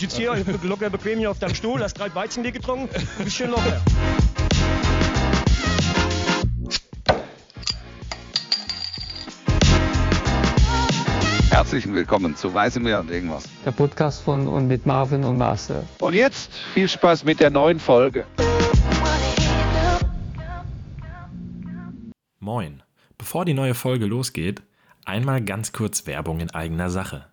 [0.00, 3.50] sitzt hier locker bequem hier auf deinem Stuhl, hast drei Weizenbier getrunken und bist schön
[3.50, 3.80] locker.
[11.50, 13.44] Herzlich willkommen zu Weiße Meer und irgendwas.
[13.66, 15.82] Der Podcast von und mit Marvin und Marcel.
[15.98, 18.24] Und jetzt viel Spaß mit der neuen Folge.
[22.38, 22.82] Moin.
[23.18, 24.62] Bevor die neue Folge losgeht,
[25.04, 27.26] einmal ganz kurz Werbung in eigener Sache.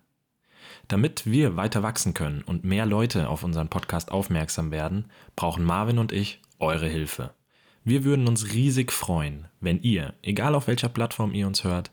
[0.88, 5.98] Damit wir weiter wachsen können und mehr Leute auf unseren Podcast aufmerksam werden, brauchen Marvin
[5.98, 7.34] und ich eure Hilfe.
[7.84, 11.90] Wir würden uns riesig freuen, wenn ihr, egal auf welcher Plattform ihr uns hört,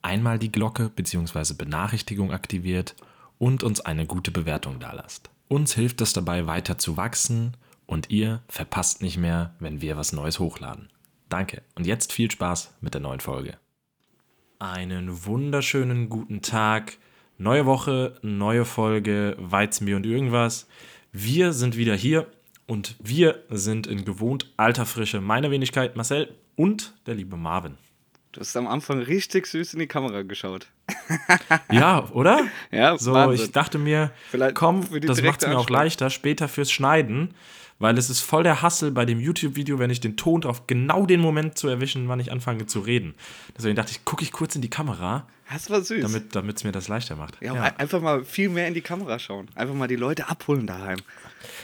[0.00, 1.54] einmal die Glocke bzw.
[1.54, 2.94] Benachrichtigung aktiviert
[3.38, 5.30] und uns eine gute Bewertung dalasst.
[5.48, 7.56] Uns hilft es dabei weiter zu wachsen
[7.86, 10.88] und ihr verpasst nicht mehr, wenn wir was Neues hochladen.
[11.28, 13.58] Danke und jetzt viel Spaß mit der neuen Folge.
[14.60, 16.98] Einen wunderschönen guten Tag,
[17.38, 20.66] neue Woche, neue Folge, Weizenbier und irgendwas.
[21.12, 22.26] Wir sind wieder hier
[22.66, 25.20] und wir sind in gewohnt alter Frische.
[25.20, 27.76] Meine Wenigkeit Marcel und der liebe Marvin.
[28.32, 30.66] Du hast am Anfang richtig süß in die Kamera geschaut.
[31.70, 32.44] Ja, oder?
[32.70, 33.46] Ja, So, Wahnsinn.
[33.46, 37.34] ich dachte mir, Vielleicht komm, das macht es mir auch leichter später fürs Schneiden,
[37.78, 41.06] weil es ist voll der Hassel bei dem YouTube-Video, wenn ich den Ton auf genau
[41.06, 43.14] den Moment zu erwischen, wann ich anfange zu reden.
[43.56, 46.04] Deswegen dachte ich, gucke ich kurz in die Kamera, Das war süß.
[46.32, 47.36] damit es mir das leichter macht.
[47.40, 47.62] ja, Ja.
[47.62, 49.48] ein- einfach mal viel mehr in die Kamera schauen.
[49.54, 50.98] Einfach mal die Leute abholen daheim.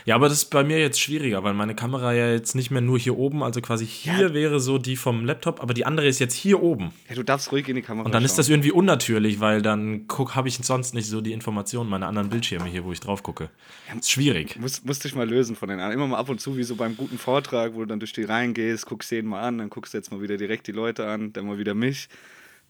[0.05, 2.80] ja, aber das ist bei mir jetzt schwieriger, weil meine Kamera ja jetzt nicht mehr
[2.80, 6.20] nur hier oben, also quasi hier wäre so die vom Laptop, aber die andere ist
[6.20, 6.92] jetzt hier oben.
[7.08, 8.27] Ja, du darfst ruhig in die Kamera Und dann schauen.
[8.27, 12.28] ist das irgendwie unnatürlich, weil dann habe ich sonst nicht so die Informationen meiner anderen
[12.28, 13.50] Bildschirme hier, wo ich drauf gucke.
[13.98, 14.58] Ist schwierig.
[14.60, 15.94] Muss, musste ich mal lösen von den anderen.
[15.98, 18.22] Immer mal ab und zu, wie so beim guten Vortrag, wo du dann durch die
[18.25, 21.06] Reihen gehst, guckst jeden mal an, dann guckst du jetzt mal wieder direkt die Leute
[21.08, 22.08] an, dann mal wieder mich.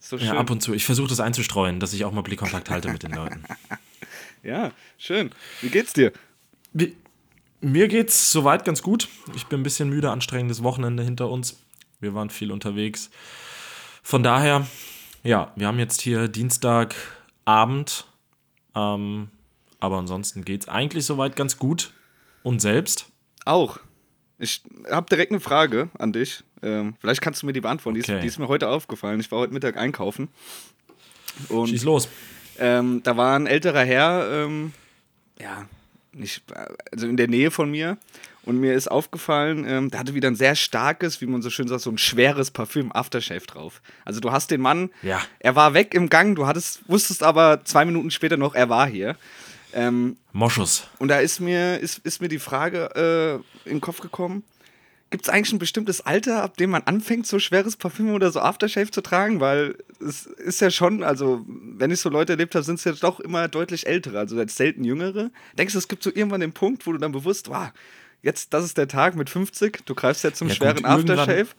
[0.02, 0.26] So schön.
[0.26, 0.74] Ja, ab und zu.
[0.74, 3.44] Ich versuche das einzustreuen, dass ich auch mal Blickkontakt halte mit den Leuten.
[4.44, 5.30] Ja, schön.
[5.60, 6.12] Wie geht's dir?
[6.72, 6.96] Wie,
[7.60, 9.08] mir geht's soweit ganz gut.
[9.36, 11.60] Ich bin ein bisschen müde, anstrengendes Wochenende hinter uns.
[12.00, 13.10] Wir waren viel unterwegs.
[14.02, 14.66] Von daher,
[15.22, 18.04] ja, wir haben jetzt hier Dienstagabend.
[18.74, 19.28] Ähm,
[19.78, 21.92] aber ansonsten geht's eigentlich soweit ganz gut.
[22.42, 23.06] Und selbst?
[23.44, 23.78] Auch.
[24.42, 24.60] Ich
[24.90, 26.42] habe direkt eine Frage an dich.
[26.64, 27.94] Ähm, vielleicht kannst du mir die beantworten.
[27.94, 28.16] Die, Okay.
[28.16, 29.20] ist, die ist mir heute aufgefallen.
[29.20, 30.28] Ich war heute Mittag einkaufen.
[31.48, 32.08] Und Schieß los.
[32.58, 34.72] Ähm, da war ein älterer Herr, ähm,
[35.40, 35.66] ja,
[36.12, 36.42] nicht,
[36.92, 37.96] also in der Nähe von mir.
[38.44, 41.68] Und mir ist aufgefallen, ähm, der hatte wieder ein sehr starkes, wie man so schön
[41.68, 43.80] sagt, so ein schweres Parfüm Aftershave drauf.
[44.04, 45.22] Also du hast den Mann, Ja.
[45.38, 48.88] er war weg im Gang, du hattest, wusstest aber zwei Minuten später noch, er war
[48.88, 49.16] hier.
[49.74, 50.86] Ähm, Moschus.
[50.98, 54.44] und da ist mir, ist, ist mir die Frage äh, in den Kopf gekommen:
[55.10, 58.40] Gibt es eigentlich ein bestimmtes Alter, ab dem man anfängt, so schweres Parfüm oder so
[58.40, 59.40] Aftershave zu tragen?
[59.40, 62.92] Weil es ist ja schon, also, wenn ich so Leute erlebt habe, sind es ja
[62.92, 65.30] doch immer deutlich ältere, also jetzt selten jüngere.
[65.58, 67.68] Denkst du, es gibt so irgendwann den Punkt, wo du dann bewusst, wow,
[68.22, 71.18] jetzt, das ist der Tag mit 50, du greifst jetzt zum Ja, gut, schweren irgendwann-
[71.18, 71.30] Aftershave?
[71.38, 71.56] Irgendwann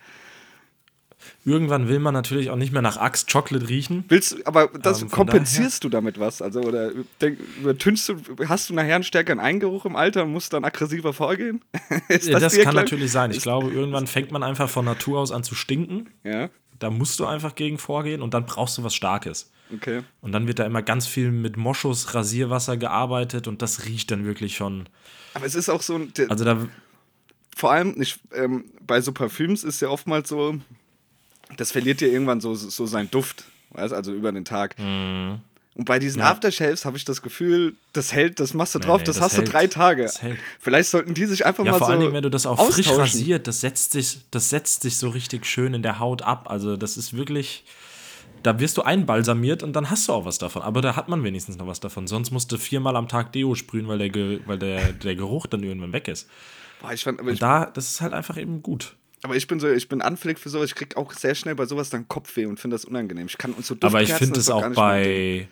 [1.45, 4.05] will man natürlich auch nicht mehr nach Axe Chocolate riechen.
[4.07, 6.41] Willst du, aber das Ähm, kompensierst du damit was?
[6.41, 6.91] Also, oder
[7.21, 8.15] denk, übertünchst du,
[8.47, 11.61] hast du nachher einen stärkeren Eingeruch im Alter und musst dann aggressiver vorgehen?
[12.09, 12.73] ist Ja, das kann klar?
[12.83, 13.31] natürlich sein.
[13.31, 16.09] Ich glaube, irgendwann fängt man einfach von Natur aus an zu stinken.
[16.23, 19.51] Ja, Da musst du einfach gegen vorgehen und dann brauchst du was Starkes.
[19.73, 20.01] okay.
[20.21, 24.25] Und dann wird da immer ganz viel mit Moschus, Rasierwasser gearbeitet und das riecht dann
[24.25, 24.87] wirklich schon.
[25.33, 26.67] Aber es ist auch so, ein- Also da,
[27.55, 30.55] vor allem ich, ähm, bei so Parfüms ist ja oftmals so,
[31.57, 34.77] das verliert ja irgendwann so, so seinen Duft, weißt also über den Tag.
[34.79, 35.39] Mhm.
[35.75, 36.29] Und bei diesen Ja.
[36.29, 39.37] Aftershaves habe ich das Gefühl, das hält, das machst du drauf, nee, das, das hast
[39.37, 39.47] hält.
[39.47, 40.11] du drei Tage.
[40.59, 42.71] Vielleicht sollten die sich einfach ja, mal vor so allen Dingen, wenn du das auch
[42.71, 46.49] frisch rasiert, das setzt sich, das setzt sich so richtig schön in der Haut ab.
[46.49, 47.63] Also das ist wirklich,
[48.43, 50.61] da wirst du einbalsamiert und dann hast du auch was davon.
[50.61, 52.05] Aber da hat man wenigstens noch was davon.
[52.05, 55.63] Sonst musst du viermal am Tag Deo sprühen, weil der, weil der, der Geruch dann
[55.63, 56.29] irgendwann weg ist.
[56.81, 58.95] Boah, ich fand, aber, ich, Und da, das ist halt einfach eben gut.
[59.23, 61.65] Aber ich bin so, ich bin anfällig für sowas, ich krieg auch sehr schnell bei
[61.65, 63.27] sowas dann Kopfweh und finde das unangenehm.
[63.27, 65.47] Ich kann und so Aber ich finde es auch bei.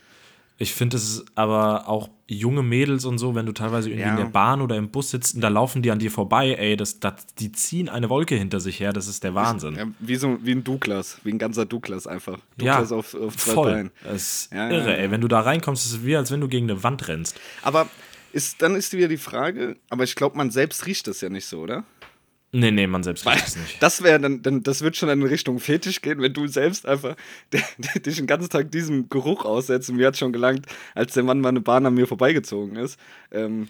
[0.58, 4.12] Ich finde es aber auch junge Mädels und so, wenn du teilweise irgendwie Ja.
[4.12, 6.78] in der Bahn oder im Bus sitzt und da laufen die an dir vorbei, ey,
[6.78, 9.76] das, das, die ziehen eine Wolke hinter sich her, das ist der Wahnsinn.
[9.76, 12.38] Ja, wie, so, wie ein Douglas, wie ein ganzer Douglas einfach.
[12.62, 13.72] Ja, Douglas auf, auf zwei voll.
[13.72, 13.92] Beinen.
[14.04, 14.98] Das ist Ja, ja, irre, ja.
[14.98, 15.10] ey.
[15.10, 17.40] Wenn du da reinkommst, ist es wie, als wenn du gegen eine Wand rennst.
[17.64, 17.88] Aber
[18.32, 21.48] ist, dann ist wieder die Frage, aber ich glaube, man selbst riecht das ja nicht
[21.48, 21.86] so, oder?
[22.54, 23.82] Nee, nee, man selbst riecht es nicht.
[23.82, 27.16] Das wäre dann, dann, das wird schon in Richtung Fetisch gehen, wenn du selbst einfach
[28.06, 29.90] dich den ganzen Tag diesem Geruch aussetzt.
[29.90, 33.00] Und mir hat schon gelangt, als der Mann mal eine Bahn an mir vorbeigezogen ist.
[33.32, 33.70] Ähm,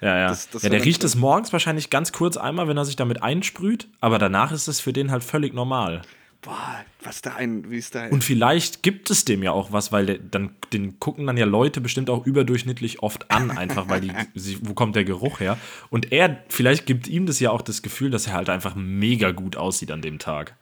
[0.00, 0.28] Ja, ja.
[0.28, 3.20] Das- das ja, der riecht es morgens wahrscheinlich ganz kurz einmal, wenn er sich damit
[3.22, 6.02] einsprüht, aber danach ist es für den halt völlig normal.
[6.42, 8.12] Boah, was da ein, wie ist da ein.
[8.12, 11.46] Und vielleicht gibt es dem ja auch was, weil der, dann den gucken dann ja
[11.46, 14.12] Leute bestimmt auch überdurchschnittlich oft an, einfach weil die,
[14.62, 15.58] wo kommt der Geruch her?
[15.90, 19.32] Und er, vielleicht gibt ihm das ja auch das Gefühl, dass er halt einfach mega
[19.32, 20.56] gut aussieht an dem Tag.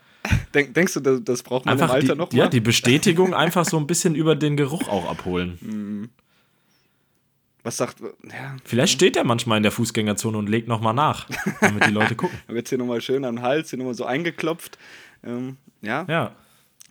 [0.52, 2.50] Denk, denkst du, das, das braucht man Einfach im Alter die, noch ja, mal?
[2.50, 6.10] die Bestätigung einfach so ein bisschen über den Geruch auch abholen.
[7.62, 11.28] Was sagt, ja, Vielleicht steht er manchmal in der Fußgängerzone und legt nochmal nach,
[11.60, 12.38] damit die Leute gucken.
[12.46, 14.78] dann wird hier nochmal schön am Hals, hier nochmal so eingeklopft.
[15.24, 16.04] Ähm, ja.
[16.08, 16.32] Ja.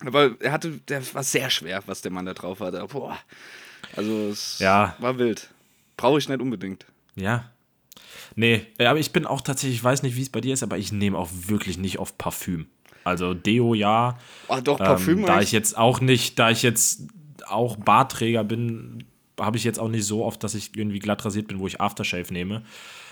[0.04, 2.84] aber er hatte, der war sehr schwer, was der Mann da drauf hatte.
[2.86, 3.18] Boah.
[3.96, 4.94] Also, es Ja.
[4.98, 5.50] war wild.
[5.96, 6.86] Brauche ich nicht unbedingt.
[7.16, 7.50] Ja.
[8.36, 10.62] Nee, äh, aber ich bin auch tatsächlich, ich weiß nicht, wie es bei dir ist,
[10.62, 12.66] aber ich nehme auch wirklich nicht oft Parfüm.
[13.04, 14.18] Also Deo ja.
[14.48, 17.02] Oh, doch, Parfüm ähm, da ich jetzt auch nicht, da ich jetzt
[17.46, 19.04] auch Bartträger bin,
[19.40, 21.80] habe ich jetzt auch nicht so oft, dass ich irgendwie glatt rasiert bin, wo ich
[21.80, 22.62] Aftershave nehme.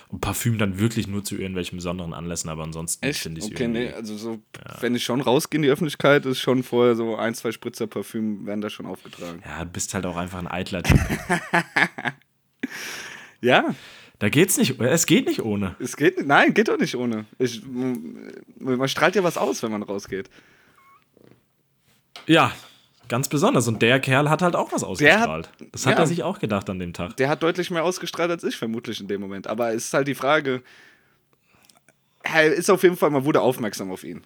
[0.08, 3.66] Und Parfüm dann wirklich nur zu irgendwelchen besonderen Anlässen, aber ansonsten finde ich es Okay,
[3.66, 4.38] nee, also so,
[4.80, 8.46] wenn ich schon rausgehe in die Öffentlichkeit, ist schon vorher so ein, zwei Spritzer Parfüm
[8.46, 9.42] werden da schon aufgetragen.
[9.44, 10.98] Ja, du bist halt auch einfach ein eitler Typ.
[13.42, 13.74] Ja,
[14.18, 15.76] Da geht's nicht, es geht nicht ohne.
[15.78, 17.26] es geht, nein, geht doch nicht ohne.
[17.38, 20.30] Ich, man strahlt ja was aus, wenn man rausgeht.
[22.26, 22.52] Ja,
[23.08, 23.68] ganz besonders.
[23.68, 25.50] Und der Kerl hat halt auch was ausgestrahlt.
[25.72, 26.00] das hat ja.
[26.00, 27.16] er sich auch gedacht an dem Tag.
[27.16, 29.46] Der hat deutlich mehr ausgestrahlt als ich vermutlich in dem Moment.
[29.46, 30.62] Aber es ist halt die Frage,
[32.22, 34.22] er ist auf jeden Fall, man wurde aufmerksam auf ihn.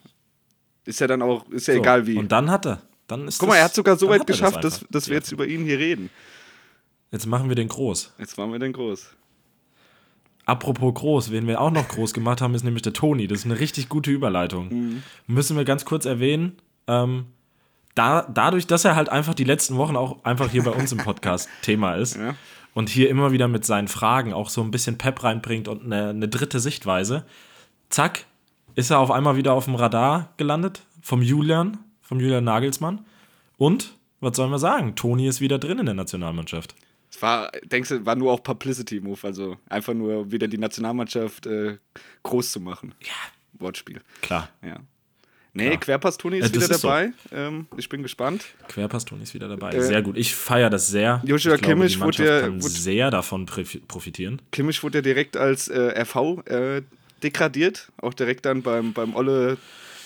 [0.84, 2.16] Ist ja dann auch, ist ja So, egal wie.
[2.16, 2.82] Und dann hat er.
[3.06, 4.84] Dann ist Guck mal, das- er hat sogar so weit hat er das geschafft, dass,
[4.90, 6.10] dass wir jetzt über ihn hier reden.
[7.10, 8.14] Jetzt machen wir den groß.
[8.18, 9.16] Jetzt waren wir denn groß.
[10.46, 13.26] Apropos groß, wen wir auch noch groß gemacht haben, ist nämlich der Toni.
[13.26, 14.68] Das ist eine richtig gute Überleitung.
[14.68, 15.02] Mhm.
[15.26, 16.56] Müssen wir ganz kurz erwähnen.
[16.86, 17.26] Ähm,
[17.94, 20.98] da, dadurch, dass er halt einfach die letzten Wochen auch einfach hier bei uns im
[20.98, 22.34] Podcast Thema ist Ja.
[22.74, 26.10] und hier immer wieder mit seinen Fragen auch so ein bisschen Pep reinbringt und eine,
[26.10, 27.24] eine dritte Sichtweise,
[27.88, 28.26] zack,
[28.76, 33.04] ist er auf einmal wieder auf dem Radar gelandet vom Julian, vom Julian Nagelsmann.
[33.56, 36.74] Und, was sollen wir sagen, Toni ist wieder drin in der Nationalmannschaft.
[37.10, 41.78] Es war, denkst du, war nur auch Publicity-Move, also einfach nur wieder die Nationalmannschaft äh,
[42.22, 42.94] groß zu machen.
[43.02, 43.60] Ja.
[43.60, 44.00] Wortspiel.
[44.22, 44.76] Klar, Ja.
[45.52, 46.88] Nee, Querpass-Toni ist Äh, wieder ist so.
[46.88, 47.12] dabei.
[47.32, 48.44] Ähm, ich bin gespannt.
[48.68, 49.72] Querpass Toni ist wieder dabei.
[49.72, 50.16] Äh, sehr gut.
[50.16, 51.20] Ich feiere das sehr.
[51.24, 54.40] Joshua ich glaube, Kimmich die wurde ja- kann wurde- sehr davon profi- profitieren.
[54.52, 56.82] Kimmich wurde ja direkt als äh, RV äh,
[57.22, 57.90] degradiert.
[58.00, 59.56] Auch direkt dann beim, beim Olle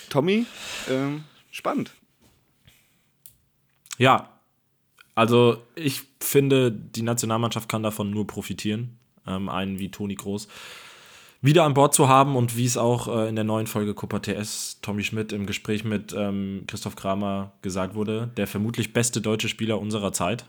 [0.08, 0.46] Tommy.
[0.91, 1.90] Ähm, spannend.
[3.99, 4.31] Ja,
[5.14, 8.97] also ich finde, die Nationalmannschaft kann davon nur profitieren.
[9.26, 10.49] Ähm, einen wie Toni Groß
[11.44, 14.19] wieder an Bord zu haben und wie es auch äh, in der neuen Folge Copa
[14.19, 19.49] TS Tommy Schmidt im Gespräch mit ähm, Christoph Kramer gesagt wurde, der vermutlich beste deutsche
[19.50, 20.46] Spieler unserer Zeit.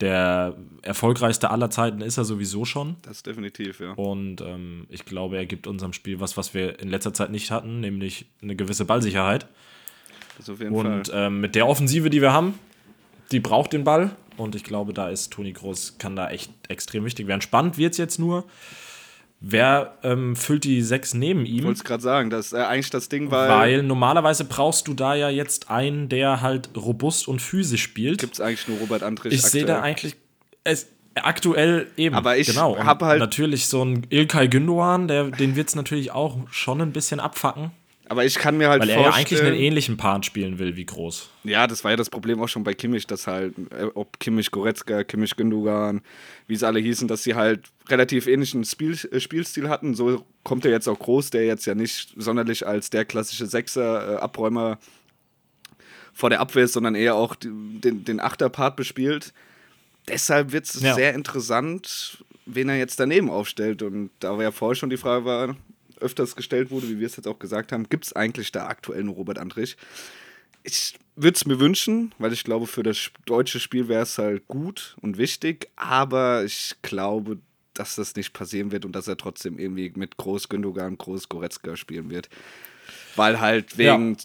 [0.00, 2.96] Der erfolgreichste aller Zeiten ist er sowieso schon.
[3.02, 3.92] Das definitiv, ja.
[3.92, 7.50] Und ähm, ich glaube, er gibt unserem Spiel was, was wir in letzter Zeit nicht
[7.50, 9.46] hatten, nämlich eine gewisse Ballsicherheit.
[10.36, 11.26] Das auf jeden Und Fall.
[11.26, 12.58] ähm, mit der Offensive, die wir haben,
[13.32, 14.10] die braucht den Ball.
[14.36, 17.40] Und ich glaube, da ist Toni Groß, kann da echt extrem wichtig werden.
[17.40, 18.44] Spannend wird es jetzt nur.
[19.40, 21.64] Wer ähm, füllt die sechs neben Ich ihm?
[21.64, 23.48] wollte es gerade sagen, dass äh, eigentlich das Ding war.
[23.48, 28.18] Weil normalerweise brauchst du da ja jetzt einen, der halt robust und physisch spielt.
[28.18, 30.16] Gibt es eigentlich nur Robert Andrich Ich sehe da eigentlich
[30.64, 32.16] es, aktuell eben.
[32.16, 32.72] Aber ich genau.
[32.74, 36.80] Und hab halt- natürlich so einen Ilkay Gündoğan, der, den wird es natürlich auch schon
[36.80, 37.70] ein bisschen abfacken,
[38.08, 40.86] Aber ich kann mir halt weil er ja eigentlich einen ähnlichen Part spielen will wie
[40.86, 41.28] Groß.
[41.44, 44.50] Ja, das war ja das Problem auch schon bei Kimmich, dass halt, äh, ob Kimmich
[44.50, 46.00] Goretzka, Kimmich Gündogan,
[46.46, 49.94] wie sie alle hießen, dass sie halt relativ ähnlichen Spiel, äh, Spielstil hatten.
[49.94, 54.22] So kommt er jetzt auch groß, der jetzt ja nicht sonderlich als der klassische Sechser,
[54.22, 54.76] äh,
[56.18, 59.32] vor der Abwehr ist, sondern eher auch den, den Achterpart bespielt.
[60.08, 60.94] Deshalb wird es Ja.
[60.94, 63.82] sehr interessant, wen er jetzt daneben aufstellt.
[63.82, 65.56] Und da war ja vorher schon die Frage war,
[66.00, 69.00] öfters gestellt wurde, wie wir es jetzt auch gesagt haben, gibt es eigentlich da aktuell
[69.00, 69.76] einen Robert Andrich?
[70.68, 74.46] ich würde es mir wünschen, weil ich glaube, für das deutsche Spiel wäre es halt
[74.48, 77.38] gut und wichtig, aber ich glaube,
[77.74, 81.76] dass das nicht passieren wird und dass er trotzdem irgendwie mit Groß Gündogan, Groß Goretzka
[81.76, 82.28] spielen wird.
[83.16, 84.16] Weil halt wegen,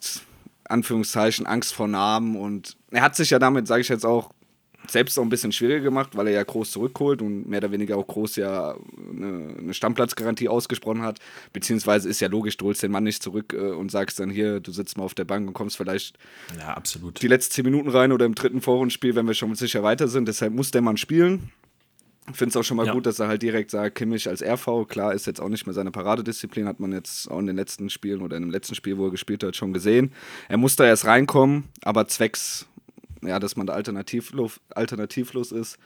[0.66, 4.32] Anführungszeichen, Angst vor Namen und er hat sich ja damit, sage ich jetzt auch,
[4.88, 7.98] selbst auch ein bisschen schwieriger gemacht, weil er ja Groß zurückholt und mehr oder weniger
[7.98, 8.76] auch Groß ja
[9.10, 11.20] eine, eine Stammplatzgarantie ausgesprochen hat.
[11.54, 14.60] Beziehungsweise ist ja logisch, du holst den Mann nicht zurück äh, und sagst dann hier,
[14.60, 16.18] du sitzt mal auf der Bank und kommst vielleicht
[16.60, 17.22] Ja, absolut.
[17.22, 20.28] die letzten 10 Minuten rein oder im dritten Vorrundenspiel, wenn wir schon sicher weiter sind.
[20.28, 21.52] Deshalb muss der Mann spielen.
[22.32, 22.94] Ich finde es auch schon mal Ja.
[22.94, 25.74] gut, dass er halt direkt sagt, Kimmich als RV, klar, ist jetzt auch nicht mehr
[25.74, 28.98] seine Paradedisziplin, hat man jetzt auch in den letzten Spielen oder in dem letzten Spiel,
[28.98, 30.14] wo er gespielt hat, schon gesehen.
[30.48, 32.66] Er muss da erst reinkommen, aber zwecks,
[33.28, 35.78] ja, dass man da alternativlos, alternativlos ist,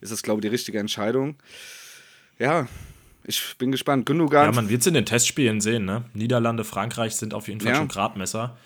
[0.00, 1.36] ist das, glaube ich, die richtige Entscheidung.
[2.38, 2.66] Ja,
[3.24, 4.06] ich bin gespannt.
[4.06, 6.04] Gündogan, Ja, man wird es in den Testspielen sehen, ne?
[6.14, 7.76] Niederlande, Frankreich sind auf jeden Fall Ja.
[7.78, 8.56] schon Gradmesser.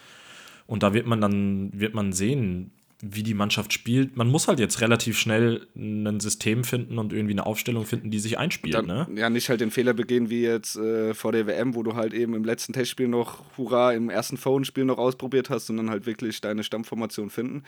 [0.66, 2.72] Und da wird man dann, wird man sehen,
[3.02, 4.16] wie die Mannschaft spielt.
[4.16, 8.18] Man muss halt jetzt relativ schnell ein System finden und irgendwie eine Aufstellung finden, die
[8.18, 8.74] sich einspielt.
[8.74, 9.06] Dann, ne?
[9.14, 12.14] Ja, nicht halt den Fehler begehen wie jetzt äh, vor der WM, wo du halt
[12.14, 16.40] eben im letzten Testspiel noch Hurra im ersten Phone-Spiel noch ausprobiert hast, sondern halt wirklich
[16.40, 17.64] deine Stammformation finden.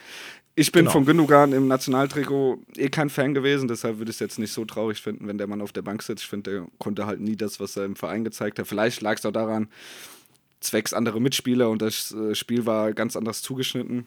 [0.55, 0.93] Ich bin Genau.
[0.93, 4.65] von Gündogan im Nationaltrikot eh kein Fan gewesen, deshalb würde ich es jetzt nicht so
[4.65, 6.23] traurig finden, wenn der Mann auf der Bank sitzt.
[6.25, 8.67] Ich finde, der konnte halt nie das, was er im Verein gezeigt hat.
[8.67, 9.69] Vielleicht lag es auch daran,
[10.61, 14.07] zwecks andere Mitspieler und das äh, Spiel war ganz anders zugeschnitten.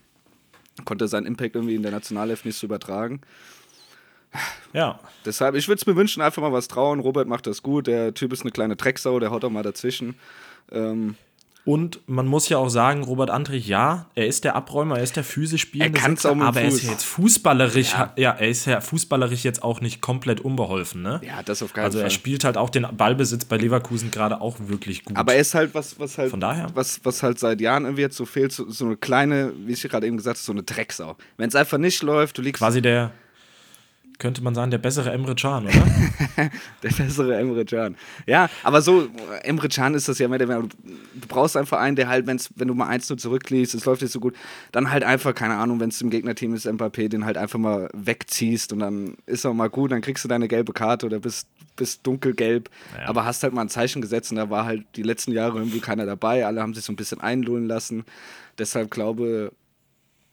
[0.86, 3.22] Konnte seinen Impact irgendwie in der Nationalelf nicht so übertragen.
[4.74, 5.00] Ja.
[5.25, 7.00] Deshalb, ich würde es mir wünschen, einfach mal was trauen.
[7.00, 7.88] Robert macht das gut.
[7.88, 10.16] Der Typ ist eine kleine Drecksau, der haut auch mal dazwischen.
[10.72, 11.16] Ähm,
[11.63, 15.15] Und man muss ja auch sagen, Robert Andrich, ja, er ist der Abräumer, er ist
[15.15, 16.84] der physisch spielende Er Sechser, aber er ist Fuß.
[16.86, 18.13] ja jetzt fußballerisch, ja.
[18.18, 21.22] ja, er ist ja fußballerisch jetzt auch nicht komplett unbeholfen, ne?
[21.24, 22.08] ja, das auf keinen Also Fall.
[22.08, 25.15] er spielt halt auch den Ballbesitz bei Leverkusen gerade auch wirklich gut.
[25.18, 26.68] Aber er ist halt was, was halt, Von daher?
[26.74, 29.84] Was, was halt seit Jahren irgendwie jetzt so fehlt, so, so eine kleine, wie ich
[29.84, 31.15] gerade eben gesagt habe, so eine Drecksau.
[31.38, 33.12] Wenn es einfach nicht läuft, du liegst quasi der,
[34.22, 35.74] könnte man sagen, der bessere Emre Can, oder?
[36.84, 37.98] der bessere Emre Can.
[38.28, 39.08] Ja, aber so,
[39.42, 40.70] Emre Can ist das ja mehr der Du
[41.28, 44.20] brauchst einfach einen, der halt, wenn's, wenn du mal 1-0 zurückliegst, es läuft nicht so
[44.20, 44.36] gut,
[44.72, 47.90] dann halt einfach, keine Ahnung, wenn es im Gegnerteam ist, Mbappé, den halt einfach mal
[47.94, 51.48] wegziehst und dann ist auch mal gut, dann kriegst du deine gelbe Karte oder bist,
[51.75, 53.10] bist dunkelgelb, Ja.
[53.10, 55.80] aber hast halt mal ein Zeichen gesetzt und da war halt die letzten Jahre irgendwie
[55.80, 58.06] keiner dabei, alle haben sich so ein bisschen einlullen lassen.
[58.60, 59.51] Deshalb glaube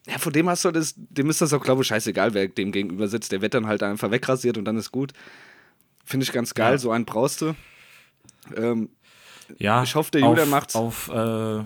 [0.09, 2.73] ja, von dem hast du das, dem ist das auch, glaube ich, scheißegal, wer dem
[2.73, 3.31] gegenüber sitzt.
[3.33, 5.13] Der wird dann halt einfach wegrasiert und dann ist gut.
[6.05, 6.79] Finde ich ganz geil, Ja.
[6.79, 7.55] so einen brauchst du.
[8.57, 8.89] Ähm,
[9.59, 10.77] Ja, Ich hoffe, der Julian auf, macht's.
[10.77, 11.65] Auf äh,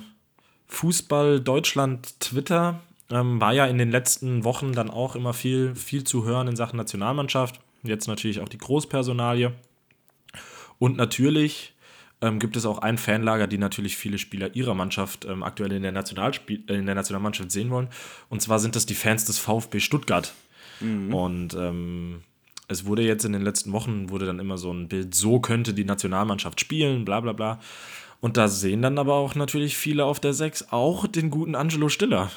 [0.68, 2.80] Fußball Deutschland Twitter
[3.10, 6.56] ähm, war ja in den letzten Wochen dann auch immer viel, viel zu hören in
[6.56, 7.60] Sachen Nationalmannschaft.
[7.82, 9.52] Jetzt natürlich auch die Großpersonalie.
[10.78, 11.71] Und natürlich
[12.22, 15.82] ähm, gibt es auch ein Fanlager, die natürlich viele Spieler ihrer Mannschaft ähm, aktuell in
[15.82, 17.88] der, Nationalspiel äh, in der Nationalmannschaft sehen wollen.
[18.30, 20.32] Und zwar sind das die Fans des VfB Stuttgart.
[20.82, 22.22] Und ähm,
[22.68, 25.74] es wurde jetzt in den letzten Wochen, wurde dann immer so ein Bild, so könnte
[25.74, 27.60] die Nationalmannschaft spielen, bla bla bla.
[28.20, 31.88] Und da sehen dann aber auch natürlich viele auf der 6 auch den guten Angelo
[31.88, 32.30] Stiller.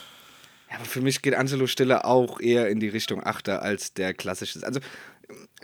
[0.70, 4.14] ja, aber für mich geht Angelo Stiller auch eher in die Richtung Achter als der
[4.14, 4.66] klassische.
[4.66, 4.80] Also,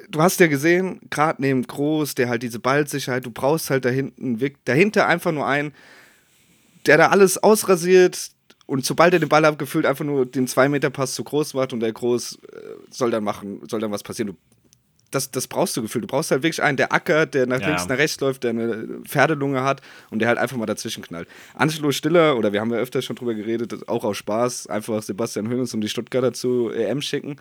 [0.10, 3.90] du hast ja gesehen, gerade neben Groß, der halt diese Ballsicherheit, du brauchst halt da
[3.90, 5.74] hinten, dahinter einfach nur einen,
[6.86, 8.32] der da alles ausrasiert
[8.66, 11.92] und sobald er den Ball abgefüllt, einfach nur den 2-Meter-Pass zu groß macht und der
[11.92, 12.58] Groß äh,
[12.90, 14.30] soll dann machen, soll dann was passieren.
[14.30, 14.38] Du,
[15.12, 16.04] das, das brauchst du gefühlt.
[16.04, 17.68] Du brauchst halt wirklich einen, der ackert, der nach Ja.
[17.68, 21.28] links, nach rechts läuft, der eine Pferdelunge hat und der halt einfach mal dazwischen knallt.
[21.54, 25.50] Angelo Stiller, oder wir haben ja öfter schon drüber geredet, auch aus Spaß, einfach Sebastian
[25.50, 27.36] Hoeneß und die Stuttgarter zu EM schicken.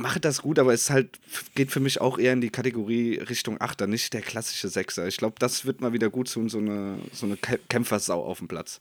[0.00, 1.18] Mache das gut, aber es halt
[1.56, 5.08] geht für mich auch eher in die Kategorie Richtung Achter, nicht der klassische Sechser.
[5.08, 8.38] Ich glaube, das wird mal wieder gut tun, so eine, so eine Kä- Kämpfersau auf
[8.38, 8.80] dem Platz.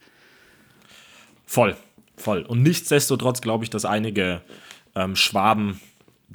[1.48, 1.76] Voll,
[2.18, 2.44] voll.
[2.44, 4.44] Und nichtsdestotrotz glaube ich, dass einige
[4.94, 5.80] ähm, Schwaben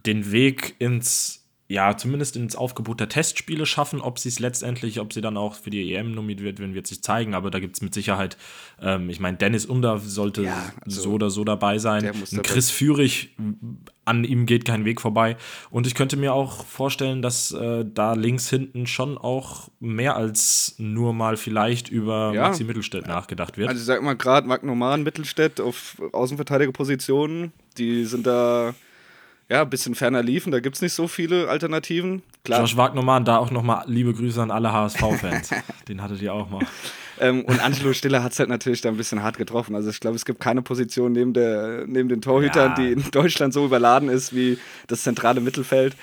[0.04, 1.41] den Weg ins,
[1.72, 4.02] ja, zumindest ins Aufgebot der Testspiele schaffen.
[4.02, 7.02] Ob sie es letztendlich, ob sie dann auch für die EM nominiert werden, wird sich
[7.02, 7.32] zeigen.
[7.34, 8.36] Aber da gibt es mit Sicherheit,
[8.78, 12.04] ähm, ich meine, Dennis Under sollte Ja, also, so oder so dabei sein.
[12.04, 13.34] Ein Chris Führig,
[14.04, 15.38] an ihm geht kein Weg vorbei.
[15.70, 20.74] Und ich könnte mir auch vorstellen, dass äh, da links hinten schon auch mehr als
[20.76, 22.48] nur mal vielleicht über Ja.
[22.48, 23.70] Maxi Mittelstädt nachgedacht wird.
[23.70, 28.74] Also ich sag mal gerade Magnoman, Mittelstädt auf Außenverteidigerpositionen, die sind da
[29.52, 32.22] ja ein bisschen ferner liefen, da gibt es nicht so viele Alternativen.
[32.44, 32.60] Klar.
[32.60, 35.50] Josh Wagnermann, da auch nochmal liebe Grüße an alle HSV-Fans.
[35.88, 36.64] Den hattet ihr auch mal.
[37.20, 39.76] Ähm, und Angelo Stiller hat es halt natürlich da ein bisschen hart getroffen.
[39.76, 42.74] Also ich glaube, es gibt keine Position neben, der, neben den Torhütern, Ja.
[42.74, 45.94] die in Deutschland so überladen ist wie das zentrale Mittelfeld.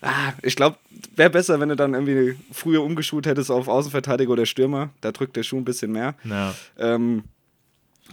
[0.00, 0.76] Ah, ich glaube,
[1.16, 4.90] wäre besser, wenn du dann irgendwie früher umgeschult hättest auf Außenverteidiger oder Stürmer.
[5.02, 6.14] Da drückt der Schuh ein bisschen mehr.
[6.24, 6.54] Ja.
[6.78, 7.24] Ähm,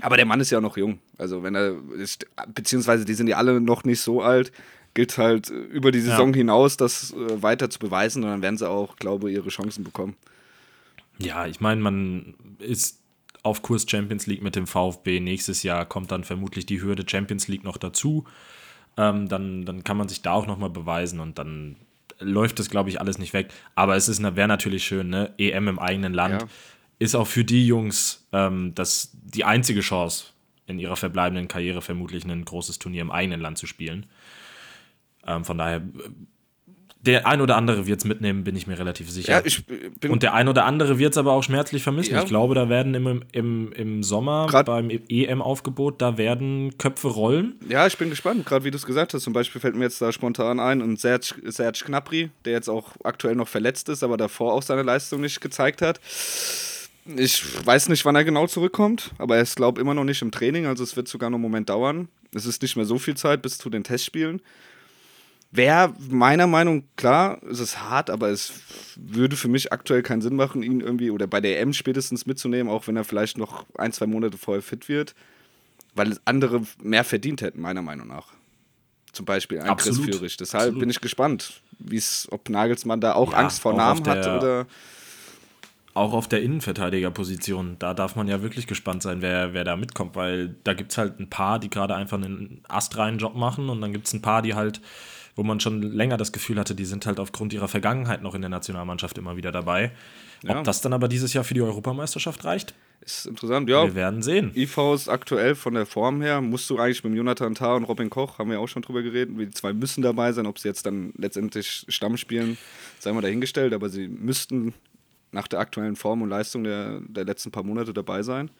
[0.01, 0.99] aber der Mann ist ja auch noch jung.
[1.17, 4.51] Also wenn er ist, beziehungsweise die sind ja alle noch nicht so alt,
[4.93, 6.37] gilt halt äh, über die Saison Ja.
[6.37, 9.83] hinaus, das äh, weiter zu beweisen und dann werden sie auch, glaube ich, ihre Chancen
[9.83, 10.15] bekommen.
[11.19, 12.99] Ja, ich meine, man ist
[13.43, 15.19] auf Kurs Champions League mit dem VfB.
[15.19, 18.25] Nächstes Jahr kommt dann vermutlich die Hürde Champions League noch dazu.
[18.97, 21.75] Ähm, dann, dann kann man sich da auch nochmal beweisen und dann
[22.19, 23.49] läuft das, glaube ich, alles nicht weg.
[23.75, 25.33] Aber es wäre natürlich schön, ne?
[25.37, 26.47] EM im eigenen Land Ja.
[26.99, 30.25] ist auch für die Jungs ähm, das die einzige Chance
[30.67, 34.05] in ihrer verbleibenden Karriere vermutlich ein großes Turnier im eigenen Land zu spielen.
[35.25, 35.81] Ähm, von daher,
[37.01, 39.31] der ein oder andere wird es mitnehmen, bin ich mir relativ sicher.
[39.31, 42.13] Ja, ich äh, bin Und der ein oder andere wird es aber auch schmerzlich vermissen.
[42.13, 42.19] Ja.
[42.23, 47.55] Ich glaube, da werden im, im, im Sommer Grad- beim EM-Aufgebot, da werden Köpfe rollen.
[47.69, 49.23] Ja, ich bin gespannt, gerade wie du es gesagt hast.
[49.23, 52.91] Zum Beispiel fällt mir jetzt da spontan ein und Serge, Serge Gnabry, der jetzt auch
[53.03, 56.01] aktuell noch verletzt ist, aber davor auch seine Leistung nicht gezeigt hat.
[57.15, 60.21] Ich weiß nicht, wann er genau zurückkommt, aber er ist, glaube ich, immer noch nicht
[60.21, 62.09] im Training, also es wird sogar noch einen Moment dauern.
[62.35, 64.41] Es ist nicht mehr so viel Zeit bis zu den Testspielen.
[65.51, 68.53] Wäre meiner Meinung klar, es ist hart, aber es
[68.95, 72.71] würde für mich aktuell keinen Sinn machen, ihn irgendwie oder bei der EM spätestens mitzunehmen,
[72.71, 75.15] auch wenn er vielleicht noch ein, zwei Monate vorher fit wird,
[75.95, 78.27] weil andere mehr verdient hätten, meiner Meinung nach.
[79.11, 79.97] Zum Beispiel ein Chris.
[79.97, 80.37] Führig.
[80.37, 80.79] Deshalb Absolut.
[80.81, 84.25] bin ich gespannt, wie's, ob Nagelsmann da auch Ja, Angst vor auch Namen auf hat
[84.25, 84.67] der- oder.
[85.95, 90.15] Auch auf der Innenverteidigerposition, da darf man ja wirklich gespannt sein, wer, wer da mitkommt,
[90.15, 93.81] weil da gibt es halt ein paar, die gerade einfach einen astreinen Job machen und
[93.81, 94.79] dann gibt es ein paar, die halt,
[95.39, 98.41] wo man schon länger das Gefühl hatte, die sind halt aufgrund ihrer Vergangenheit noch in
[98.41, 99.93] der Nationalmannschaft immer wieder dabei.
[100.43, 100.57] Ja.
[100.57, 103.85] Ob das dann aber dieses Jahr für die Europameisterschaft reicht, Ist interessant, ja.
[103.85, 104.51] wir werden sehen.
[104.53, 108.09] IV ist aktuell von der Form her, musst du eigentlich mit Jonathan Tah und Robin
[108.09, 110.85] Koch, haben wir auch schon drüber geredet, die zwei müssen dabei sein, ob sie jetzt
[110.85, 112.57] dann letztendlich Stamm spielen,
[112.99, 114.73] sei mal dahingestellt, aber sie müssten
[115.31, 118.51] nach der aktuellen Form und Leistung der, der letzten paar Monate dabei sein.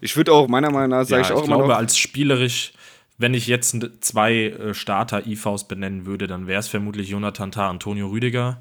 [0.00, 1.98] Ich würde auch, meiner Meinung nach, sage Ja, ich auch ich immer glaube, noch, als
[1.98, 2.72] spielerisch,
[3.18, 8.08] wenn ich jetzt zwei äh, Starter-IVs benennen würde, dann wäre es vermutlich Jonathan Tah, Antonio
[8.08, 8.60] Rüdiger.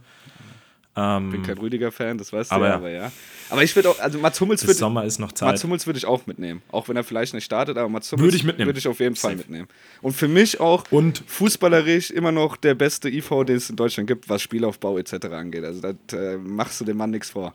[1.00, 3.12] Ähm, bin kein Rüdiger-Fan, das weißt du aber ja, aber ja.
[3.52, 5.50] Aber ich würde auch, also Mats Hummels würde Sommer ist noch Zeit.
[5.50, 6.64] Mats Hummels würde ich auch mitnehmen.
[6.72, 8.68] Auch wenn er vielleicht nicht startet, aber Mats Hummels Würde ich mitnehmen.
[8.70, 9.44] würde ich auf jeden Fall Safe.
[9.44, 9.68] mitnehmen.
[10.02, 14.08] Und für mich auch Und- fußballerisch immer noch der beste IV, den es in Deutschland
[14.08, 15.26] gibt, was Spielaufbau etc.
[15.34, 15.64] angeht.
[15.66, 17.54] Also da äh, machst du dem Mann nichts vor.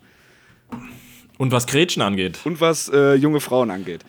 [1.37, 2.39] Und was Gretchen angeht.
[2.45, 4.05] Und was äh, junge Frauen angeht.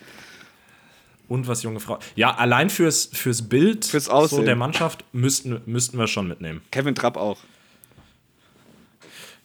[1.28, 2.00] Und was junge Frau.
[2.16, 6.62] Ja, allein fürs, fürs Bild Fürs so der Mannschaft müssten, müssten wir schon mitnehmen.
[6.72, 7.40] Kevin Trapp auch.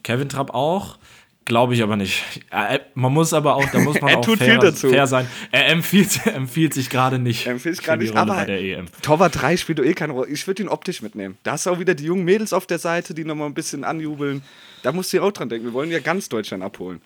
[0.02, 0.98] Kevin Trapp auch,
[1.44, 2.22] glaube ich aber nicht.
[2.50, 4.88] Äh, man muss aber auch, da muss man Er auch tut fair, viel dazu.
[4.90, 5.26] fair sein.
[5.50, 7.46] Er empfiehlt, empfiehlt sich gerade nicht.
[7.46, 8.86] Empfehle ich für gar die nicht, Rolle aber der EM.
[9.02, 10.28] Torwart 3 spielt doch eh keine Rolle.
[10.28, 11.38] Ich würde ihn optisch mitnehmen.
[11.42, 13.84] Da hast du auch wieder die jungen Mädels auf der Seite, die nochmal ein bisschen
[13.84, 14.42] anjubeln.
[14.82, 15.66] Da musst du ja auch dran denken.
[15.66, 17.00] Wir wollen ja ganz Deutschland abholen.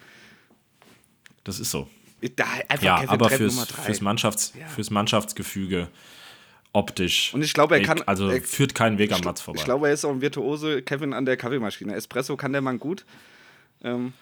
[1.44, 1.88] Das ist so.
[2.36, 3.82] Da einfach Ja, Kevin aber Trapp fürs, Nummer 3.
[3.82, 4.66] fürs, Mannschafts, Ja.
[4.68, 5.88] fürs Mannschaftsgefüge
[6.72, 7.34] optisch.
[7.34, 9.58] Und ich glaube, er kann- Also er- führt keinen Weg am Platz vorbei.
[9.58, 10.82] ich glaube, er ist auch ein Virtuose.
[10.82, 11.94] Kevin an der Kaffeemaschine.
[11.94, 13.04] Espresso kann der Mann gut.
[13.82, 14.12] Ähm,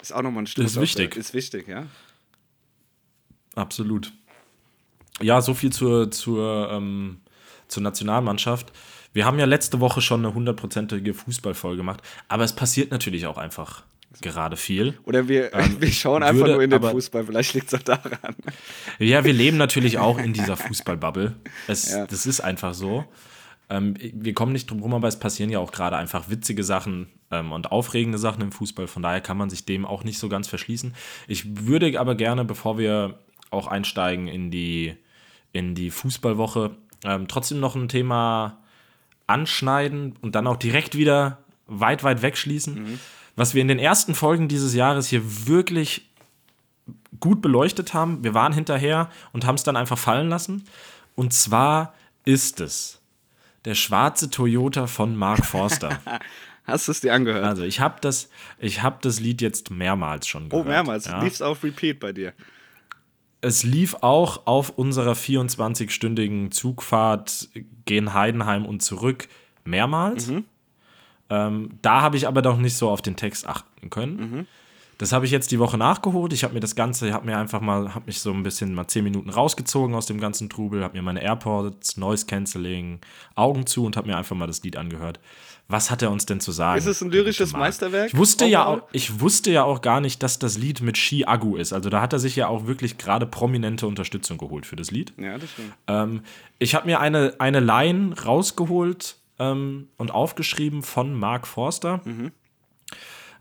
[0.00, 0.64] ist auch nochmal ein Stück.
[0.66, 1.16] Ist wichtig.
[1.16, 1.86] Ist wichtig, ja.
[3.54, 4.12] Absolut.
[5.20, 7.20] Ja, so viel zur, zur, ähm,
[7.68, 8.72] zur Nationalmannschaft.
[9.12, 13.38] Wir haben ja letzte Woche schon eine hundertprozentige Fußballfolge gemacht, aber es passiert natürlich auch
[13.38, 13.82] einfach
[14.20, 14.98] gerade viel.
[15.04, 17.24] Oder wir, wir schauen einfach Ähm, würde nur in den aber- Fußball.
[17.24, 18.34] Vielleicht liegt es auch daran.
[18.98, 21.36] Ja, wir leben natürlich auch in dieser Fußballbubble.
[21.68, 22.06] Es, Ja.
[22.06, 23.04] Das ist einfach so.
[23.68, 27.06] Ähm, wir kommen nicht drum rum, aber es passieren ja auch gerade einfach witzige Sachen
[27.30, 28.88] ähm, und aufregende Sachen im Fußball.
[28.88, 30.92] Von daher kann man sich dem auch nicht so ganz verschließen.
[31.28, 33.20] Ich würde aber gerne, bevor wir
[33.50, 34.96] auch einsteigen in die,
[35.52, 36.72] in die Fußballwoche,
[37.04, 38.58] ähm, trotzdem noch ein Thema
[39.28, 42.98] anschneiden und dann auch direkt wieder weit, weit wegschließen.
[43.40, 46.10] Was wir in den ersten Folgen dieses Jahres hier wirklich
[47.20, 48.22] gut beleuchtet haben.
[48.22, 50.66] Wir waren hinterher und haben es dann einfach fallen lassen.
[51.14, 51.94] Und zwar
[52.26, 53.00] ist es
[53.64, 56.00] der schwarze Toyota von Mark Forster.
[56.64, 57.42] Hast du es dir angehört?
[57.46, 60.66] also ich habe das, ich hab das Lied jetzt mehrmals schon oh, gehört.
[60.66, 61.06] mehrmals.
[61.06, 61.22] Ja.
[61.22, 62.34] Lief's auf Repeat bei dir.
[63.40, 67.48] Es lief auch auf unserer 24-stündigen Zugfahrt
[67.86, 69.28] gen Heidenheim und zurück
[69.64, 70.30] mehrmals.
[71.30, 74.46] Ähm, da habe ich aber doch nicht so auf den Text achten können.
[75.00, 76.34] Das habe ich jetzt die Woche nachgeholt.
[76.34, 78.86] Ich habe mir das Ganze, habe mir einfach mal, habe mich so ein bisschen mal
[78.86, 83.00] 10 Minuten rausgezogen aus dem ganzen Trubel, habe mir meine AirPods, Noise Cancelling,
[83.34, 85.18] Augen zu und habe mir einfach mal das Lied angehört.
[85.68, 86.78] Was hat er uns denn zu sagen?
[86.78, 87.54] Ist es ein lyrisches?
[87.54, 88.08] Meisterwerk?
[88.08, 91.24] Ich wusste ja auch, ich wusste ja auch gar nicht, dass das Lied mit Shi
[91.24, 91.72] Agu ist.
[91.72, 95.14] Also da hat er sich ja auch wirklich gerade prominente Unterstützung geholt für das Lied.
[95.16, 95.72] Ja, das stimmt.
[95.86, 96.22] Ähm,
[96.58, 102.00] ich habe mir eine, eine Line rausgeholt ähm, und aufgeschrieben von Mark Forster.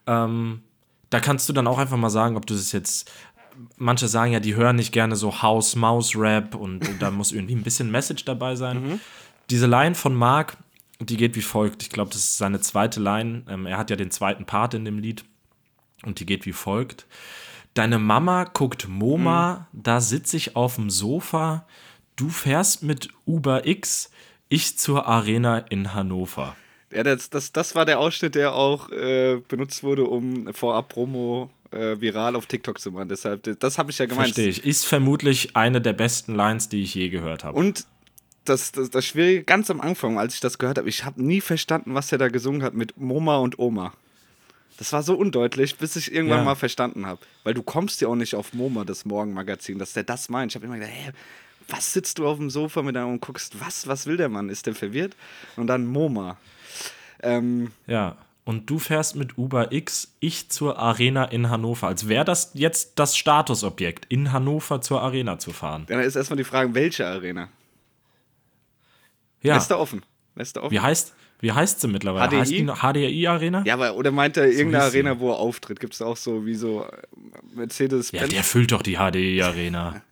[0.07, 0.63] Ähm,
[1.11, 3.11] da kannst du dann auch einfach mal sagen, ob du das jetzt.
[3.75, 7.91] Manche sagen ja, die hören nicht gerne so House-Mouse-Rap und, da muss irgendwie ein bisschen
[7.91, 9.01] Message dabei sein.
[9.49, 10.55] Diese Line von Mark,
[11.01, 11.83] die geht wie folgt.
[11.83, 13.43] Ich glaube, das ist seine zweite Line.
[13.49, 15.25] Ähm, er hat ja den zweiten Part in dem Lied.
[16.03, 17.05] Und die geht wie folgt.
[17.73, 21.65] Deine Mama guckt MoMA, da sitze ich auf dem Sofa.
[22.15, 24.09] Du fährst mit Uber X,
[24.49, 26.55] ich zur Arena in Hannover.
[26.91, 31.51] Ja, das, das, das war der Ausschnitt, der auch äh, benutzt wurde, um vorab Promo
[31.71, 33.09] äh, viral auf TikTok zu machen.
[33.09, 34.33] Deshalb, das, das habe ich ja gemeint.
[34.33, 34.65] Verstehe ich.
[34.65, 37.57] Ist vermutlich eine der besten Lines, die ich je gehört habe.
[37.57, 37.85] Und
[38.45, 41.41] das, das, das Schwierige ganz am Anfang, als ich das gehört habe, ich habe nie
[41.41, 43.93] verstanden, was er da gesungen hat mit Moma und Oma.
[44.77, 46.43] Das war so undeutlich, bis ich irgendwann Ja.
[46.45, 47.19] mal verstanden habe.
[47.43, 50.51] Weil du kommst ja auch nicht auf Moma, das Morgenmagazin, dass der das meint.
[50.51, 51.11] Ich habe immer gedacht, hä,
[51.71, 54.49] was sitzt du auf dem Sofa mit einem und guckst, was, was will der Mann?
[54.49, 55.15] Ist der verwirrt?
[55.55, 56.37] Und dann Moma.
[57.21, 58.15] Ähm, Ja.
[58.45, 61.87] und du fährst mit Uber X, ich zur Arena in Hannover.
[61.87, 65.85] Als wäre das jetzt das Statusobjekt, in Hannover zur Arena zu fahren.
[65.87, 67.49] Dann ist erstmal die Frage, welche Arena?
[69.41, 69.55] Ja.
[69.55, 70.03] Lässt er offen?
[70.35, 70.73] Lässt er offen?
[70.73, 72.27] Wie heißt, wie heißt sie mittlerweile?
[72.29, 72.37] HDI?
[72.39, 73.63] Heißt die noch HDI Arena?
[73.65, 74.99] Ja, aber oder meint er irgendeine hieß sie.
[74.99, 75.79] Arena, wo er auftritt?
[75.79, 76.87] Gibt es auch so wie so äh,
[77.55, 80.01] Mercedes Ja, der füllt doch die HDI Arena.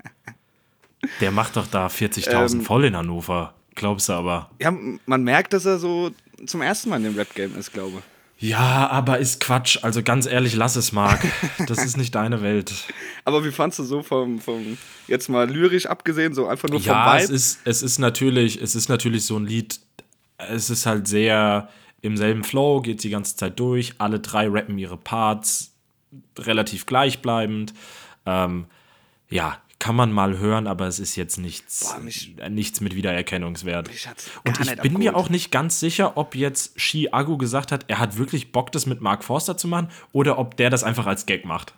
[1.22, 3.54] der macht doch da 40.000 Ähm, voll in Hannover.
[3.76, 4.50] Glaubst du aber?
[4.62, 4.74] Ja,
[5.06, 6.12] man merkt, dass er so
[6.46, 8.02] zum ersten Mal in dem Rap-Game ist, glaube
[8.40, 9.80] Ja, aber ist Quatsch.
[9.84, 11.24] Also ganz ehrlich, lass es, Marc.
[11.68, 12.72] Das ist nicht deine Welt.
[13.26, 16.88] Aber wie fandst du so vom, vom jetzt mal lyrisch abgesehen, so einfach nur vom
[16.88, 17.34] Ja, es Vibe?
[17.36, 19.80] ist, es ist natürlich, es ist natürlich so ein Lied,
[20.38, 21.70] es ist halt sehr
[22.02, 23.96] im selben Flow, geht die ganze Zeit durch.
[23.98, 25.74] Alle drei rappen ihre Parts
[26.38, 27.74] relativ gleichbleibend.
[28.26, 28.66] Ähm,
[29.30, 33.90] ja, kann man mal hören, aber es ist jetzt nichts, Boah, mich- nichts mit Wiedererkennungswert.
[34.44, 37.98] Und ich bin mir auch nicht ganz sicher, ob jetzt Shi Agu gesagt hat, er
[38.00, 41.26] hat wirklich Bock, das mit Mark Forster zu machen, oder ob der das einfach als
[41.26, 41.74] Gag macht.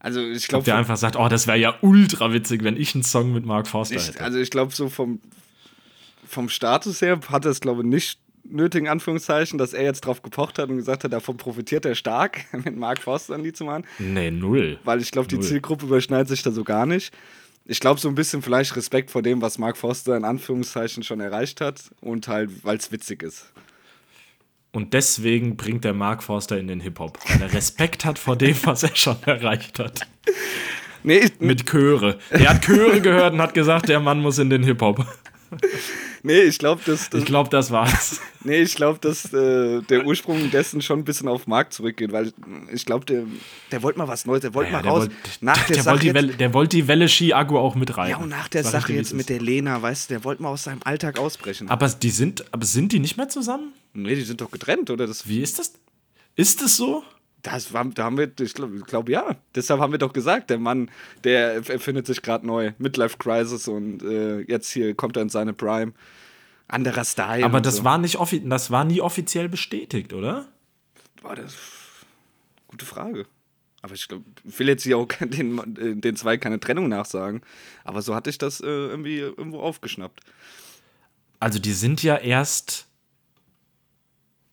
[0.00, 2.92] Also ich Ob glaube, der einfach sagt, oh, das wäre ja ultra witzig, wenn ich
[2.96, 4.20] einen Song mit Mark Forster ich, hätte.
[4.24, 5.20] also ich glaube so vom,
[6.26, 10.02] vom Status her hat er es glaube ich nicht nötig, in Anführungszeichen, dass er jetzt
[10.02, 13.56] drauf gepocht hat und gesagt hat, davon profitiert er stark, mit Mark Forster ein Lied
[13.56, 13.84] zu machen.
[13.98, 14.78] nee, null.
[14.84, 15.44] Weil ich glaube, die Null.
[15.44, 17.12] Zielgruppe überschneidet sich da so gar nicht.
[17.64, 21.20] Ich glaube, so ein bisschen vielleicht Respekt vor dem, was Mark Forster in Anführungszeichen schon
[21.20, 23.52] erreicht hat und halt, weil es witzig ist.
[24.72, 28.56] Und deswegen bringt der Mark Forster in den Hip-Hop, weil er Respekt hat vor dem,
[28.64, 30.00] was er schon erreicht hat.
[31.04, 32.18] Nee, ich, Mit Chöre.
[32.30, 35.04] Er hat Chöre gehört und hat gesagt, der Mann muss in den Hip-Hop.
[36.22, 38.20] Nee, ich glaube, dass, dass, Ich glaube, das war's.
[38.44, 42.32] nee, ich glaub, dass äh, der Ursprung dessen schon ein bisschen auf Mark zurückgeht, weil
[42.72, 43.24] ich glaube, der,
[43.70, 45.00] der wollte mal was Neues, der wollte Ja, mal raus.
[45.02, 47.74] wollte nach der, der Sache wollt die, Welle, der wollt die Welle Ski Agu auch
[47.74, 48.10] mit rein.
[48.10, 50.64] ja, und nach der Sache jetzt mit der Lena, weißt du, der wollte mal aus
[50.64, 51.68] seinem Alltag ausbrechen.
[51.70, 53.72] Aber die sind, aber sind die nicht mehr zusammen?
[53.94, 55.06] nee, die sind doch getrennt, oder?
[55.06, 55.74] Das, Wie ist das?
[56.34, 57.04] Ist es so?
[57.42, 59.36] Das war, da haben wir, ich glaube, glaub, ja.
[59.54, 60.90] Deshalb haben wir doch gesagt, der Mann,
[61.24, 62.72] der erfindet sich gerade neu.
[62.78, 65.92] Midlife Crisis und äh, jetzt hier kommt er in seine Prime.
[66.68, 67.44] Anderer Style.
[67.44, 67.84] Aber das so.
[67.84, 70.46] war nicht offi das war nie offiziell bestätigt, oder?
[71.20, 71.54] Boah, das
[72.68, 73.26] gute Frage.
[73.82, 77.42] Aber ich glaube, ich will jetzt hier auch den, den zwei keine Trennung nachsagen.
[77.84, 80.20] Aber so hatte ich das äh, irgendwie irgendwo aufgeschnappt.
[81.40, 82.86] Also die sind ja erst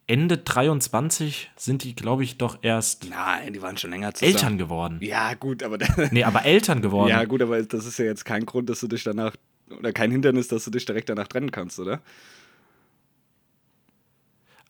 [0.09, 4.33] Ende 23 sind die, glaube ich, doch erst Nein, die waren schon länger zusammen.
[4.35, 4.97] Eltern geworden.
[5.01, 5.77] Ja, gut, aber
[6.11, 7.09] Nee, aber Eltern geworden.
[7.09, 9.35] ja, gut, aber das ist ja jetzt kein Grund, dass du dich danach
[9.77, 12.01] oder kein Hindernis, dass du dich direkt danach trennen kannst, oder?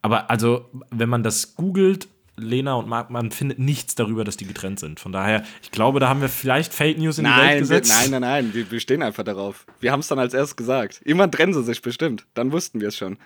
[0.01, 4.45] Aber also, wenn man das googelt, Lena und Marc, man findet nichts darüber, dass die
[4.45, 4.99] getrennt sind.
[4.99, 7.91] Von daher, ich glaube, da haben wir vielleicht Fake News in die Welt Nein, gesetzt.
[7.93, 9.65] nein, nein, nein, wir, wir stehen einfach darauf.
[9.79, 11.01] Wir haben es dann als erstes gesagt.
[11.03, 12.25] Irgendwann trennen sie sich bestimmt.
[12.33, 13.17] Dann wussten wir es schon.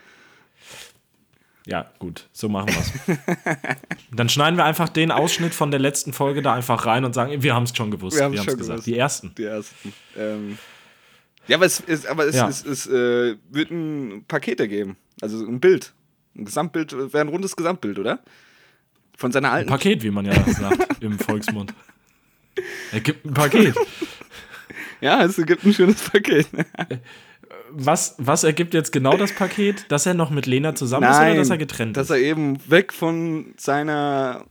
[1.65, 2.91] Ja, gut, so machen wir es.
[4.15, 7.41] Dann schneiden wir einfach den Ausschnitt von der letzten Folge da einfach rein und sagen,
[7.41, 8.17] wir haben es schon gewusst.
[8.17, 8.59] Wir haben es gesagt.
[8.59, 8.85] gewusst.
[8.87, 9.33] Die ersten.
[9.35, 9.93] Die ersten.
[10.17, 10.57] Ähm,
[11.47, 12.49] ja, aber es, ist, aber es, Ja.
[12.49, 14.97] es, es äh, wird ein Paket ergeben.
[15.21, 15.93] Also ein Bild.
[16.35, 18.19] Ein Gesamtbild, wäre ein rundes Gesamtbild, oder?
[19.17, 19.69] Von seiner Ein alten.
[19.69, 21.73] Paket, wie man ja sagt im Volksmund.
[22.91, 23.75] Er gibt ein Paket.
[25.01, 26.47] ja, es gibt ein schönes Paket.
[27.71, 29.85] Was, was ergibt jetzt genau das Paket?
[29.89, 32.11] Dass er noch mit Lena zusammen ist oder dass er getrennt dass ist?
[32.11, 34.45] er eben weg von seiner,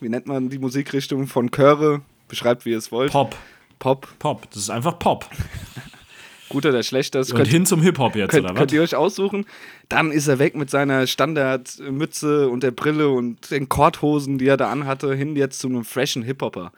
[0.00, 3.12] wie nennt man die Musikrichtung, von Chöre, beschreibt, wie ihr es wollt.
[3.12, 3.36] Pop.
[3.78, 4.08] Pop.
[4.18, 4.50] Pop.
[4.50, 5.28] Das ist einfach Pop.
[6.48, 8.74] Gut oder schlecht, das Und könnt, hin zum Hip-Hop jetzt, könnt, oder könnt was?
[8.74, 9.44] ihr euch aussuchen.
[9.88, 14.56] Dann ist er weg mit seiner Standardmütze und der Brille und den Korthosen, die er
[14.56, 16.72] da anhatte, hin jetzt zu einem freshen Hip-Hopper.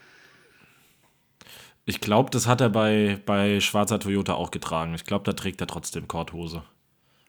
[1.87, 4.95] Ich glaube, das hat er bei, bei Schwarzer Toyota auch getragen.
[4.95, 6.65] Ich glaube, da trägt er trotzdem Korthose.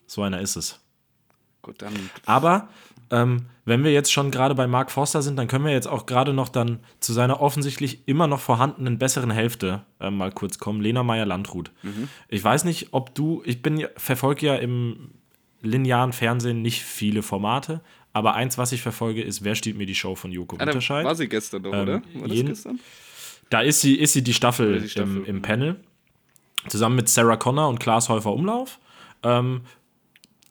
[0.07, 0.79] So einer ist es.
[1.61, 1.93] Gut, dann
[2.25, 2.67] Aber
[3.11, 6.07] ähm, wenn wir jetzt schon gerade bei Mark Forster sind, dann können wir jetzt auch
[6.07, 10.81] gerade noch dann zu seiner offensichtlich immer noch vorhandenen besseren Hälfte äh, mal kurz kommen.
[10.81, 11.71] Lena Meyer-Landrut.
[12.27, 15.11] Ich weiß nicht, ob du, ich bin verfolge ja im
[15.61, 17.81] linearen Fernsehen nicht viele Formate,
[18.13, 21.05] aber eins, was ich verfolge, ist Wer steht mir die Show von Joko ah, Winterscheid.
[21.05, 22.01] war sie gestern doch, Ähm, oder?
[22.15, 22.79] War das gestern?
[23.49, 25.41] Da ist sie, ist sie die Staffel, die Staffel, im, im.
[25.41, 25.79] Panel.
[26.67, 28.79] Zusammen mit Sarah Connor und Klaas Häufer Umlauf.
[29.23, 29.61] Ähm,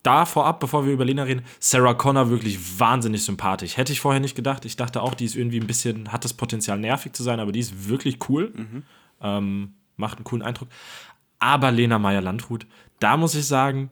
[0.03, 3.77] da vorab, bevor wir über Lena reden, Sarah Connor wirklich wahnsinnig sympathisch.
[3.77, 4.65] Hätte ich vorher nicht gedacht.
[4.65, 7.53] Ich dachte auch, die ist irgendwie ein bisschen, hat das Potenzial nervig zu sein, aber
[7.53, 8.53] die ist wirklich cool.
[8.55, 8.83] Mhm.
[9.21, 10.69] Ähm, macht einen coolen Eindruck.
[11.39, 12.67] Aber Lena Meyer-Landrut,
[13.01, 13.91] da muss ich sagen,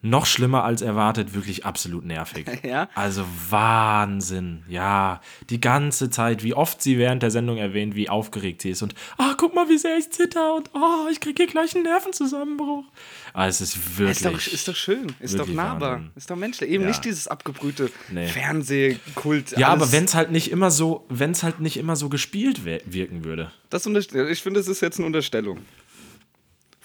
[0.00, 2.46] noch schlimmer als erwartet, wirklich absolut nervig.
[2.62, 2.88] Ja?
[2.94, 5.20] Also Wahnsinn, ja.
[5.50, 8.94] Die ganze Zeit, wie oft sie während der Sendung erwähnt, wie aufgeregt sie ist und,
[9.16, 12.84] ah, guck mal, wie sehr ich zitter und, oh, ich kriege hier gleich einen Nervenzusammenbruch.
[13.32, 14.18] Ah, es ist wirklich.
[14.18, 16.10] Ist doch, ist doch schön, ist doch nahbar, Wahnsinn.
[16.16, 16.70] ist doch menschlich.
[16.70, 16.88] Eben Ja.
[16.90, 18.26] nicht dieses abgebrühte Nee.
[18.28, 19.52] Fernsehkult.
[19.58, 19.82] ja, alles.
[19.82, 23.24] aber wenn es halt nicht immer so, wenn es halt nicht immer so gespielt wirken
[23.24, 23.50] würde.
[23.70, 25.58] Das ich finde, es ist jetzt eine Unterstellung.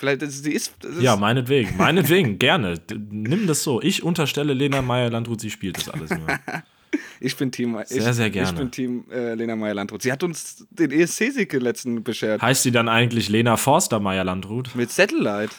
[0.04, 0.84] Vielleicht, sie ist.
[0.84, 2.78] ist Ja, meinetwegen, meinetwegen, gerne.
[3.10, 3.82] Nimm das so.
[3.82, 6.28] Ich unterstelle Lena Meyer-Landrut, sie spielt das alles nur.
[7.22, 7.78] ich bin Team.
[7.84, 8.60] Ich, Sehr, sehr Ich gerne.
[8.60, 10.02] bin Team äh, Lena Meyer-Landrut.
[10.02, 12.42] Sie hat uns den ESC-Sieg letzten beschert.
[12.42, 14.76] Heißt sie dann eigentlich Lena Forster Meyer-Landrut?
[14.76, 15.54] Mit Satellite.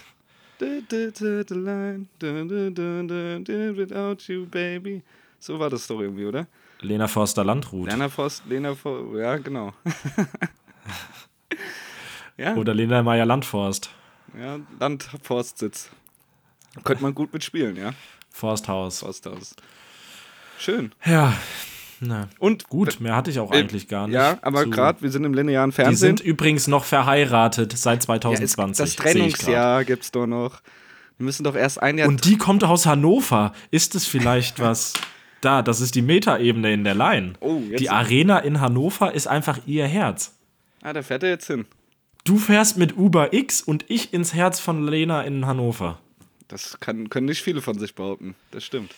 [3.78, 5.02] Without you, baby.
[5.38, 6.46] So war das doch irgendwie, oder?
[6.82, 7.90] Lena Forster-Landrut.
[7.90, 9.72] Lena Forst, Lena Forst, ja, genau.
[12.36, 13.88] ja, Oder Lena Meyer-Landforst.
[14.38, 15.90] Ja, Landforstsitz.
[16.82, 17.92] Könnte man gut mitspielen, ja?
[18.30, 19.00] Forsthaus.
[19.00, 19.54] Forsthaus.
[20.58, 20.92] Schön.
[21.04, 21.34] Ja,
[22.00, 22.28] na.
[22.38, 24.14] Und Gut, mehr hatte ich auch eigentlich gar nicht.
[24.14, 26.16] Ja, aber gerade, wir sind im linearen Die Fernsehen.
[26.16, 28.76] sind übrigens noch verheiratet seit ja, es, 2020.
[28.76, 28.96] das.
[28.96, 30.60] Trennungsjahr gibt's doch noch.
[31.16, 32.08] Wir müssen doch erst ein Jahr.
[32.08, 33.52] Und die kommt aus Hannover.
[33.70, 34.92] Ist es vielleicht was?
[35.40, 37.34] Da, das ist die Metaebene in der Line.
[37.40, 40.34] Oh, jetzt- die Arena in Hannover ist einfach ihr Herz.
[40.80, 41.66] ah, da fährt er jetzt hin.
[42.24, 46.00] Du fährst mit Uber X und ich ins Herz von Lena in Hannover.
[46.48, 48.34] Das kann, können nicht viele von sich behaupten.
[48.50, 48.94] Das stimmt.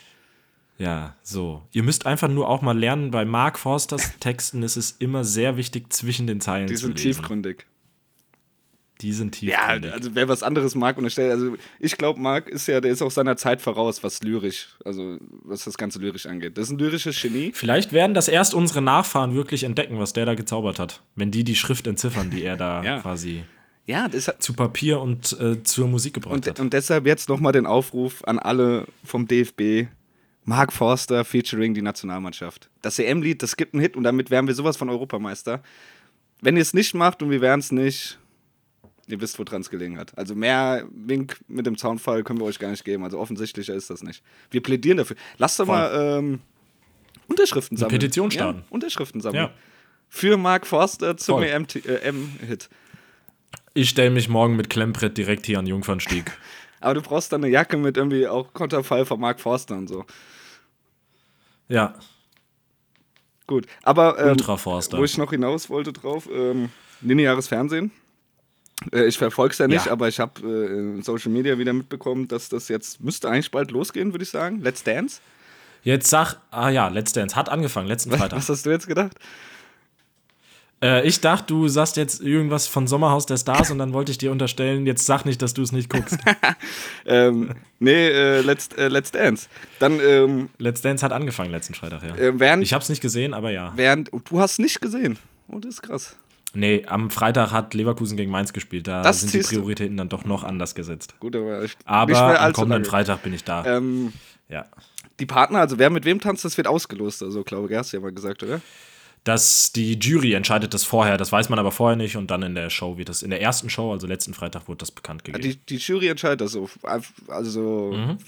[0.78, 1.62] Ja, so.
[1.72, 5.56] Ihr müsst einfach nur auch mal lernen, bei Mark Forsters Texten ist es immer sehr
[5.56, 7.18] wichtig, zwischen den Zeilen Die zu sind lesen.
[7.18, 7.66] tiefgründig.
[9.02, 9.92] Die sind Ja, tiefgründig.
[9.92, 13.10] also wer was anderes mag unterstellt, also ich glaube, Marc ist ja, der ist auch
[13.10, 16.56] seiner Zeit voraus, was lyrisch, also was das ganze lyrisch angeht.
[16.56, 17.52] Das ist ein lyrisches Genie.
[17.54, 21.02] Vielleicht werden das erst unsere Nachfahren wirklich entdecken, was der da gezaubert hat.
[21.14, 23.00] Wenn die die Schrift entziffern, die er da Ja.
[23.00, 23.44] quasi
[23.84, 26.58] Ja, das hat, zu Papier und äh, zur Musik gebracht und, hat.
[26.60, 29.88] und deshalb jetzt nochmal den Aufruf an alle vom DFB.
[30.48, 32.70] Mark Forster featuring die Nationalmannschaft.
[32.80, 35.60] Das EM-Lied, das gibt einen Hit und damit wären wir sowas von Europameister.
[36.40, 38.18] Wenn ihr es nicht macht und wir wären es nicht,
[39.06, 40.16] ihr wisst, woran es gelegen hat.
[40.16, 43.04] Also mehr Wink mit dem Zaunfall können wir euch gar nicht geben.
[43.04, 44.22] Also offensichtlicher ist das nicht.
[44.50, 45.16] Wir plädieren dafür.
[45.38, 45.76] Lasst doch Voll.
[45.76, 46.40] mal ähm,
[47.28, 47.98] Unterschriften sammeln.
[47.98, 48.60] Petition starten.
[48.60, 49.44] Ja, Unterschriften sammeln.
[49.44, 49.50] Ja.
[50.08, 51.42] Für Mark Forster zum.
[51.42, 51.84] EM-Hit.
[51.84, 52.58] Äh.
[53.74, 56.32] Ich stelle mich morgen mit Klemmbrett direkt hier an Jungfernstieg.
[56.80, 60.04] Aber du brauchst dann eine Jacke mit irgendwie auch Konterfall von Mark Forster und so.
[61.68, 61.96] Ja,
[63.46, 67.92] Gut, aber ähm, wo ich noch hinaus wollte drauf, ähm, lineares Fernsehen.
[68.92, 69.92] Äh, ich verfolge es ja nicht, Ja.
[69.92, 73.70] aber ich habe äh, in Social Media wieder mitbekommen, dass das jetzt müsste eigentlich bald
[73.70, 74.60] losgehen, würde ich sagen.
[74.62, 75.20] Let's Dance.
[75.82, 78.38] Jetzt sag, ah ja, Let's Dance hat angefangen, letzten Freitag.
[78.38, 79.12] Was hast du jetzt gedacht?
[80.82, 84.18] Äh, ich dachte, du sagst jetzt irgendwas von Sommerhaus der Stars und dann wollte ich
[84.18, 86.18] dir unterstellen, jetzt sag nicht, dass du es nicht guckst.
[87.08, 89.48] Ähm, nee, äh, Let's, äh, Let's Dance.
[89.78, 92.16] Dann ähm, Let's Dance hat angefangen letzten Freitag, ja.
[92.16, 93.72] äh, während, Ich hab's nicht gesehen, aber ja.
[93.76, 95.16] während du hast nicht gesehen.
[95.48, 96.16] Oh, das ist krass.
[96.56, 98.86] Nee, am Freitag hat Leverkusen gegen Mainz gespielt.
[98.88, 99.40] Da Das sind die.
[99.40, 101.14] Prioritäten dann doch noch anders gesetzt.
[101.20, 102.84] Gut, aber ich, Aber am kommenden lange.
[102.90, 103.64] Freitag bin ich da.
[103.64, 104.12] Ähm,
[104.48, 104.64] Ja.
[105.20, 107.22] die Partner, also wer mit wem tanzt, das wird ausgelost.
[107.22, 108.60] Also, glaube ich, hast du ja mal gesagt, oder?
[109.24, 112.54] Das, die Jury entscheidet das vorher, das weiß man aber vorher nicht und dann in
[112.54, 115.42] der Show wird das, in der ersten Show, also letzten Freitag, wurde das bekannt gegeben.
[115.42, 116.70] Die, die Jury entscheidet das so.
[117.26, 118.18] Also, Mhm.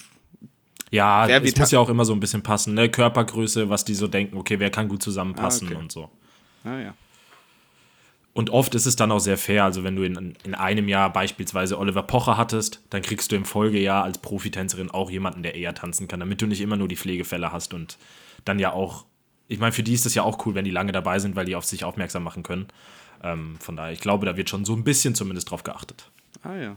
[0.90, 2.88] ja, Wer es muss ja auch immer so ein bisschen passen, ne?
[2.88, 5.80] Körpergröße, was die so denken, okay, wer kann gut zusammenpassen Ah, okay.
[5.80, 6.10] und so.
[6.64, 6.94] ah, ja.
[8.38, 9.64] Und oft ist es dann auch sehr fair.
[9.64, 13.44] Also, wenn du in, in einem Jahr beispielsweise Oliver Pocher hattest, dann kriegst du im
[13.44, 16.94] Folgejahr als Profitänzerin auch jemanden, der eher tanzen kann, damit du nicht immer nur die
[16.94, 17.98] Pflegefälle hast und
[18.44, 19.06] dann ja auch.
[19.48, 21.46] Ich meine, für die ist es ja auch cool, wenn die lange dabei sind, weil
[21.46, 22.68] die auf sich aufmerksam machen können.
[23.24, 26.08] Ähm, von daher, ich glaube, da wird schon so ein bisschen zumindest drauf geachtet.
[26.44, 26.76] Ah, ja.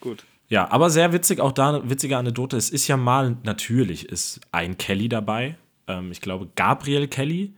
[0.00, 0.24] Gut.
[0.48, 2.56] Ja, aber sehr witzig, auch da eine witzige Anekdote.
[2.56, 5.58] Es ist ja mal, natürlich ist ein Kelly dabei.
[5.86, 7.52] Ähm, ich glaube, Gabriel Kelly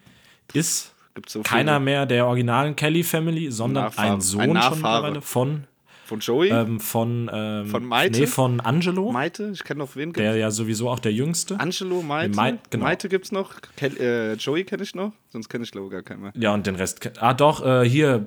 [0.54, 4.12] ist Gibt's so keiner mehr der originalen Kelly-Family, sondern Nachfahren.
[4.14, 5.64] ein Sohn Ein schon mittlerweile von,
[6.04, 6.48] Von Joey?
[6.50, 8.20] ähm, von, ähm, Von Maite?
[8.20, 9.50] Nee, von Angelo, Maite?
[9.52, 10.12] Ich kenne noch wen.
[10.12, 11.58] der ja sowieso auch der Jüngste.
[11.58, 12.30] Angelo, Maite.
[12.30, 12.84] Nee, Mai- genau.
[12.84, 13.54] Maite gibt's noch.
[13.76, 15.12] Kel äh, Joey kenne ich noch.
[15.30, 16.32] Sonst kenne ich, glaube ich, gar keinen mehr.
[16.36, 17.10] ja, und den Rest.
[17.20, 18.26] Ah, doch, äh, hier,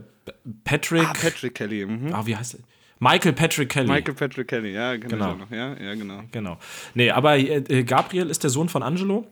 [0.64, 1.04] Patrick.
[1.08, 1.86] Ah, Patrick Kelly.
[1.86, 2.14] Mhm.
[2.14, 2.60] ah, wie heißt er?
[3.00, 3.88] Michael Patrick Kelly.
[3.90, 5.16] Michael Patrick Kelly, ja, Genau.
[5.16, 5.52] ich auch noch.
[5.52, 6.22] Ja, ja, genau.
[6.32, 6.58] Genau.
[6.94, 9.28] Nee, aber äh, Gabriel ist der Sohn von Angelo.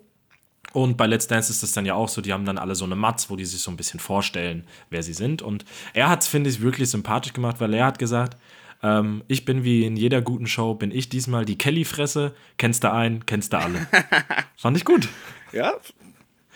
[0.74, 2.86] Und bei Let's Dance ist das dann ja auch so, die haben dann alle so
[2.86, 5.42] eine Matz, wo die sich so ein bisschen vorstellen, wer sie sind.
[5.42, 8.38] Und er hat es, finde ich, wirklich sympathisch gemacht, weil er hat gesagt,
[8.84, 12.92] ähm, ich bin wie in jeder guten Show, bin ich diesmal die Kelly-Fresse, kennst du
[12.92, 13.88] einen, kennst du alle.
[14.58, 15.10] Fand ich gut.
[15.52, 15.74] Ja,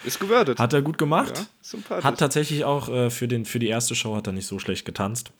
[0.04, 0.60] ist gewordet.
[0.60, 1.38] Hat er gut gemacht.
[1.38, 2.06] ja, sympathisch.
[2.06, 4.86] Hat tatsächlich auch äh, für, den, für die erste Show hat er nicht so schlecht
[4.86, 5.32] getanzt.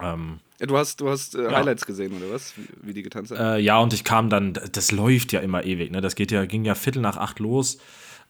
[0.00, 2.54] Ähm, du hast, du hast äh, Highlights gesehen, oder was?
[2.56, 3.56] Wie, wie die getanzt haben?
[3.56, 6.00] Äh, ja, und ich kam dann, das läuft ja immer ewig, ne?
[6.00, 7.78] Das geht ja, ging ja Viertel nach acht los.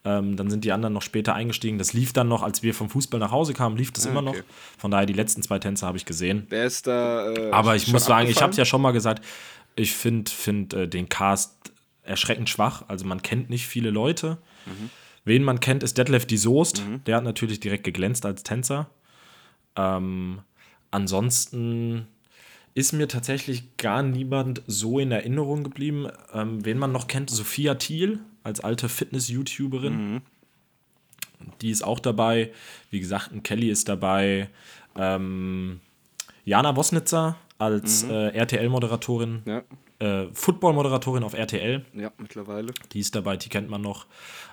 [0.06, 1.78] Ähm, dann sind die anderen noch später eingestiegen.
[1.78, 4.26] Das lief dann noch, als wir vom Fußball nach Hause kamen, lief das Ah, immer
[4.26, 4.38] okay.
[4.38, 4.44] noch.
[4.78, 6.46] Von daher, die letzten zwei Tänze habe ich gesehen.
[6.50, 7.32] Wer ist da?
[7.32, 9.24] Äh, Aber ich muss sagen, ich habe es ja schon mal gesagt,
[9.76, 11.54] ich finde find, äh, den Cast
[12.02, 12.84] erschreckend schwach.
[12.88, 14.36] Also man kennt nicht viele Leute.
[14.66, 14.90] Mhm.
[15.24, 16.82] Wen man kennt, ist Detlef die Soest.
[17.06, 18.90] Der hat natürlich direkt geglänzt als Tänzer.
[19.74, 20.40] Ähm,
[20.90, 22.06] ansonsten
[22.74, 26.08] ist mir tatsächlich gar niemand so in Erinnerung geblieben.
[26.32, 30.20] Ähm, wen man noch kennt, Sophia Thiel als alte Fitness-YouTuberin.
[31.60, 32.52] Die ist auch dabei.
[32.90, 34.48] Wie gesagt, ein Kelly ist dabei.
[34.96, 35.80] Ähm,
[36.44, 39.62] Jana Wosnitzer als äh, RTL-Moderatorin, Ja,
[40.00, 41.84] äh, Football-Moderatorin auf RTL.
[41.94, 42.72] ja, mittlerweile.
[42.92, 44.06] Die ist dabei, die kennt man noch.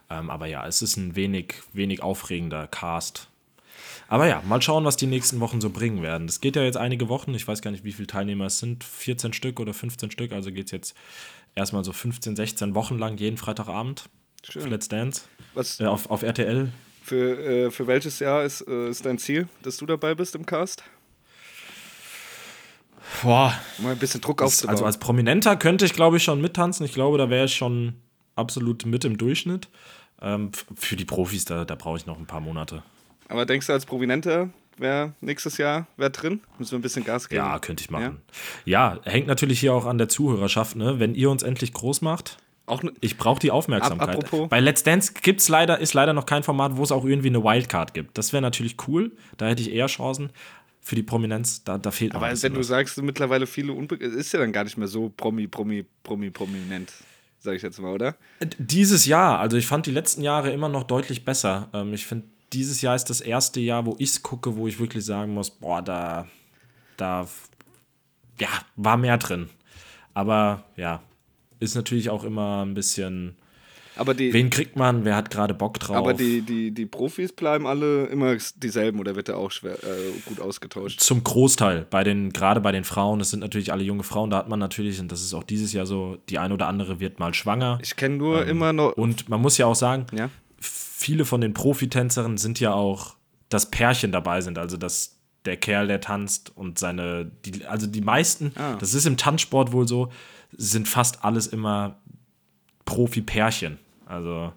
[0.10, 3.30] Ähm, aber ja, es ist ein wenig, wenig aufregender Cast.
[4.12, 6.28] Aber ja, mal schauen, was die nächsten Wochen so bringen werden.
[6.28, 7.34] Das geht ja jetzt einige Wochen.
[7.34, 8.84] Ich weiß gar nicht, wie viele Teilnehmer es sind.
[8.84, 10.34] 14 Stück oder 15 Stück.
[10.34, 10.96] Also geht es jetzt
[11.56, 14.10] erstmal so 15, 16 Wochen lang jeden Freitagabend
[14.44, 14.70] Schön.
[14.70, 15.22] Let's Dance.
[15.54, 16.74] Was Äh, auf, auf RTL.
[17.04, 20.46] für, äh, für welches Jahr ist, äh, ist dein Ziel, dass du dabei bist im
[20.46, 20.84] Cast?
[23.24, 24.72] Boah, Um mal ein bisschen Druck Das, aufzubauen.
[24.74, 26.86] also als Prominenter könnte ich, glaube ich, schon mittanzen.
[26.86, 27.96] Ich glaube, da wäre ich schon
[28.36, 29.70] absolut mit im Durchschnitt.
[30.22, 32.84] Ähm, für die Profis, da, da brauche ich noch ein paar Monate.
[33.32, 36.42] Aber denkst du, als Prominenter wäre nächstes Jahr wär drin?
[36.60, 37.44] Müssen wir ein bisschen Gas geben?
[37.44, 38.22] Ja, könnte ich machen.
[38.66, 39.00] Ja?
[39.06, 40.76] hängt natürlich hier auch an der Zuhörerschaft.
[40.76, 41.00] Ne?
[41.00, 44.10] Wenn ihr uns endlich groß macht, Auch ne, ich brauche die Aufmerksamkeit.
[44.10, 47.06] Ap- apropos- Bei Let's Dance gibt's leider, ist leider noch kein Format, wo es auch
[47.06, 48.18] irgendwie eine Wildcard gibt.
[48.18, 49.12] Das wäre natürlich cool.
[49.38, 50.30] Da hätte ich eher Chancen.
[50.84, 52.68] Für die Prominenz, da, da fehlt noch aber ein bisschen wenn du was.
[52.68, 56.92] sagst, mittlerweile viele unbe ist ja dann gar nicht mehr so Promi, Promi, Promi, prominent,
[57.40, 58.16] sag ich jetzt mal, oder?
[58.58, 61.70] Dieses Jahr, also ich fand die letzten Jahre immer noch deutlich besser.
[61.74, 64.80] Ähm, ich finde, dieses Jahr ist das erste Jahr, wo ich es gucke, wo ich
[64.80, 66.28] wirklich sagen muss, boah, da,
[66.98, 67.28] da,
[68.40, 69.50] ja, war mehr drin.
[70.14, 71.02] Aber ja,
[71.60, 73.36] ist natürlich auch immer ein bisschen,
[73.96, 75.96] Aber die, wen kriegt man, wer hat gerade Bock drauf.
[75.96, 80.12] aber die, die, die Profis bleiben alle immer dieselben oder wird da auch schwer, äh,
[80.26, 81.00] gut ausgetauscht?
[81.00, 84.38] Zum Großteil, bei den, gerade bei den Frauen, das sind natürlich alle junge Frauen, da
[84.38, 87.20] hat man natürlich, und das ist auch dieses Jahr so, die eine oder andere wird
[87.20, 87.80] mal schwanger.
[87.82, 88.94] Ich kenne nur immer noch.
[88.94, 90.30] Und man muss ja auch sagen, ja?
[91.02, 93.16] Viele von den Profitänzerinnen sind ja auch,
[93.50, 98.02] dass Pärchen dabei sind, also dass der Kerl, der tanzt und seine, die, also die
[98.02, 98.76] meisten, Ah.
[98.80, 100.12] das ist im Tanzsport wohl so,
[100.56, 101.98] sind fast alles immer
[102.86, 103.78] Profi-Pärchen.
[104.06, 104.54] Also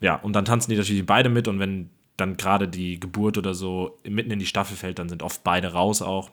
[0.00, 3.54] ja, und dann tanzen die natürlich beide mit und wenn dann gerade die Geburt oder
[3.54, 6.30] so mitten in die Staffel fällt, dann sind oft beide raus auch.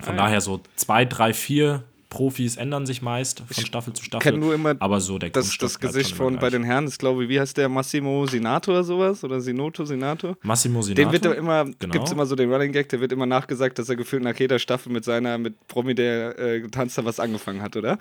[0.00, 0.22] Von Ah, ja.
[0.24, 4.32] daher so zwei, drei, vier Profis ändern sich meist von Staffel zu Staffel.
[4.32, 7.22] kenn nur immer aber so der Das, das Gesicht von bei den Herren ist, glaube
[7.24, 7.68] ich, wie heißt der?
[7.68, 9.24] Massimo Sinato oder sowas?
[9.24, 10.36] Oder Sinoto, Sinato?
[10.42, 11.02] Massimo Sinato.
[11.02, 11.92] Dem wird immer, Genau.
[11.92, 14.36] gibt es immer so den Running Gag, der wird immer nachgesagt, dass er gefühlt nach
[14.36, 17.98] jeder Staffel mit seiner, mit Promi, der äh, getanzt hat, was angefangen hat, oder?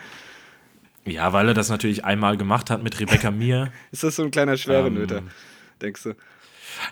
[1.05, 3.71] Ja, weil er das natürlich einmal gemacht hat mit Rebecca Mir.
[3.91, 5.21] Ist das so ein kleiner Schwerenöter,
[5.81, 6.13] denkst du?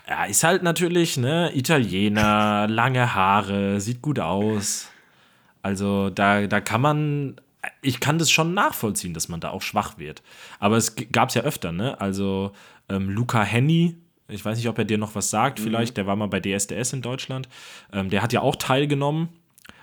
[0.05, 4.89] Er ist halt natürlich, ne, Italiener, lange Haare, sieht gut aus.
[5.67, 7.35] Also da, da kann man,
[7.81, 10.23] ich kann das schon nachvollziehen, dass man da auch schwach wird.
[10.59, 11.99] Aber es gab es ja öfter, ne?
[11.99, 12.53] Also
[12.87, 13.97] ähm, Luca Henny,
[14.29, 16.93] ich weiß nicht, ob er dir noch was sagt, vielleicht, der war mal bei DSDS
[16.93, 17.49] in Deutschland.
[17.91, 19.27] Ähm, der hat ja auch teilgenommen,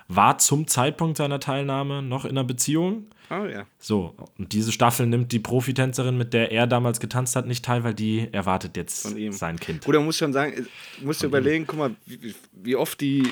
[0.08, 3.04] war zum Zeitpunkt seiner Teilnahme noch in einer Beziehung.
[3.30, 3.64] Oh ja.
[3.78, 7.82] So, und diese Staffel nimmt die Profitänzerin, mit der er damals getanzt hat, nicht teil,
[7.82, 9.32] weil die erwartet jetzt Von ihm.
[9.32, 9.86] sein Kind.
[9.88, 10.66] Oder muss schon sagen,
[11.02, 13.22] musst du überlegen, guck mal, wie- wie oft die,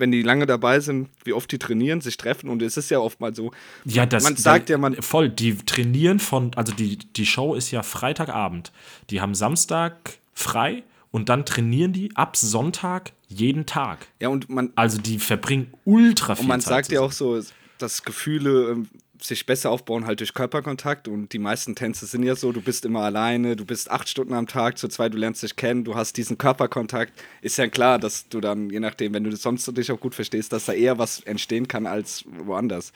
[0.00, 2.98] wenn die lange dabei sind, wie oft die trainieren, sich treffen und es ist ja
[2.98, 3.52] oft mal so,
[3.84, 7.70] Ja, das, man sagt ja, man, voll, die trainieren von, also die, die Show ist
[7.70, 8.72] ja Freitagabend.
[9.10, 14.08] Die haben Samstag frei und dann trainieren die ab Sonntag jeden Tag.
[14.20, 17.40] ja und man, Also die verbringen ultra viel Und man Zeit sagt ja auch so,
[17.78, 18.88] dass Gefühle ähm,
[19.22, 22.84] sich besser aufbauen halt durch Körperkontakt und die meisten Tänze sind ja so, du bist
[22.84, 25.94] immer alleine, du bist acht Stunden am Tag, zu zweit, du lernst dich kennen, du
[25.94, 27.12] hast diesen Körperkontakt.
[27.42, 30.52] Ist ja klar, dass du dann, je nachdem, wenn du sonst dich auch gut verstehst,
[30.52, 32.92] dass da eher was entstehen kann als woanders.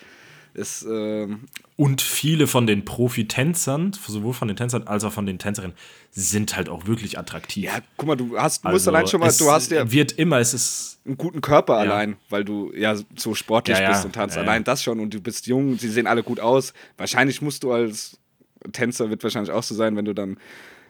[0.54, 5.40] Ist, ähm, Und viele von den Profitänzern, sowohl von den Tänzern als auch von den
[5.40, 5.76] Tänzerinnen,
[6.12, 7.64] sind halt auch wirklich attraktiv.
[7.64, 10.12] ja, guck mal, du hast, du musst Also allein schon mal, du hast ja wird
[10.12, 14.04] immer, es ist einen guten Körper allein, weil du ja so sportlich Ja, ja, bist
[14.04, 14.36] und tanzt.
[14.36, 14.48] ja, ja.
[14.48, 16.72] allein das schon und du bist jung, sie sehen alle gut aus.
[16.96, 18.16] Wahrscheinlich musst du als
[18.72, 20.38] Tänzer, wird wahrscheinlich auch so sein, wenn du dann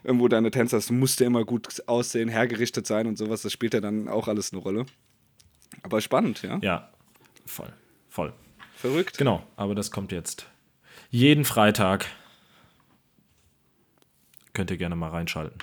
[0.04, 3.40] irgendwo deine Tänzer hast, musst du immer gut aussehen, hergerichtet sein und sowas.
[3.40, 4.84] Das spielt ja dann auch alles eine Rolle.
[5.82, 6.58] Aber spannend, ja.
[6.60, 6.90] ja
[7.46, 7.72] voll,
[8.10, 8.34] voll.
[8.84, 9.16] Verrückt.
[9.16, 10.46] Genau, aber das kommt jetzt
[11.08, 12.04] jeden Freitag.
[14.52, 15.56] Könnt ihr gerne mal reinschalten.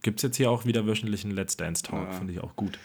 [0.00, 2.78] Gibt es jetzt hier auch wieder wöchentlichen Let's Dance Talk, finde ich auch gut.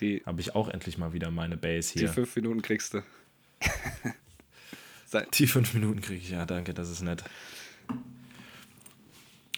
[0.00, 2.10] Die, habe ich auch endlich mal wieder meine Base die hier.
[2.10, 3.02] fünf Minuten kriegst du.
[5.34, 7.24] Die fünf Minuten kriege ich, ja, danke, das ist nett.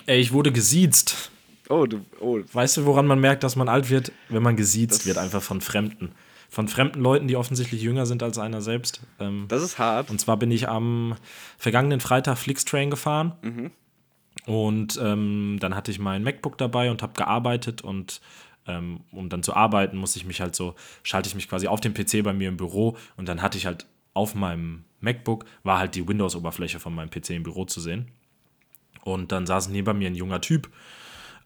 [0.07, 1.31] Ey, ich wurde gesiezt.
[1.69, 4.11] Oh, du, oh, Weißt du, woran man merkt, dass man alt wird?
[4.31, 6.13] Wenn man gesiezt Das- wird, einfach von Fremden.
[6.55, 9.01] Von fremden Leuten, die offensichtlich jünger sind als einer selbst.
[9.19, 10.09] Ähm, das ist hart.
[10.09, 11.17] und zwar bin ich am
[11.59, 13.33] vergangenen Freitag Flixtrain gefahren.
[14.47, 17.83] Und ähm, dann hatte ich mein MacBook dabei und habe gearbeitet.
[17.83, 18.21] Und
[18.69, 21.81] ähm, um dann zu arbeiten, muss ich mich halt so, schalte ich mich quasi auf
[21.81, 22.97] den PC bei mir im Büro.
[23.17, 27.31] Und dann hatte ich halt auf meinem MacBook, war halt die Windows-Oberfläche von meinem PC
[27.31, 28.13] im Büro zu sehen.
[29.03, 30.71] Und dann saß neben mir ein junger Typ,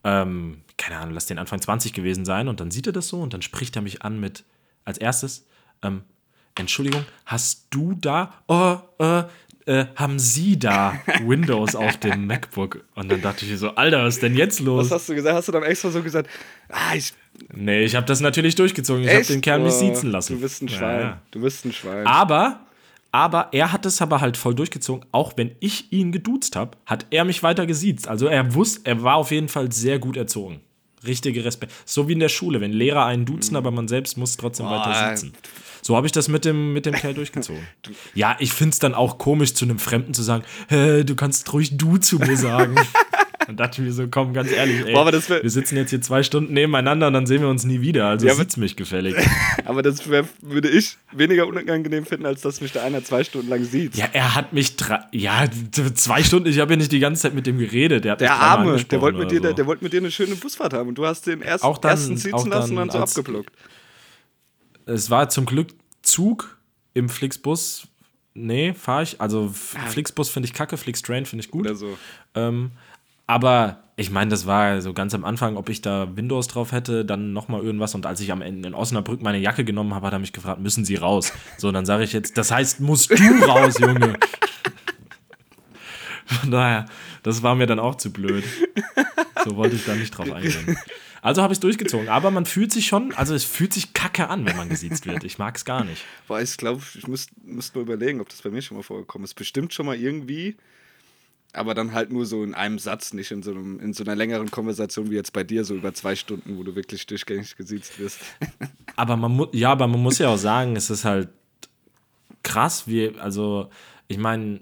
[0.04, 2.46] ähm, keine Ahnung, lass den Anfang 20 gewesen sein.
[2.48, 4.44] Und dann sieht er das so und dann spricht er mich an mit,
[4.88, 5.46] als erstes,
[5.82, 6.02] ähm,
[6.56, 9.22] Entschuldigung, hast du da, oh, äh,
[9.66, 12.84] äh, haben Sie da Windows auf dem MacBook?
[12.96, 14.86] Und dann dachte ich so, Alter, was ist denn jetzt los?
[14.86, 15.36] Was hast du gesagt?
[15.36, 16.28] Hast du dann extra so gesagt,
[16.70, 17.12] ah, ich.
[17.54, 19.04] Nee, ich habe das natürlich durchgezogen.
[19.04, 20.34] Ich habe den Kerl nicht Oh, siezen lassen.
[20.36, 21.00] Du bist ein Schwein.
[21.00, 21.20] ja.
[21.30, 22.04] Du bist ein Schwein.
[22.06, 22.60] Aber,
[23.12, 25.04] aber er hat es aber halt voll durchgezogen.
[25.12, 28.08] Auch wenn ich ihn geduzt habe, hat er mich weiter gesiezt.
[28.08, 30.60] Also er wusste, er war auf jeden Fall sehr gut erzogen.
[31.06, 31.72] Richtige Respekt.
[31.84, 34.90] So wie in der Schule, wenn Lehrer einen duzen, aber man selbst muss trotzdem weiter
[34.90, 35.16] Boah.
[35.16, 35.32] sitzen.
[35.82, 37.62] So habe ich das mit dem, mit dem Kerl durchgezogen.
[38.14, 41.52] Ja, ich finde es dann auch komisch, zu einem Fremden zu sagen, "Hä, du kannst
[41.52, 42.74] ruhig du zu mir sagen.
[43.48, 46.22] Dann dachte ich mir so, komm, ganz ehrlich, ey, Boah, wir sitzen jetzt hier zwei
[46.22, 48.06] Stunden nebeneinander und dann sehen wir uns nie wieder.
[48.06, 49.16] Also Ja, aber- sitz mich gefällig.
[49.64, 53.48] Aber das wär, würde ich weniger unangenehm finden, als dass mich da einer zwei Stunden
[53.48, 53.96] lang sieht.
[53.96, 55.46] Ja, er hat mich drei, ja,
[55.94, 58.04] zwei Stunden, ich habe ja nicht die ganze Zeit mit dem geredet.
[58.04, 59.52] Der, Der Arme, der wollte, mit dir, so.
[59.54, 61.92] der wollte mit dir eine schöne Busfahrt haben und du hast den erst, Auch dann-
[61.92, 63.50] ersten sitzen lassen und dann so abgeblockt.
[64.86, 65.68] Es war zum Glück
[66.02, 66.58] Zug
[66.94, 67.86] im Flixbus.
[68.34, 69.20] Nee, fahre ich.
[69.20, 71.66] Also F- Flixbus finde ich kacke, Flixtrain finde ich gut.
[71.66, 71.98] Oder so.
[72.34, 72.70] Ähm,
[73.28, 77.04] aber ich meine, das war so ganz am Anfang, ob ich da Windows drauf hätte,
[77.04, 77.94] dann nochmal irgendwas.
[77.94, 80.60] Und als ich am Ende in Osnabrück meine Jacke genommen habe, hat er mich gefragt,
[80.60, 81.32] müssen Sie raus?
[81.58, 83.14] So, dann sage ich jetzt, das heißt, musst du
[83.44, 84.18] raus, Junge.
[86.26, 86.86] Von daher,
[87.22, 88.44] das war mir dann auch zu blöd.
[89.44, 90.78] So wollte ich da nicht drauf eingehen.
[91.20, 92.08] Also habe ich es durchgezogen.
[92.08, 95.24] Aber man fühlt sich schon, also es fühlt sich kacke an, wenn man gesiezt wird.
[95.24, 96.04] Ich mag es gar nicht.
[96.28, 99.24] Boah, ich glaube, ich müsste müsst nur überlegen, ob das bei mir schon mal vorgekommen
[99.24, 99.34] ist.
[99.34, 100.56] Bestimmt schon mal irgendwie,
[101.52, 104.14] aber dann halt nur so in einem Satz, nicht in so, einem, in so einer
[104.14, 107.98] längeren Konversation wie jetzt bei dir, so über zwei Stunden, wo du wirklich durchgängig gesiezt
[107.98, 108.20] wirst.
[108.96, 111.28] Aber man muss, ja, aber man muss ja auch sagen, es ist halt
[112.42, 113.70] krass, wie, also,
[114.08, 114.60] ich meine,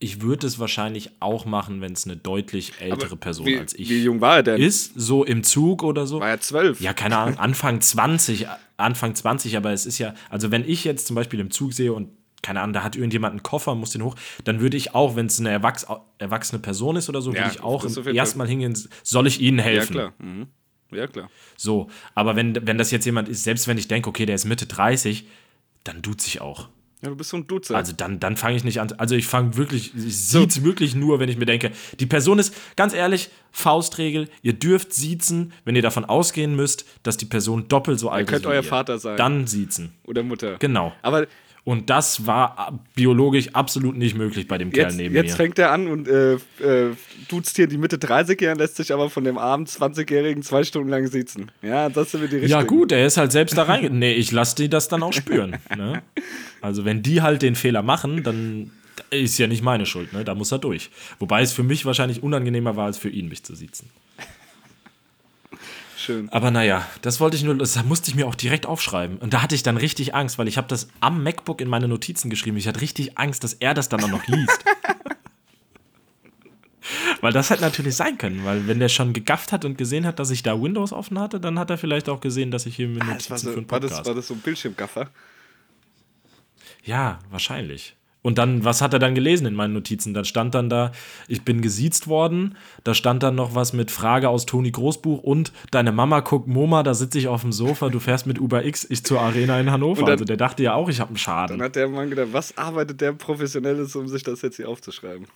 [0.00, 3.88] ich würde es wahrscheinlich auch machen, wenn es eine deutlich ältere Person wie, als ich
[3.88, 4.60] Wie jung war er denn?
[4.60, 6.20] ist, so im Zug oder so.
[6.20, 6.80] War er zwölf?
[6.80, 11.06] Ja, keine Ahnung, Anfang 20, Anfang 20, aber es ist ja, also wenn ich jetzt
[11.06, 12.10] zum Beispiel im Zug sehe und
[12.42, 14.14] keine Ahnung, da hat irgendjemand einen Koffer, muss den hoch,
[14.44, 15.86] dann würde ich auch, wenn es eine erwachs
[16.18, 19.64] erwachsene Person ist oder so, Ja, würde ich auch erstmal hingehen, soll ich ihnen Ja,
[19.64, 19.92] helfen?
[19.92, 20.12] klar.
[20.18, 20.46] Mhm.
[20.90, 21.30] Ja, klar.
[21.56, 24.46] So, aber wenn, wenn das jetzt jemand ist, selbst wenn ich denke, okay, der ist
[24.46, 25.26] Mitte 30,
[25.84, 26.68] dann duze ich auch.
[27.02, 27.76] Ja, du bist so ein Duzer.
[27.76, 28.90] Also dann, dann fange ich nicht an.
[28.98, 31.70] Also ich fange wirklich, ich sieht's wirklich nur, wenn ich mir denke,
[32.00, 37.16] die Person ist, ganz ehrlich, Faustregel, ihr dürft siezen, wenn ihr davon ausgehen müsst, dass
[37.16, 38.32] die Person doppelt so alt ist.
[38.32, 38.68] könnte wie euer ihr.
[38.68, 39.16] Vater sein.
[39.16, 39.92] Dann siezen.
[40.04, 40.56] Oder Mutter.
[40.58, 40.92] Genau.
[41.02, 41.26] Aber
[41.68, 45.36] Und das war biologisch absolut nicht möglich bei dem Kerl jetzt, neben jetzt mir.
[45.36, 46.96] fängt er an und äh, äh,
[47.28, 51.08] duzt hier die Mitte 30-Jährigen, lässt sich aber von dem armen 20-Jährigen zwei Stunden lang
[51.08, 51.50] sitzen.
[51.60, 52.58] Ja, das sind wir die richtigen.
[52.58, 53.90] Ja, gut, er ist halt selbst da rein.
[53.98, 55.58] Nee, ich lasse die das dann auch spüren.
[55.76, 56.02] Ne?
[56.62, 58.70] Also, wenn die halt den Fehler machen, dann
[59.10, 60.24] ist ja nicht meine Schuld, ne?
[60.24, 60.88] Da muss er durch.
[61.18, 63.90] Wobei es für mich wahrscheinlich unangenehmer war, als für ihn, mich zu siezen.
[66.08, 66.30] Schön.
[66.30, 69.18] Aber naja, das wollte ich nur, das musste ich mir auch direkt aufschreiben.
[69.18, 71.86] Und da hatte ich dann richtig Angst, weil ich habe das am MacBook in meine
[71.86, 72.56] Notizen geschrieben.
[72.56, 74.64] Ich hatte richtig Angst, dass er das dann auch noch liest.
[77.20, 80.18] weil das hätte natürlich sein können, weil wenn der schon gegafft hat und gesehen hat,
[80.18, 82.88] dass ich da Windows offen hatte, dann hat er vielleicht auch gesehen, dass ich hier
[82.88, 84.00] mit Ah, Notizen das war, für einen so, war, Podcast.
[84.00, 85.10] das, war das so ein Bildschirmgaffer?
[86.84, 87.97] Ja, wahrscheinlich.
[88.28, 90.12] Und dann, was hat er dann gelesen in meinen Notizen?
[90.12, 90.92] Dann stand dann da,
[91.28, 92.56] ich bin gesiezt worden.
[92.84, 96.82] Da stand dann noch was mit Frage aus Toni Großbuch und deine Mama guckt MoMA,
[96.82, 99.70] da sitze ich auf dem Sofa, du fährst mit Uber X, ich zur Arena in
[99.70, 100.02] Hannover.
[100.02, 101.62] Dann- also der dachte ja auch, ich habe einen Dann Schaden.
[101.62, 105.26] hat der Mann gedacht, was arbeitet der Professionelles, um sich das jetzt hier aufzuschreiben?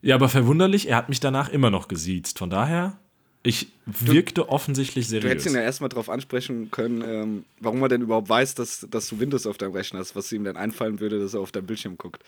[0.00, 2.38] Ja, aber verwunderlich, er hat mich danach immer noch gesiezt.
[2.38, 2.94] Von daher,
[3.42, 5.54] ich wirkte offensichtlich Du hättest ihn seriös.
[5.54, 9.46] ja erstmal darauf ansprechen können, ähm, warum er denn überhaupt weiß, dass, dass du Windows
[9.46, 12.22] auf deinem Rechner hast, was ihm dann einfallen würde, dass er auf deinem Bildschirm guckt.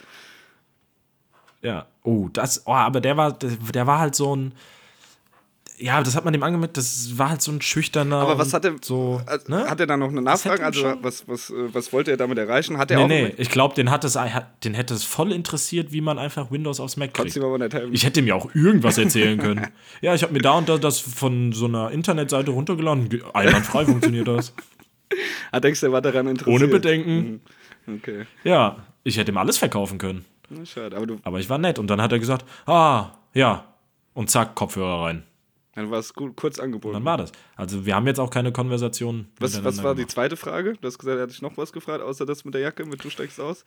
[1.63, 1.87] Ja.
[2.03, 4.53] Oh, das, oh, aber der war, der, der war halt so ein.
[5.77, 8.19] Ja, das hat man dem angemerkt, das war halt so ein schüchterner.
[8.19, 9.69] Aber was hat er, so, also, ne?
[9.69, 10.65] hat er da noch eine Nachfrage?
[10.65, 12.79] Also was, was, äh, was wollte er damit erreichen?
[12.79, 15.33] Hat er Nee, auch nee, ich glaube, den, hat es, hat- den hätte es voll
[15.33, 17.37] interessiert, wie man einfach Windows aufs Mac kriegt.
[17.37, 17.93] aber nicht helfen.
[17.93, 19.67] Ich hätte ihm ja auch irgendwas erzählen können.
[20.01, 23.09] Ja, ich habe mir da und da das von so einer Internetseite runtergeladen.
[23.33, 24.53] Einwandfrei funktioniert das.
[25.51, 26.63] Ah, denkst du, er war daran interessiert?
[26.63, 27.41] Ohne Bedenken.
[27.87, 27.95] Mhm.
[27.97, 28.27] Okay.
[28.45, 30.25] Ja, ich hätte ihm alles verkaufen können.
[30.51, 30.97] Na, schade.
[30.97, 31.79] Aber du, Aber ich war nett.
[31.79, 33.65] Und dann hat er gesagt, ah, ja.
[34.13, 35.23] Und zack, Kopfhörer rein.
[35.75, 36.95] Dann war es gut, kurz Und angeboten.
[36.95, 37.33] dann war das.
[37.57, 39.27] Also wir haben jetzt auch keine Konversation.
[39.39, 40.13] was, was war die gemacht.
[40.13, 40.75] zweite Frage?
[40.81, 43.03] Du hast gesagt, er hat dich noch was gefragt, außer das mit der Jacke, mit
[43.03, 43.65] du steigst aus.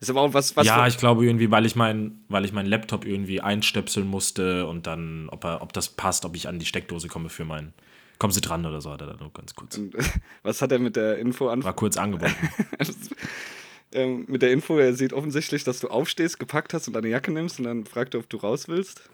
[0.00, 2.66] Ist aber auch was, was ja, ich glaube irgendwie, weil ich mein, weil ich meinen
[2.66, 6.66] Laptop irgendwie einstöpseln musste und dann, ob, er, ob das passt, ob ich an die
[6.66, 7.72] Steckdose komme für meinen.
[8.18, 9.80] Kommen Sie dran oder so, hat er dann nur ganz kurz.
[10.42, 11.62] was hat er mit der Info an?
[11.64, 12.36] War kurz angebunden.
[13.92, 17.32] ähm, mit der Info, er sieht offensichtlich, dass du aufstehst, gepackt hast und deine Jacke
[17.32, 19.08] nimmst und dann fragt er, ob du raus willst.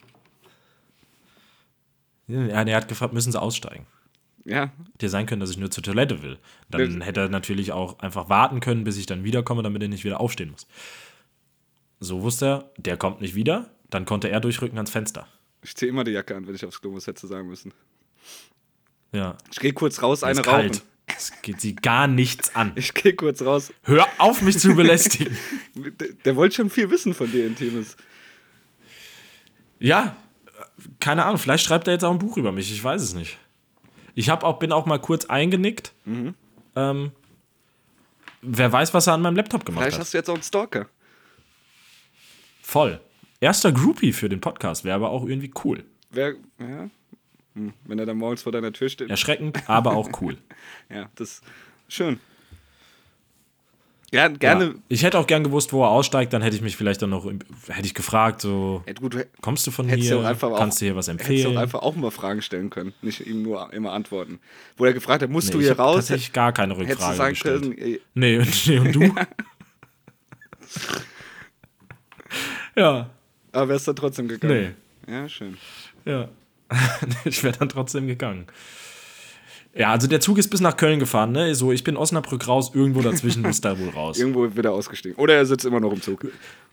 [2.31, 3.87] Ja, er hat gefragt, müssen Sie aussteigen?
[4.45, 6.39] Ja, Hätte ja sein können, dass ich nur zur Toilette will.
[6.71, 9.89] Dann Das- hätte er natürlich auch einfach warten können, bis ich dann wiederkomme, damit er
[9.89, 10.67] nicht wieder aufstehen muss.
[12.01, 13.71] So wusste er, der kommt nicht wieder.
[13.91, 15.27] Dann konnte er durchrücken ans Fenster.
[15.63, 17.73] ich ziehe immer die Jacke an, wenn ich aufs Klo muss, hätte sagen müssen.
[19.13, 19.37] Ja.
[19.53, 20.51] Ich gehe kurz raus, Eine rauchen.
[20.51, 20.83] kalt.
[21.07, 22.73] Es geht sie gar nichts an.
[22.77, 23.73] Ich gehe kurz raus.
[23.83, 25.37] Hör auf, mich zu belästigen.
[25.75, 27.97] Der, der wollte schon viel wissen von dir, Intimes.
[29.79, 30.17] Ja,
[31.01, 33.39] keine Ahnung, vielleicht schreibt er jetzt auch ein Buch über mich, ich weiß es nicht.
[34.15, 35.93] Ich hab auch, bin auch mal kurz eingenickt.
[36.05, 36.35] Mhm.
[36.77, 37.13] Ähm,
[38.43, 40.03] wer weiß, was er an meinem Laptop gemacht Vielleicht hat.
[40.03, 40.87] hast du jetzt auch einen Stalker.
[42.63, 43.01] Voll.
[43.41, 45.85] Erster Groupie für den Podcast wäre aber auch irgendwie cool.
[46.11, 46.91] Wer, ja?
[47.55, 49.11] Hm, Wenn er dann morgens vor deiner Tür steht.
[49.11, 50.37] Erschreckend, aber auch cool.
[50.91, 51.41] Ja, das
[51.89, 52.21] schön.
[54.13, 54.65] Ja, gerne.
[54.65, 54.75] Ja.
[54.89, 57.25] Ich hätte auch gern gewusst, wo er aussteigt, dann hätte ich mich vielleicht dann noch,
[57.27, 60.81] hätte ich gefragt, so, Ja, gut, du kommst du von hättest hier, einfach kannst auch,
[60.81, 61.57] du hier was Hättest empfehlen?
[61.57, 64.41] auch einfach auch mal Fragen stellen können, nicht ihm nur immer antworten.
[64.77, 65.95] Wo er gefragt hat, musst Nee, du ich hier raus?
[65.97, 67.63] tatsächlich gar keine Hättest du Rückfrage sagen gestellt.
[67.63, 69.15] können, ey, Nee, und, nee, und du?
[72.77, 73.11] ja,
[73.53, 74.75] aber wärst du trotzdem gegangen?
[75.07, 75.13] nee.
[75.13, 75.57] Ja, schön.
[76.05, 76.29] Ja.
[77.25, 78.47] ich wäre dann trotzdem gegangen.
[79.75, 81.55] Ja, also der Zug ist bis nach Köln gefahren, ne?
[81.55, 84.19] So, ich bin Osnabrück raus, irgendwo dazwischen muss da wohl raus.
[84.21, 85.17] Irgendwo wieder ausgestiegen.
[85.17, 86.27] Oder er sitzt immer noch im Zug.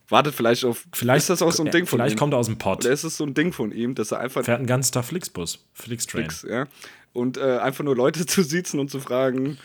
[0.10, 0.86] Wartet vielleicht auf.
[0.94, 2.20] Vielleicht ist das auch so ein Ding von Vielleicht ihm?
[2.20, 2.86] kommt er aus dem Pott.
[2.86, 5.06] Oder ist es so ein Ding von ihm, dass er einfach Fährt einen ganzen Tag
[5.06, 5.66] Flixbus.
[5.74, 6.24] Flixtrain.
[6.24, 6.66] nix, ja?
[7.14, 9.58] Und äh, einfach nur Leute zu sitzen und zu fragen,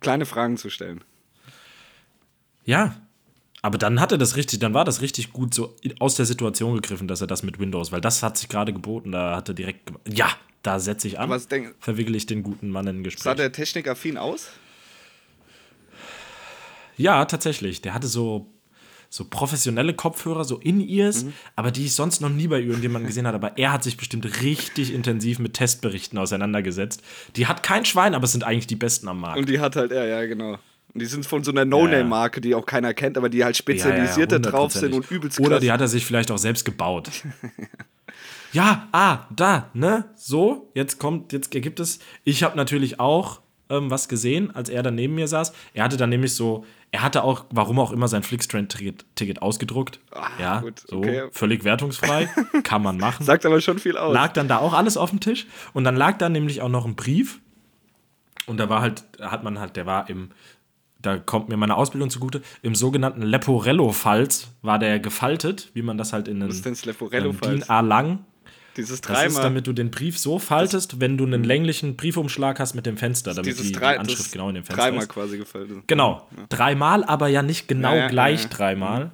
[0.00, 1.02] kleine Fragen zu stellen.
[2.64, 2.94] Ja.
[3.66, 6.74] Aber dann hat er das richtig, dann war das richtig gut so aus der Situation
[6.76, 9.54] gegriffen, dass er das mit Windows, weil das hat sich gerade geboten, da hat er
[9.54, 9.90] direkt.
[10.08, 10.28] Ja,
[10.62, 11.30] da setze ich an.
[11.30, 13.34] Was denk- verwickel ich den guten Mann in ein Sah Gespräch.
[13.34, 14.50] der technikaffin aus?
[16.96, 17.82] Ja, tatsächlich.
[17.82, 18.46] Der hatte so,
[19.10, 21.32] so professionelle Kopfhörer, so In-Ears, Mhm.
[21.56, 23.34] aber die ich sonst noch nie bei irgendjemandem gesehen habe.
[23.36, 27.02] Aber er hat sich bestimmt richtig intensiv mit Testberichten auseinandergesetzt.
[27.34, 29.38] Die hat kein Schwein, aber es sind eigentlich die besten am Markt.
[29.40, 30.58] Und die hat halt, ja, ja, genau.
[30.96, 34.32] Und die sind von so einer No-Name-Marke, die auch keiner kennt, aber die halt spezialisiert
[34.32, 35.46] da drauf sind und übelst krass.
[35.46, 37.10] Oder die hat er sich vielleicht auch selbst gebaut.
[38.54, 40.06] ja, ah, da, ne?
[40.14, 41.98] So, jetzt kommt, jetzt ergibt es.
[42.24, 45.52] Ich habe natürlich auch ähm, was gesehen, als er dann neben mir saß.
[45.74, 50.00] Er hatte dann nämlich so, er hatte auch, warum auch immer, sein Flixtrain-Ticket Ticket ausgedruckt.
[50.40, 51.24] ja, Ah, gut, so, okay.
[51.30, 52.30] völlig wertungsfrei.
[52.62, 53.26] Kann man machen.
[53.26, 54.14] Sagt aber schon viel aus.
[54.14, 56.86] lag dann da auch alles auf dem Tisch und dann lag da nämlich auch noch
[56.86, 57.40] ein Brief
[58.46, 60.30] und da war halt, hat man halt, der war im,
[61.02, 66.12] da kommt mir meine Ausbildung zugute, im sogenannten Leporello-Falz war der gefaltet, wie man das
[66.12, 67.60] halt in einem Was ist denn das Leporello-Falz?
[67.60, 68.24] DIN A lang.
[68.76, 69.42] Dieses Das ist, dreimal.
[69.42, 73.32] damit du den Brief so faltest, wenn du einen länglichen Briefumschlag hast mit dem Fenster,
[73.32, 75.08] damit die, drei, die Anschrift das genau in dem Fenster dreimal ist.
[75.08, 75.78] quasi gefaltet.
[75.86, 78.56] Genau, dreimal, aber ja nicht genau Ja, ja, gleich ja, ja.
[78.56, 79.10] dreimal.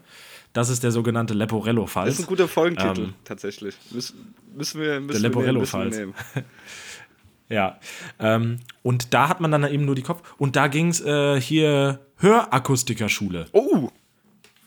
[0.53, 2.07] Das ist der sogenannte Leporello-Falz.
[2.09, 3.75] Das ist ein guter Folgentitel, Ähm, tatsächlich.
[3.91, 5.97] Müssen, müssen wir, müssen Der Leporello-Falz.
[7.53, 7.79] Ja.
[8.19, 10.23] Ähm, und da hat man dann eben nur die Kopf.
[10.39, 13.47] Und da ging es äh, hier Hörakustikerschule.
[13.53, 13.91] Oh!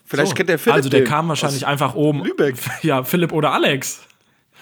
[0.04, 0.34] Vielleicht So.
[0.34, 2.22] kennt der Philipp Also der den kam wahrscheinlich einfach oben.
[2.24, 2.56] Lübeck.
[2.82, 4.02] Ja, Philipp oder Alex.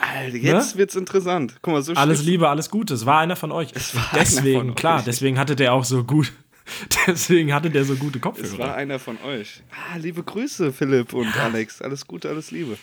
[0.00, 1.56] Alter, jetzt wird's interessant.
[1.62, 2.94] Guck mal, so Alles steht's- Liebe, alles Gute.
[2.94, 3.72] Es war einer von euch.
[3.94, 5.04] war einer deswegen, von klar, euch.
[5.04, 6.32] deswegen hatte der auch so gut.
[7.06, 8.74] Deswegen hatte der so gute Es war Kopfhörer.
[8.74, 9.62] einer von euch.
[9.70, 11.82] Ah, liebe Grüße, Philipp und Alex.
[11.82, 12.78] Alles Gute, alles Liebe.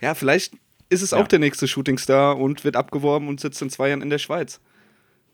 [0.00, 0.54] Ja, vielleicht
[0.88, 1.18] ist es Ja.
[1.18, 4.60] auch der nächste Shootingstar und wird abgeworben und sitzt in zwei Jahren in der Schweiz.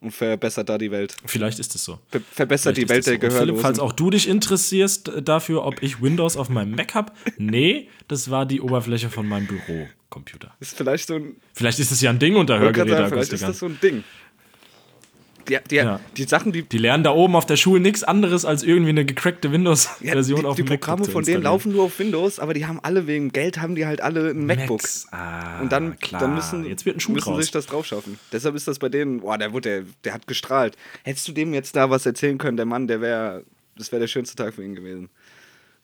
[0.01, 1.15] Und verbessert da die Welt.
[1.27, 1.99] Vielleicht ist es so.
[2.09, 3.41] Ver verbessert die Vielleicht Welt der es so.
[3.41, 3.81] Und Philipp, falls Gehörlosen.
[3.81, 8.31] auch du dich interessierst äh, dafür, ob ich Windows auf meinem Mac habe, nee, das
[8.31, 10.55] war die Oberfläche von meinem Bürocomputer.
[10.59, 11.37] Ist vielleicht so ein.
[11.53, 13.49] Vielleicht ist es ja ein Ding unter sagen, Vielleicht ist Hörgeräteakustikern.
[13.49, 14.05] das so ein Ding.
[15.49, 16.01] Die, die, Ja.
[16.17, 19.05] die Sachen, die, Die lernen da oben auf der Schule nichts anderes als irgendwie eine
[19.05, 22.39] gecrackte ja, Windows-Version die, auf die dem MacBook Programme von denen laufen nur auf Windows,
[22.39, 24.83] aber die haben alle wegen Geld haben die halt alle ein MacBook.
[25.11, 26.21] Ah, Und dann, klar.
[26.21, 28.19] dann müssen, Jetzt wird ein Schuh müssen sich das drauf schaffen.
[28.33, 30.77] Deshalb ist das bei denen, boah, der, wurde, der, der hat gestrahlt.
[31.05, 33.45] Hättest du dem jetzt da was erzählen können, der Mann, der wäre,
[33.77, 35.09] das wäre der schönste Tag für ihn gewesen.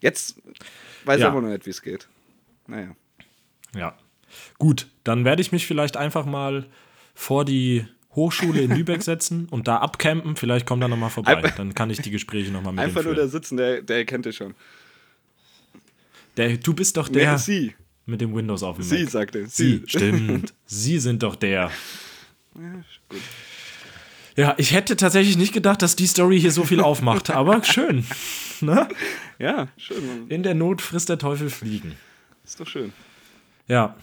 [0.01, 0.37] Jetzt
[1.05, 1.27] weiß Ja.
[1.27, 2.07] er aber noch nicht, wie es geht.
[2.67, 2.95] Naja.
[3.75, 3.95] Ja.
[4.59, 6.67] Gut, dann werde ich mich vielleicht einfach mal
[7.15, 7.87] vor die
[8.17, 10.35] Hochschule in Lübeck setzen und da abcampen.
[10.37, 11.37] Vielleicht kommt er nochmal vorbei.
[11.37, 14.25] Einfach- Dann kann ich die Gespräche nochmal mit Einfach nur da sitzen, der, der kennt
[14.27, 14.55] dich schon.
[16.37, 17.75] Der, du bist doch der sie.
[18.07, 19.11] mit dem Windows auf dem Sie, Mac.
[19.11, 19.47] sagt er.
[19.47, 20.53] Sie, stimmt.
[20.67, 21.71] Sie sind doch der.
[24.37, 28.05] Ja, ich hätte tatsächlich nicht gedacht, dass die Story hier so viel aufmacht, aber schön.
[28.61, 28.89] Ne?
[29.39, 30.27] Ja, schön.
[30.29, 31.97] In der Not frisst der Teufel Fliegen.
[32.45, 32.93] Ist doch schön.
[33.67, 33.97] Ja,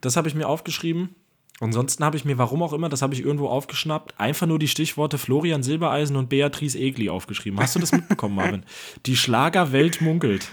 [0.00, 1.14] das habe ich mir aufgeschrieben.
[1.60, 4.68] Ansonsten habe ich mir, warum auch immer, das habe ich irgendwo aufgeschnappt, einfach nur die
[4.68, 7.58] Stichworte Florian Silbereisen und Beatrice Egli aufgeschrieben.
[7.58, 8.64] Hast du das mitbekommen, Marvin?
[9.06, 10.48] Die Schlagerwelt munkelt.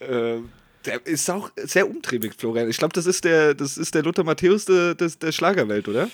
[0.00, 0.38] Äh,
[0.84, 2.68] der ist auch sehr umtriebig, Florian.
[2.68, 6.08] Ich glaube, das ist der, das ist der Lothar Matthäus de, des, der Schlagerwelt, oder?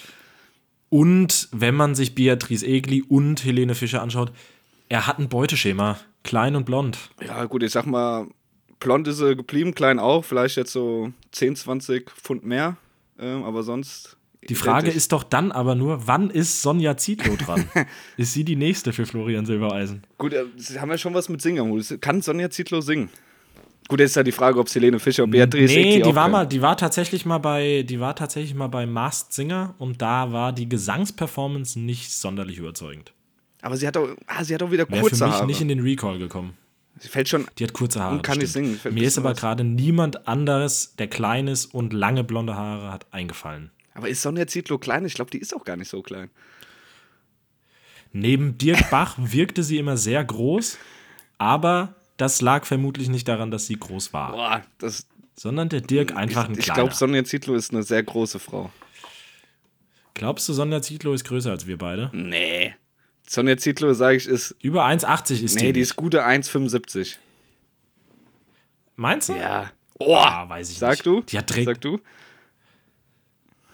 [0.90, 4.32] Und wenn man sich Beatrice Egli und Helene Fischer anschaut,
[4.88, 5.98] er hat ein Beuteschema.
[6.22, 6.98] Klein und blond.
[7.26, 8.26] Ja, gut, ich sag mal,
[8.80, 12.76] blond ist er geblieben, klein auch, vielleicht jetzt so 10, 20 Pfund mehr,
[13.18, 14.16] ähm, aber sonst.
[14.48, 14.96] Die Frage identisch.
[14.96, 17.68] ist doch dann aber nur, wann ist Sonja Zietlow dran?
[18.16, 20.02] ist sie die nächste für Florian Silbereisen?
[20.18, 21.82] Gut, äh, sie haben ja schon was mit Singen.
[22.00, 23.10] Kann Sonja Zietlow singen?
[23.88, 26.46] Gut, jetzt ist ja die Frage, ob Helene Fischer und Beatrice nee, die war mal,
[26.46, 30.54] die war tatsächlich mal bei, die war tatsächlich mal bei Masked Singer und da war
[30.54, 33.12] die Gesangsperformance nicht sonderlich überzeugend.
[33.60, 35.46] Aber sie hat auch, ah, sie hat auch wieder für kurze mich Haare.
[35.46, 36.56] nicht in den Recall gekommen.
[36.98, 37.46] sie fällt schon.
[37.58, 38.16] Die hat kurze Haare.
[38.16, 42.24] Und kann nicht singen, Mir ist aber gerade niemand anderes, der klein ist und lange
[42.24, 43.70] blonde Haare hat, eingefallen.
[43.94, 45.04] Aber ist Sonja Zietlow klein?
[45.04, 46.30] Ich glaube, die ist auch gar nicht so klein.
[48.12, 50.78] Neben Dirk Bach wirkte sie immer sehr groß,
[51.38, 55.06] aber das lag vermutlich nicht daran, dass sie groß war, Boah, das.
[55.36, 58.70] sondern der Dirk einfach ein ich ich glaube, Sonja Zietlow ist eine sehr große Frau.
[60.14, 62.10] Glaubst du, Sonja Zietlow ist größer als wir beide?
[62.12, 62.74] Nee.
[63.26, 64.54] Sonja Zietlow, sage ich, ist.
[64.62, 65.72] Über 1,80 ist Nee, die.
[65.72, 65.90] die nicht.
[65.90, 67.16] ist gute 1,75.
[68.94, 69.34] Meinst du?
[69.34, 69.72] Ja.
[69.98, 71.06] Oh, Ah, weiß ich sag nicht.
[71.06, 71.22] du?
[71.22, 71.98] Die hat Sag du?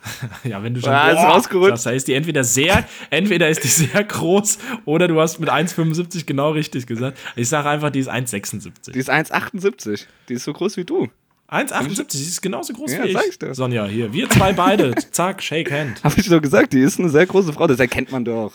[0.45, 1.71] Ja, wenn du schon Ah, ist boah, rausgerutscht.
[1.71, 5.51] sagst, da ist die entweder sehr, entweder ist die sehr groß oder du hast mit
[5.51, 7.19] 1,75 genau richtig gesagt.
[7.37, 8.93] Ich sage einfach, die ist 1,76.
[8.93, 10.07] Die ist 1,78.
[10.29, 11.09] Die ist so groß wie du.
[11.51, 13.31] 1,78, sie ist genauso groß Ja, wie sag ich.
[13.31, 13.55] ich dir.
[13.55, 14.95] Sonja, hier, wir zwei beide.
[15.11, 16.03] Zack, shake hand.
[16.05, 17.67] Habe ich doch gesagt, die ist eine sehr große Frau.
[17.67, 18.53] Das erkennt man doch.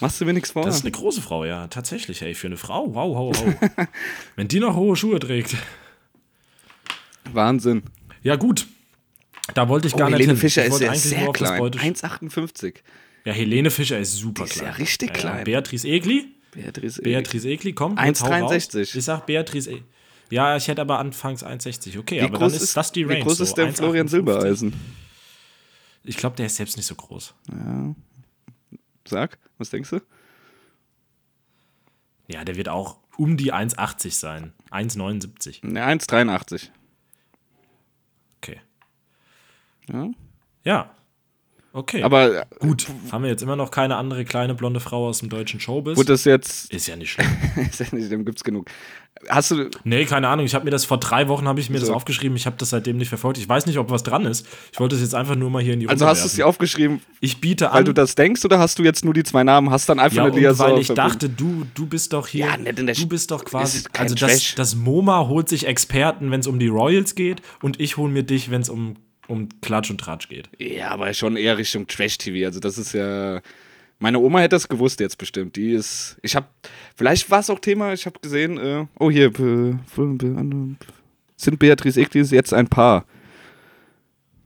[0.00, 0.64] Machst du mir nichts vor?
[0.64, 2.94] Das ist eine große Frau, ja, tatsächlich, ey, für eine Frau.
[2.94, 3.86] Wow, wow, wow.
[4.36, 5.56] Wenn die noch hohe Schuhe trägt.
[7.32, 7.82] Wahnsinn.
[8.22, 8.66] Ja, gut.
[9.54, 10.36] Da wollte ich Oh, gar nicht Helene.
[10.36, 11.58] Fischer ist ja sehr klein.
[11.58, 12.76] Beute- 1,58.
[13.24, 14.66] Ja, Helene Fischer ist super Die ist klein.
[14.72, 15.44] ja richtig klein.
[15.44, 16.28] Beatrice Egli?
[16.52, 17.02] Beatrice.
[17.02, 17.96] Beatrice Egli, komm.
[18.04, 18.52] jetzt hau raus.
[18.52, 18.96] 1,63.
[18.96, 19.84] Ich sag Beatrice Egli.
[20.30, 21.98] Ja, ich hätte aber anfangs 1,60.
[21.98, 23.18] Okay, Wie aber dann ist, ist, das die Range.
[23.18, 24.10] wie groß ist so denn Florian 1,58.
[24.10, 24.72] Silbereisen?
[26.02, 27.34] Ich glaube, der ist selbst nicht so groß.
[29.06, 30.00] Sag, was denkst du?
[32.28, 34.52] Ja, der wird auch um die 1,80 sein.
[34.72, 35.64] 1,79.
[35.64, 36.70] Ne, 1,83.
[38.42, 38.60] Okay.
[39.92, 40.08] Ja.
[40.64, 40.90] Ja.
[41.72, 42.02] Okay.
[42.02, 45.28] Aber äh, gut, haben wir jetzt immer noch keine andere kleine blonde Frau aus dem
[45.28, 45.98] deutschen Showbiz?
[45.98, 46.72] wurde das jetzt.
[46.72, 47.28] ist ja nicht schlimm.
[47.70, 48.70] ist ja nicht, dem gibt's genug.
[49.28, 49.68] Hast du.
[49.84, 50.46] Nee, keine Ahnung.
[50.46, 51.86] Ich habe mir das vor drei Wochen habe ich mir So.
[51.86, 52.34] das aufgeschrieben.
[52.36, 53.36] Ich habe das seitdem nicht verfolgt.
[53.38, 54.46] Ich weiß nicht, ob was dran ist.
[54.72, 56.34] Ich wollte es jetzt einfach nur mal hier in die Also Runde hast du es
[56.34, 57.84] dir aufgeschrieben, Ich biete weil an.
[57.84, 60.24] du das denkst oder hast du jetzt nur die zwei Namen, hast dann einfach ja,
[60.24, 61.10] eine Liaison weil ich verbunden?
[61.10, 62.46] dachte, du, du bist doch hier.
[62.46, 63.78] Ja, nicht in der du bist doch quasi.
[63.78, 67.42] ist kein Also das, das MoMA holt sich Experten, wenn es um die Royals geht,
[67.62, 68.96] und ich hole mir dich, wenn es um,
[69.28, 70.48] um Klatsch und Tratsch geht.
[70.58, 72.46] Ja, aber schon eher Richtung Trash-TV.
[72.46, 73.40] Also das ist ja.
[73.98, 75.56] Meine Oma hätte das gewusst jetzt bestimmt.
[75.56, 76.16] Die ist.
[76.22, 76.46] Ich habe.
[76.96, 77.92] Vielleicht war es auch Thema.
[77.92, 78.58] Ich habe gesehen.
[78.58, 79.32] Äh, oh hier.
[81.36, 83.04] Sind Beatrice Egli jetzt ein Paar?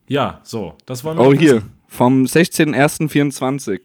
[0.08, 0.76] Ja, so.
[0.86, 1.56] Das wollen wir Oh hier.
[1.56, 1.72] wissen.
[1.88, 3.80] Vom 16.01.24.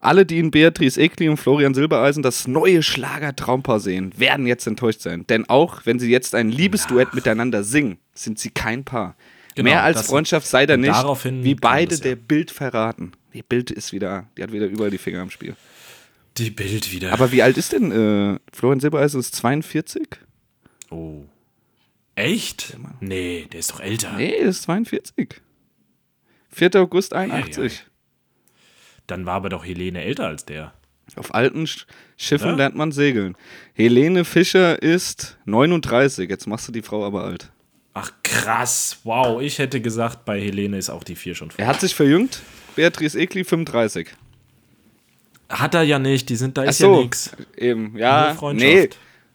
[0.00, 5.00] Alle, die in Beatrice Egli und Florian Silbereisen das neue Schlager-Traumpaar sehen, werden jetzt enttäuscht
[5.00, 5.26] sein.
[5.28, 9.14] Denn auch wenn sie jetzt ein Liebesduett miteinander singen, sind sie kein Paar.
[9.54, 10.94] Genau, Mehr als Freundschaft sei da nicht,
[11.44, 13.12] wie beide der Bild verraten.
[13.34, 15.56] Die Bild ist wieder, die hat wieder überall die Finger im Spiel.
[16.38, 17.12] Die Bild wieder.
[17.12, 19.20] Aber wie alt ist denn äh, Florian Silbereisen?
[19.20, 20.08] Ist 42?
[20.90, 21.24] oh.
[22.14, 22.76] Echt?
[23.00, 24.12] Nee, der ist doch älter.
[24.18, 25.40] Nee, er ist 42.
[26.50, 26.76] 4.
[26.76, 27.84] August 81.
[29.06, 30.74] Dann war aber doch Helene älter als der.
[31.16, 31.86] Auf alten Sch
[32.16, 32.54] Schiffen Ja?
[32.56, 33.36] lernt man segeln.
[33.74, 36.28] Helene Fischer ist 39.
[36.28, 37.51] Jetzt machst du die Frau aber alt.
[37.94, 38.98] Ach krass.
[39.04, 41.60] Wow, ich hätte gesagt, bei Helene ist auch die 4 schon vor.
[41.60, 42.40] Er hat sich verjüngt.
[42.74, 44.08] Beatrice Egli 35.
[45.50, 47.30] Hat er ja nicht, die sind, da Ach ist so, ja nix.
[47.56, 47.96] eben.
[47.96, 48.88] Ja, nee.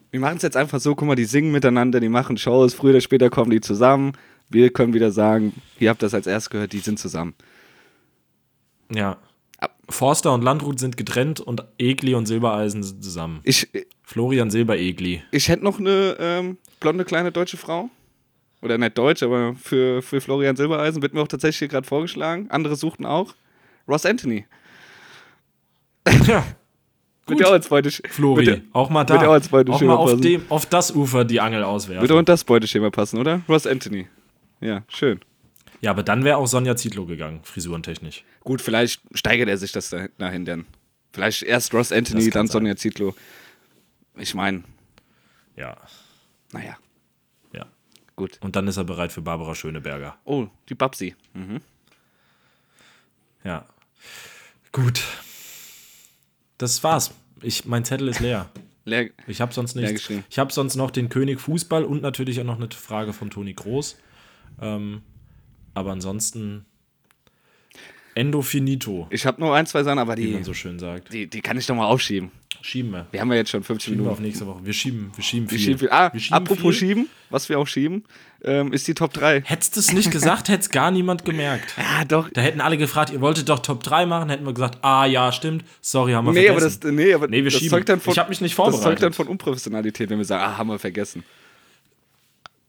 [0.10, 2.92] Wir machen es jetzt einfach so, guck mal, die singen miteinander, die machen Shows, früher
[2.92, 4.14] oder später kommen die zusammen.
[4.50, 7.36] Wir können wieder sagen, ihr habt das als erst gehört, die sind zusammen.
[8.92, 9.18] Ja.
[9.90, 13.40] Forster und Landrut sind getrennt und Egli und Silbereisen sind zusammen.
[13.44, 13.70] Ich,
[14.04, 15.22] Florian Silberegli.
[15.32, 17.90] ich hätte noch eine ähm, blonde kleine deutsche Frau.
[18.62, 22.48] Oder nicht deutsch, aber für, für Florian Silbereisen wird mir auch tatsächlich hier gerade vorgeschlagen.
[22.50, 23.36] Andere suchten auch.
[23.88, 24.46] Ross Anthony.
[26.26, 26.46] Ja,
[27.28, 29.16] Wird ja auch als Beutesch Flori, Wird ja, auch mal da.
[29.16, 31.74] wird auch als auch mal Beuteschema auf, dem, auf das Ufer die Angel Würde auch
[31.74, 32.18] auswerfen.
[32.20, 33.42] in das Beuteschema passen, oder?
[33.50, 34.08] Ross Anthony.
[34.62, 35.20] Ja, schön.
[35.82, 38.24] Ja, aber dann wäre auch Sonja Zietlow gegangen, frisurentechnisch.
[38.46, 40.66] Gut, vielleicht steigert er sich das da- dahin dann.
[41.12, 42.54] Vielleicht erst Ross Anthony, dann sein.
[42.62, 43.14] Sonja Zietlow.
[44.16, 44.64] Ich meine,
[45.58, 45.76] Ja,
[46.54, 46.78] naja, ja.
[48.18, 48.38] Gut.
[48.42, 50.18] Und dann ist er bereit für Barbara Schöneberger.
[50.26, 51.16] Oh, die Babsi.
[51.34, 51.62] Mhm.
[53.46, 53.66] Ja.
[54.74, 55.02] Gut.
[56.58, 57.14] Das war's.
[57.42, 58.50] Ich, mein Zettel ist leer.
[58.84, 60.02] Leer, Ich habe sonst Leer nichts.
[60.02, 60.24] geschrieben.
[60.30, 63.54] Ich habe sonst noch den König Fußball und natürlich auch noch eine Frage von Toni
[63.54, 63.98] Groß.
[64.62, 65.02] Ähm,
[65.74, 66.66] aber ansonsten
[68.16, 71.14] Endo finito, ich habe nur ein, zwei Sachen, aber wie die, man so schön sagt.
[71.14, 72.32] die, die kann ich doch mal aufschieben.
[72.62, 73.06] Schieben wir.
[73.12, 74.28] Wir haben ja jetzt schon 50 Schieben wir auf Minuten.
[74.30, 74.60] nächste Woche.
[74.66, 75.58] Wir schieben, wir schieben viel.
[75.58, 75.90] Wir schieben viel.
[75.92, 76.88] Ah, Wir schieben apropos viel.
[76.90, 78.04] schieben, was wir auch schieben,
[78.44, 79.42] ähm, ist die Top 3.
[79.46, 81.74] Hättest du es nicht gesagt, hätte es gar niemand gemerkt.
[81.78, 82.30] Ja, doch.
[82.30, 85.32] Da hätten alle gefragt, ihr wolltet doch Top 3 machen, hätten wir gesagt, ah ja,
[85.32, 86.80] stimmt, sorry, haben wir Nee, aber vergessen.
[86.82, 87.70] das, nee, aber Nee, wir das schieben.
[87.70, 89.04] zeugt dann von, Ich hab mich nicht Das zeugt vorbereitet.
[89.04, 91.24] dann von Unprofessionalität, wenn wir sagen, ah, haben wir vergessen.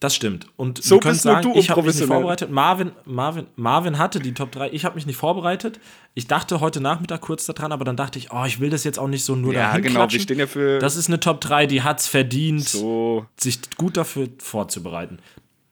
[0.01, 0.47] Das stimmt.
[0.57, 2.51] Und So wir können sagen, du ich habe mich nicht vorbereitet.
[2.53, 4.71] Marvin, Marvin, Marvin hatte die Top 3.
[4.71, 5.81] Ich habe mich nicht vorbereitet.
[6.15, 9.01] Ich dachte heute Nachmittag kurz daran, aber dann dachte ich, oh, ich will das jetzt
[9.01, 10.21] auch nicht so nur Ja, dahin genau, wir klatschen.
[10.21, 13.27] stehen ja für Das ist eine Top 3, die hat es verdient, so.
[13.37, 15.19] sich gut dafür vorzubereiten.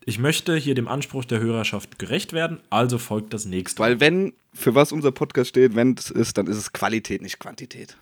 [0.05, 3.79] Ich möchte hier dem Anspruch der Hörerschaft gerecht werden, also folgt das nächste.
[3.81, 7.39] Weil wenn, für was unser Podcast steht, wenn es ist, dann ist es Qualität, nicht
[7.39, 7.97] Quantität.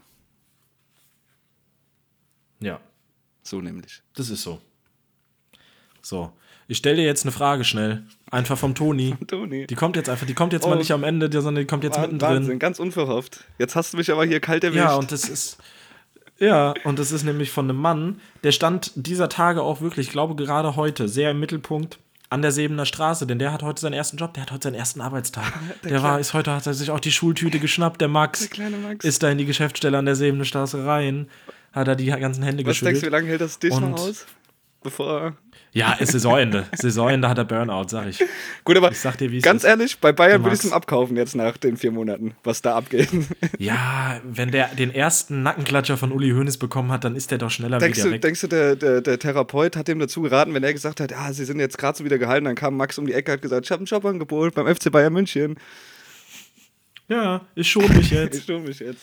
[2.61, 2.81] ja,
[3.43, 4.03] So nämlich.
[4.15, 4.61] das ist so.
[6.05, 6.31] So,
[6.69, 8.03] ich stelle dir jetzt eine Frage schnell.
[8.31, 9.17] Einfach vom Toni.
[9.27, 9.67] Toni.
[9.67, 10.69] Die kommt jetzt einfach, die kommt jetzt Oh.
[10.69, 12.59] mal nicht am Ende, sondern die kommt jetzt Wahnsinn, mittendrin.
[12.59, 13.45] ganz unverhofft.
[13.59, 14.85] Jetzt hast du mich aber hier kalt erwischt.
[14.85, 15.57] Ja, und das ist.
[16.39, 20.13] Ja, und das ist nämlich von einem Mann, der stand dieser Tage auch wirklich, ich
[20.13, 21.99] glaube gerade heute, sehr im Mittelpunkt
[22.29, 24.75] an der Sebener Straße, denn der hat heute seinen ersten Job, der hat heute seinen
[24.75, 25.53] ersten Arbeitstag.
[25.85, 28.41] Der, war, ist heute, hat er sich auch die Schultüte geschnappt, der Max.
[28.41, 29.05] Der kleine Max.
[29.05, 31.29] Ist da in die Geschäftsstelle an der Sebener Straße rein,
[31.73, 33.13] hat er die ganzen Hände was denkst du, wie geschüttelt.
[33.13, 34.27] lange hält das dich noch aus?
[34.83, 35.35] Bevor.
[35.75, 36.67] Ja, ist Saisonende.
[36.77, 38.23] Saisonende hat er Burnout, sag ich.
[38.63, 41.35] Gut, aber Ich sag dir, ganz ehrlich, bei Bayern würde ich es ihm abkaufen jetzt
[41.35, 43.09] nach den vier Monaten, was da abgeht.
[43.59, 47.51] Ja, wenn der den ersten Nackenklatscher von Uli Hoeneß bekommen hat, dann ist der doch
[47.51, 48.23] schneller denkst, wieder du, weg.
[48.23, 51.33] denkst du, der, der, der Therapeut hat ihm dazu geraten, wenn er gesagt hat, ah,
[51.33, 53.67] sie sind jetzt gerade so wieder gehalten, dann kam Max um die Ecke hat gesagt,
[53.67, 55.57] ich habe ein Jobangebot beim FC Bayern München.
[57.09, 58.39] ja, ich schon mich jetzt.
[58.39, 59.03] Ich tue mich jetzt.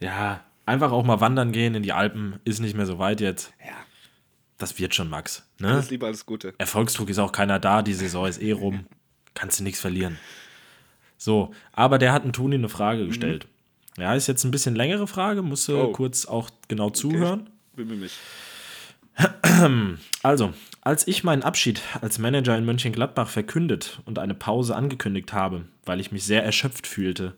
[0.00, 3.52] Ja, einfach auch mal wandern gehen in die Alpen, ist nicht mehr so weit jetzt.
[3.64, 3.72] Ja,
[4.64, 5.46] Das wird schon, Max.
[5.58, 5.68] Ne?
[5.72, 6.54] alles Liebe, alles Gute.
[6.56, 8.86] Erfolgsdruck ist auch keiner da, die Saison ist eh rum.
[9.34, 10.16] Kannst du nichts verlieren.
[11.18, 13.46] So, aber der hat einen Toni eine Frage gestellt.
[13.98, 15.92] Ja, ist jetzt ein bisschen längere Frage, musst du Oh.
[15.92, 17.50] kurz auch genau zuhören.
[17.76, 18.16] Bimmel mich.
[20.22, 25.66] Also, als ich meinen Abschied als Manager in Mönchengladbach verkündet und eine Pause angekündigt habe,
[25.84, 27.34] weil ich mich sehr erschöpft fühlte,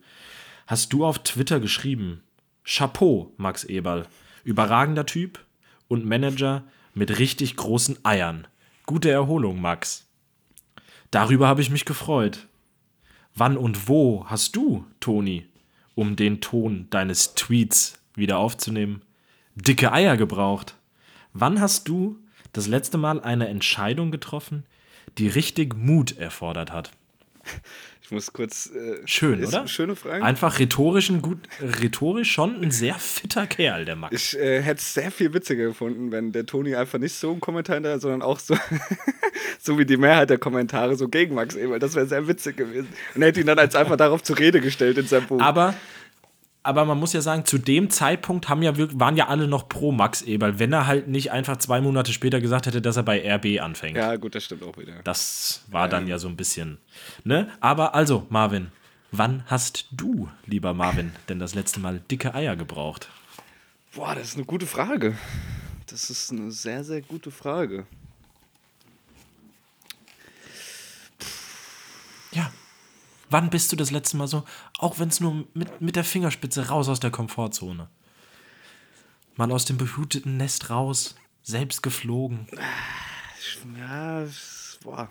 [0.69, 2.23] hast du auf Twitter geschrieben:
[2.65, 4.07] Chapeau, Max Eberl.
[4.45, 5.41] Überragender Typ
[5.89, 6.63] und Manager
[6.97, 8.49] mit richtig großen Eiern.
[8.87, 10.09] Gute Erholung, Max.
[11.11, 12.49] Darüber habe ich mich gefreut.
[13.35, 15.47] Wann und wo hast du, Toni,
[15.95, 19.03] um den Ton deines Tweets wieder aufzunehmen,
[19.55, 20.75] dicke Eier gebraucht?
[21.35, 22.19] Wann hast du
[22.55, 24.65] das letzte Mal eine Entscheidung getroffen,
[25.19, 26.93] die richtig Mut erfordert hat?
[28.07, 28.71] Ich muss kurz.
[28.71, 29.67] Äh, Schön, oder?
[29.67, 30.25] Schöne Frage.
[30.25, 34.15] Einfach rhetorisch, ein gut, rhetorisch schon ein sehr fitter Kerl, der Max.
[34.15, 37.41] Ich äh, hätte es sehr viel witziger gefunden, wenn der Toni einfach nicht so einen
[37.41, 38.57] Kommentar hinterher, sondern auch so,
[39.61, 41.81] so wie die Mehrheit der Kommentare, so gegen Max Eberl.
[41.81, 42.87] Das wäre sehr witzig gewesen.
[43.17, 45.41] Und er hätte ihn dann als einfach darauf zur Rede gestellt in seinem Buch.
[45.41, 45.75] Aber,
[46.67, 49.93] aber man muss ja sagen, zu dem Zeitpunkt haben ja waren ja alle noch pro
[49.93, 53.23] Max Eberl, wenn er halt nicht einfach zwei Monate später gesagt hätte, dass er bei
[53.35, 53.97] RB anfängt.
[53.97, 54.95] ja, gut, das stimmt auch wieder.
[55.05, 56.79] Das war dann ja so ein bisschen.
[57.25, 57.49] Ne?
[57.61, 58.73] Aber also, Marvin,
[59.13, 63.09] wann hast du, lieber Marvin, denn das letzte Mal dicke Eier gebraucht?
[63.95, 65.17] Boah, das ist eine gute Frage.
[65.87, 67.87] Das ist eine sehr, sehr gute Frage.
[72.33, 72.51] Ja.
[73.31, 74.45] Wann bist du das letzte Mal so,
[74.79, 77.89] auch wenn es nur mit, mit der Fingerspitze raus aus der Komfortzone?
[79.37, 82.47] Mal aus dem behüteten Nest raus, selbst geflogen.
[83.79, 84.27] Ja,
[84.83, 85.11] boah.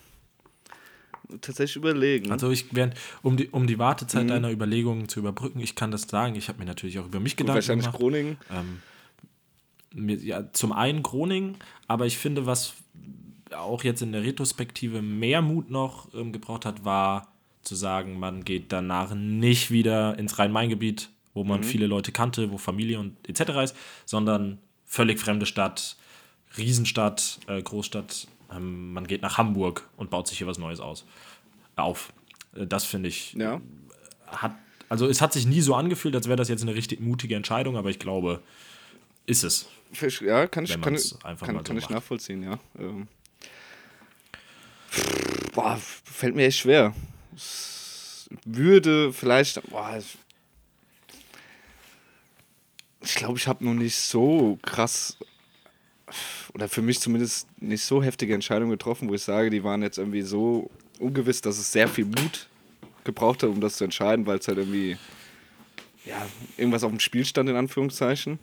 [1.41, 2.31] Tatsächlich überlegen.
[2.31, 6.03] Also ich während, um die, um die Wartezeit deiner Überlegungen zu überbrücken, ich kann das
[6.03, 7.99] sagen, ich habe mir natürlich auch über mich Gedanken Wahrscheinlich gemacht.
[7.99, 8.37] Groningen.
[9.93, 11.57] mir, ja, zum einen Groningen,
[11.87, 12.75] aber ich finde, was
[13.55, 17.34] auch jetzt in der Retrospektive mehr Mut noch ähm, gebraucht hat, war
[17.65, 22.57] zu sagen, man geht danach nicht wieder ins Rhein-Main-Gebiet, wo man viele Leute kannte, wo
[22.57, 23.41] Familie und etc.
[23.63, 25.97] ist, sondern völlig fremde Stadt,
[26.57, 28.27] Riesenstadt, äh, Großstadt.
[28.51, 31.05] Ähm, man geht nach Hamburg und baut sich hier was Neues aus,
[31.75, 32.13] auf.
[32.55, 33.59] Äh, Das finde ich Ja.
[34.27, 34.55] hat,
[34.87, 37.75] Also es hat sich nie so angefühlt, als wäre das jetzt eine richtig mutige Entscheidung,
[37.75, 38.41] aber ich glaube,
[39.25, 39.67] ist es.
[40.21, 42.59] Ja, kann ich, kann, kann, mal so kann ich nachvollziehen, ja.
[42.79, 43.07] Ähm.
[45.53, 46.93] Boah, fällt mir echt schwer.
[48.45, 50.17] Würde vielleicht, boah, ich-
[53.03, 55.17] ich glaube, ich habe noch nicht so krass
[56.53, 59.97] oder für mich zumindest nicht so heftige Entscheidungen getroffen, wo ich sage, die waren jetzt
[59.97, 60.69] irgendwie so
[60.99, 62.47] ungewiss, dass es sehr viel Mut
[63.03, 64.97] gebraucht hat, um das zu entscheiden, weil es halt irgendwie
[66.05, 66.25] ja,
[66.57, 68.39] irgendwas auf dem Spiel stand, in Anführungszeichen.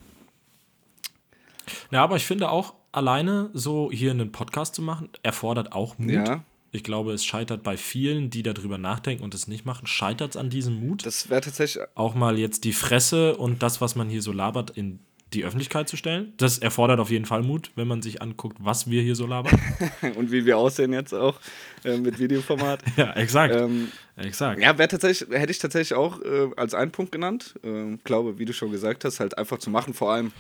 [1.91, 6.11] Ja, aber ich finde auch, alleine so hier einen Podcast zu machen, erfordert auch Mut.
[6.13, 6.45] Ja.
[6.75, 10.37] Ich glaube, es scheitert bei vielen, die darüber nachdenken und es nicht machen, scheitert es
[10.39, 11.05] an diesem Mut.
[11.05, 14.71] Das wäre tatsächlich auch mal jetzt die Fresse und das, was man hier so labert,
[14.71, 15.01] in
[15.35, 16.33] die Öffentlichkeit zu stellen.
[16.37, 19.59] Das erfordert auf jeden Fall Mut, wenn man sich anguckt, was wir hier so labern.
[20.17, 21.39] und wie wir aussehen jetzt auch
[21.85, 22.83] äh, mit Videoformat.
[22.97, 23.55] ja, exakt.
[23.55, 24.61] ähm, exakt.
[24.61, 27.55] ja, wär tatsächlich, hätte ich tatsächlich auch äh, als einen Punkt genannt.
[27.63, 29.95] Ähm, glaube, wie du schon gesagt hast, halt einfach zu machen.
[29.95, 30.33] Vor allem,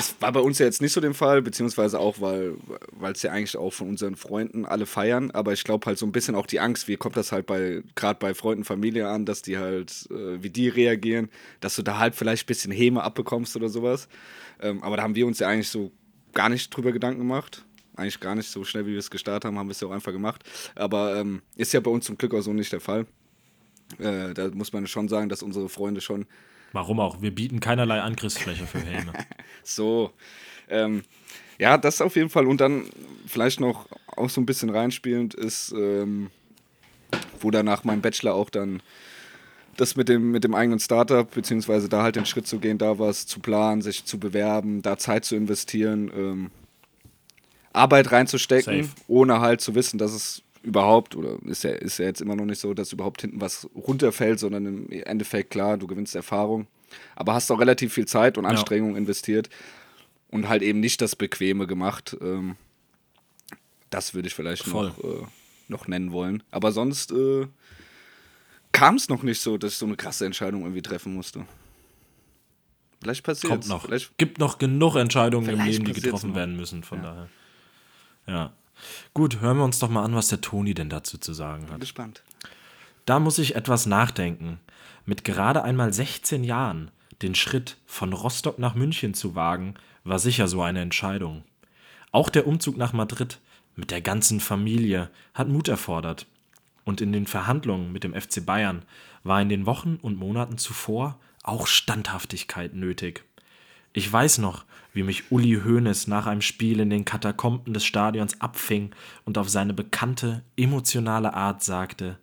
[0.00, 2.56] es war bei uns ja jetzt nicht so der Fall, beziehungsweise auch, weil
[3.12, 5.30] es ja eigentlich auch von unseren Freunden alle feiern.
[5.30, 7.82] Aber ich glaube halt so ein bisschen auch die Angst, wie kommt das halt bei,
[7.94, 11.28] gerade bei Freunden, Familie an, dass die halt, äh, wie die reagieren,
[11.60, 14.08] dass du da halt vielleicht ein bisschen Häme abbekommst oder sowas.
[14.60, 15.92] Ähm, aber da haben wir uns ja eigentlich so
[16.32, 17.64] gar nicht drüber Gedanken gemacht.
[17.96, 19.92] Eigentlich gar nicht so schnell, wie wir es gestartet haben, haben wir es ja auch
[19.92, 20.42] einfach gemacht.
[20.74, 23.06] Aber ähm, ist ja bei uns zum Glück auch so nicht der Fall.
[23.98, 26.26] Äh, da muss man schon sagen, dass unsere Freunde schon
[26.72, 27.20] Warum auch?
[27.20, 29.12] Wir bieten keinerlei Angriffsfläche für Helme.
[29.62, 30.12] so.
[30.68, 31.02] Ähm,
[31.58, 32.46] ja, das auf jeden Fall.
[32.46, 32.84] Und dann
[33.26, 36.30] vielleicht noch auch so ein bisschen reinspielend ist, ähm,
[37.40, 38.82] wo dann nach meinem Bachelor auch dann
[39.76, 42.98] das mit dem, mit dem eigenen Startup, beziehungsweise da halt den Schritt zu gehen, da
[42.98, 46.50] was zu planen, sich zu bewerben, da Zeit zu investieren, ähm,
[47.72, 48.94] Arbeit reinzustecken, Safe.
[49.06, 52.44] ohne halt zu wissen, dass es überhaupt, oder ist ja, ist ja jetzt immer noch
[52.44, 56.66] nicht so, dass überhaupt hinten was runterfällt, sondern im Endeffekt, klar, du gewinnst Erfahrung,
[57.16, 59.48] aber hast auch relativ viel Zeit und Anstrengung investiert
[60.28, 62.16] und halt eben nicht das Bequeme gemacht.
[62.20, 62.56] Ähm,
[63.90, 64.88] das würde ich vielleicht Voll.
[64.88, 65.26] noch, äh,
[65.68, 66.42] noch nennen wollen.
[66.50, 67.46] Aber sonst äh,
[68.72, 71.44] kam es noch nicht so, dass ich so eine krasse Entscheidung irgendwie treffen musste.
[73.02, 73.86] Vielleicht passiert Kommt noch.
[73.86, 77.28] Vielleicht, Gibt noch genug Entscheidungen im Leben, die getroffen werden müssen, von daher.
[78.26, 78.52] Ja.
[79.14, 81.74] Gut, hören wir uns doch mal an, was der Toni denn dazu zu sagen bin
[81.74, 81.80] hat.
[81.80, 82.22] gespannt.
[83.06, 84.60] Da muss ich etwas nachdenken.
[85.04, 86.90] Mit gerade einmal 16 Jahren
[87.22, 89.74] den Schritt von Rostock nach München zu wagen,
[90.04, 91.44] war sicher so eine Entscheidung.
[92.12, 93.40] Auch der Umzug nach Madrid
[93.76, 96.26] mit der ganzen Familie hat Mut erfordert.
[96.84, 98.82] Und in den Verhandlungen mit dem FC Bayern
[99.22, 103.24] war in den Wochen und Monaten zuvor auch Standhaftigkeit nötig.
[103.92, 108.40] Ich weiß noch, wie mich Uli Hoeneß nach einem Spiel in den Katakomben des Stadions
[108.40, 108.90] abfing
[109.24, 112.18] und auf seine bekannte, emotionale Art sagte: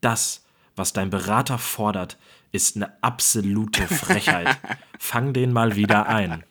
[0.00, 0.44] Das,
[0.76, 2.18] was dein Berater fordert,
[2.52, 4.58] ist eine absolute Frechheit.
[4.98, 6.44] Fang den mal wieder ein.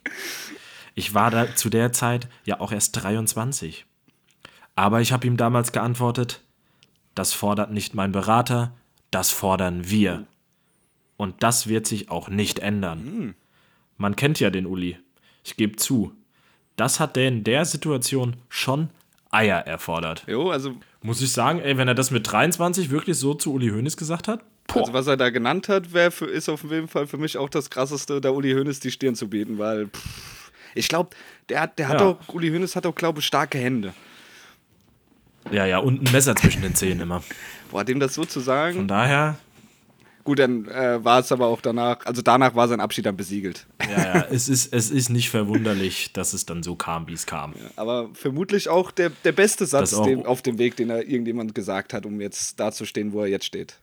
[0.95, 3.85] Ich war da zu der Zeit ja auch erst 23.
[4.75, 6.43] Aber ich habe ihm damals geantwortet:
[7.15, 8.73] Das fordert nicht mein Berater,
[9.11, 10.27] das fordern wir.
[11.15, 13.33] Und das wird sich auch nicht ändern.
[13.97, 14.97] Man kennt ja den Uli.
[15.43, 16.13] Ich gebe zu.
[16.75, 18.89] Das hat der in der Situation schon
[19.31, 20.23] Eier erfordert.
[20.27, 23.69] Jo, also, Muss ich sagen, ey, wenn er das mit 23 wirklich so zu Uli
[23.69, 26.87] Hoeneß gesagt hat, boah, also was er da genannt hat, wär für, ist auf jeden
[26.87, 30.51] Fall für mich auch das Krasseste, da Uli Hoeneß die Stirn zu bieten, weil pff,
[30.75, 31.09] ich glaube,
[31.49, 32.07] der, hat- der hat Ja.
[32.07, 33.93] auch, Uli Hoeneß hat auch, glaube ich, starke Hände.
[35.51, 37.23] ja, ja, und ein Messer zwischen den Zähnen immer.
[37.71, 39.37] Boah, dem das so zu Von sagen, daher,
[40.27, 43.65] gut, dann äh, war es aber auch danach, also danach war sein Abschied dann besiegelt.
[43.89, 47.25] ja, ja, es ist, es ist nicht verwunderlich, dass es dann so kam, wie es
[47.25, 47.53] kam.
[47.77, 51.93] Aber vermutlich auch der, der beste Satz dem, auf dem Weg, den er irgendjemand gesagt
[51.93, 53.79] hat, um jetzt da zu stehen, wo er jetzt steht.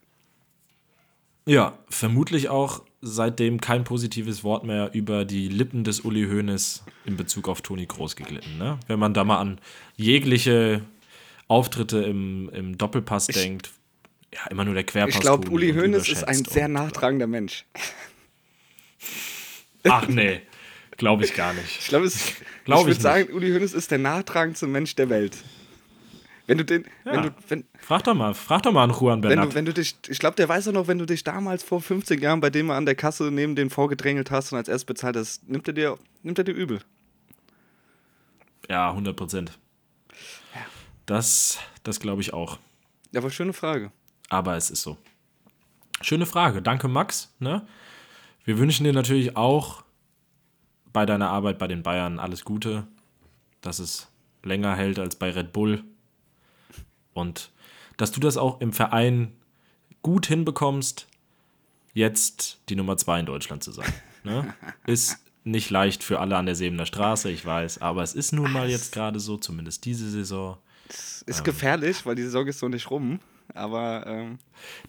[1.46, 7.16] Ja, vermutlich auch seitdem kein positives Wort mehr über die Lippen des Uli Hoeneß in
[7.16, 8.58] Bezug auf Toni Groß geglitten.
[8.58, 8.78] Ne?
[8.86, 9.58] Wenn man da mal an
[9.96, 10.82] jegliche
[11.48, 13.70] Auftritte im, im Doppelpass denkt,
[14.34, 15.14] ja, immer nur der Querpass.
[15.14, 17.64] Ich glaube, Uli Hoeneß ist ein sehr und- nachtragender Mensch.
[19.84, 20.40] Ach nee,
[20.96, 21.78] glaube ich gar nicht.
[21.80, 22.10] Ich glaube,
[22.64, 25.36] Glaub ich würde sagen, Uli Hoeneß ist der nachtragendste Mensch der Welt.
[26.46, 27.20] Wenn du den, wenn Ja.
[27.22, 29.50] du, wenn, Frag doch mal, frag doch mal an Juan wenn Bernat.
[29.52, 31.80] du, wenn du dich, ich glaube, der weiß auch noch, wenn du dich damals vor
[31.80, 35.16] 15 Jahren bei dem an der Kasse neben den vorgedrängelt hast und als erst bezahlt
[35.16, 36.80] hast, nimmt er dir, nimmt er dir übel.
[38.68, 39.58] ja, 100 Prozent.
[41.06, 42.58] Das, das glaube ich auch.
[43.12, 43.90] Ja, aber schöne Frage.
[44.28, 44.96] Aber es ist so.
[46.00, 46.62] Schöne Frage.
[46.62, 47.34] Danke, Max.
[47.38, 47.66] Ne?
[48.44, 49.84] Wir wünschen dir natürlich auch
[50.92, 52.86] bei deiner Arbeit bei den Bayern alles Gute,
[53.60, 54.08] dass es
[54.42, 55.82] länger hält als bei Red Bull
[57.14, 57.50] und
[57.96, 59.32] dass du das auch im Verein
[60.02, 61.08] gut hinbekommst,
[61.94, 63.92] jetzt die Nummer zwei in Deutschland zu sein.
[64.24, 64.54] Ne?
[64.86, 68.50] Ist nicht leicht für alle an der Sebener Straße, ich weiß, aber es ist nun
[68.50, 70.56] mal jetzt gerade so, zumindest diese Saison.
[70.88, 73.20] Das ist gefährlich, weil die Saison ist so nicht rum.
[73.52, 74.38] Aber ähm,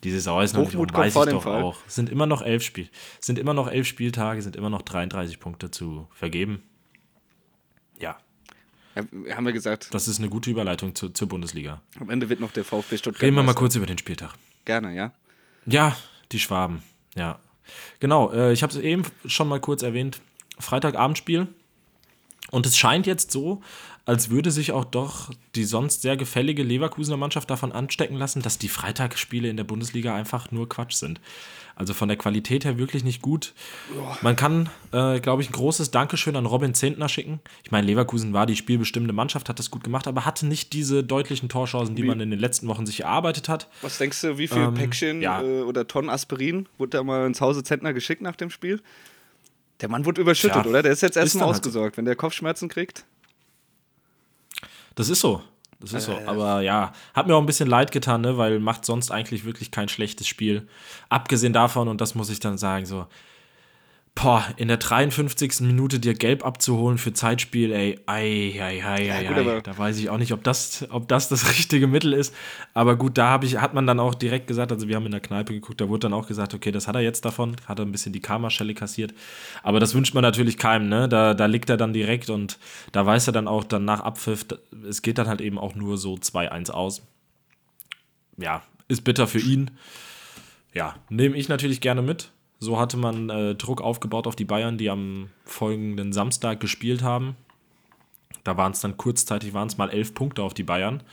[0.04, 1.62] Die Saison ist noch nicht rum, weiß ich doch Fall.
[1.62, 1.78] auch.
[1.88, 2.90] Es Sind immer noch elf Spiel,
[3.20, 6.64] sind immer noch elf Spieltage, sind immer noch 33 Punkte zu vergeben.
[8.00, 8.18] Ja,
[8.96, 11.82] ja, haben wir gesagt, das ist eine gute Überleitung zu, zur Bundesliga.
[12.00, 13.22] am Ende wird noch der VfB Stuttgart.
[13.24, 14.34] Reden wir mal kurz über den Spieltag.
[14.64, 15.12] Gerne, ja.
[15.66, 15.98] Ja,
[16.32, 16.82] die Schwaben.
[17.16, 17.40] Ja.
[18.00, 20.22] Genau, äh, ich habe es eben schon mal kurz erwähnt.
[20.60, 21.48] Freitagabendspiel.
[22.52, 23.62] Und es scheint jetzt so,
[24.06, 28.60] als würde sich auch doch die sonst sehr gefällige Leverkusener Mannschaft davon anstecken lassen, dass
[28.60, 31.20] die Freitagsspiele in der Bundesliga einfach nur Quatsch sind.
[31.78, 33.54] Also von der Qualität her wirklich nicht gut.
[34.22, 37.42] Man kann, äh, glaube ich, ein großes Dankeschön an Robin Zentner schicken.
[37.66, 41.04] Ich meine, Leverkusen war die spielbestimmende Mannschaft, hat das gut gemacht, aber hatte nicht diese
[41.04, 43.68] deutlichen Torchancen, die man in den letzten Wochen sich erarbeitet hat.
[43.82, 45.42] Was denkst du, wie viel Ähm, Päckchen ja.
[45.42, 48.82] äh, oder Tonnen Aspirin wurde da mal ins Hause Zentner geschickt nach dem Spiel?
[49.82, 50.82] Der Mann wurde überschüttet, Tja, oder?
[50.82, 51.60] Der ist jetzt erstmal halt so.
[51.60, 51.98] ausgesorgt.
[51.98, 53.06] Wenn der Kopfschmerzen kriegt,
[54.96, 55.42] Das ist so.
[55.80, 56.18] Das ist so.
[56.26, 58.38] Aber ja, hat mir auch ein bisschen leid getan, ne?
[58.38, 60.68] weil macht sonst eigentlich wirklich kein schlechtes Spiel.
[61.10, 63.06] Abgesehen davon, und das muss ich dann sagen, so,
[64.16, 65.60] boah, in der 53.
[65.62, 69.62] Minute dir gelb abzuholen für Zeitspiel, ey, ei, ei, ei, ei, gut, ei.
[69.62, 72.34] Da weiß ich auch nicht, ob das, ob das das richtige Mittel ist.
[72.74, 75.20] Aber gut, da ich, hat man dann auch direkt gesagt, also wir haben in der
[75.20, 77.86] Kneipe geguckt, da wurde dann auch gesagt, okay, das hat er jetzt davon, hat er
[77.86, 79.14] ein bisschen die Karma-Schelle kassiert.
[79.64, 81.10] Aber das wünscht man natürlich keinem, ne?
[81.10, 82.58] Da, da liegt er dann direkt und
[82.94, 84.46] da weiß er dann auch dann nach Abpfiff,
[84.88, 87.02] es geht dann halt eben auch nur so 2-1 aus.
[88.38, 89.72] Ja, ist bitter für ihn.
[90.74, 92.32] Ja, nehme ich natürlich gerne mit.
[92.60, 97.36] So hatte man äh, Druck aufgebaut auf die Bayern, die am folgenden Samstag gespielt haben.
[98.44, 101.04] Da waren es dann kurzzeitig, waren es mal elf Punkte auf die Bayern.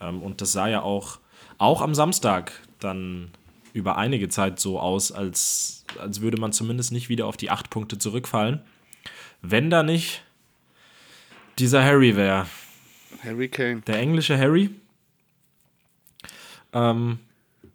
[0.00, 1.20] Ähm, und das sah ja auch,
[1.58, 3.30] auch am Samstag dann
[3.72, 7.70] über einige Zeit so aus, als, als würde man zumindest nicht wieder auf die acht
[7.70, 8.62] Punkte zurückfallen.
[9.40, 10.24] Wenn da nicht
[11.58, 12.46] dieser Harry wäre,
[13.22, 13.82] Harry Kane.
[13.82, 14.70] der englische Harry.
[16.72, 17.18] Ähm,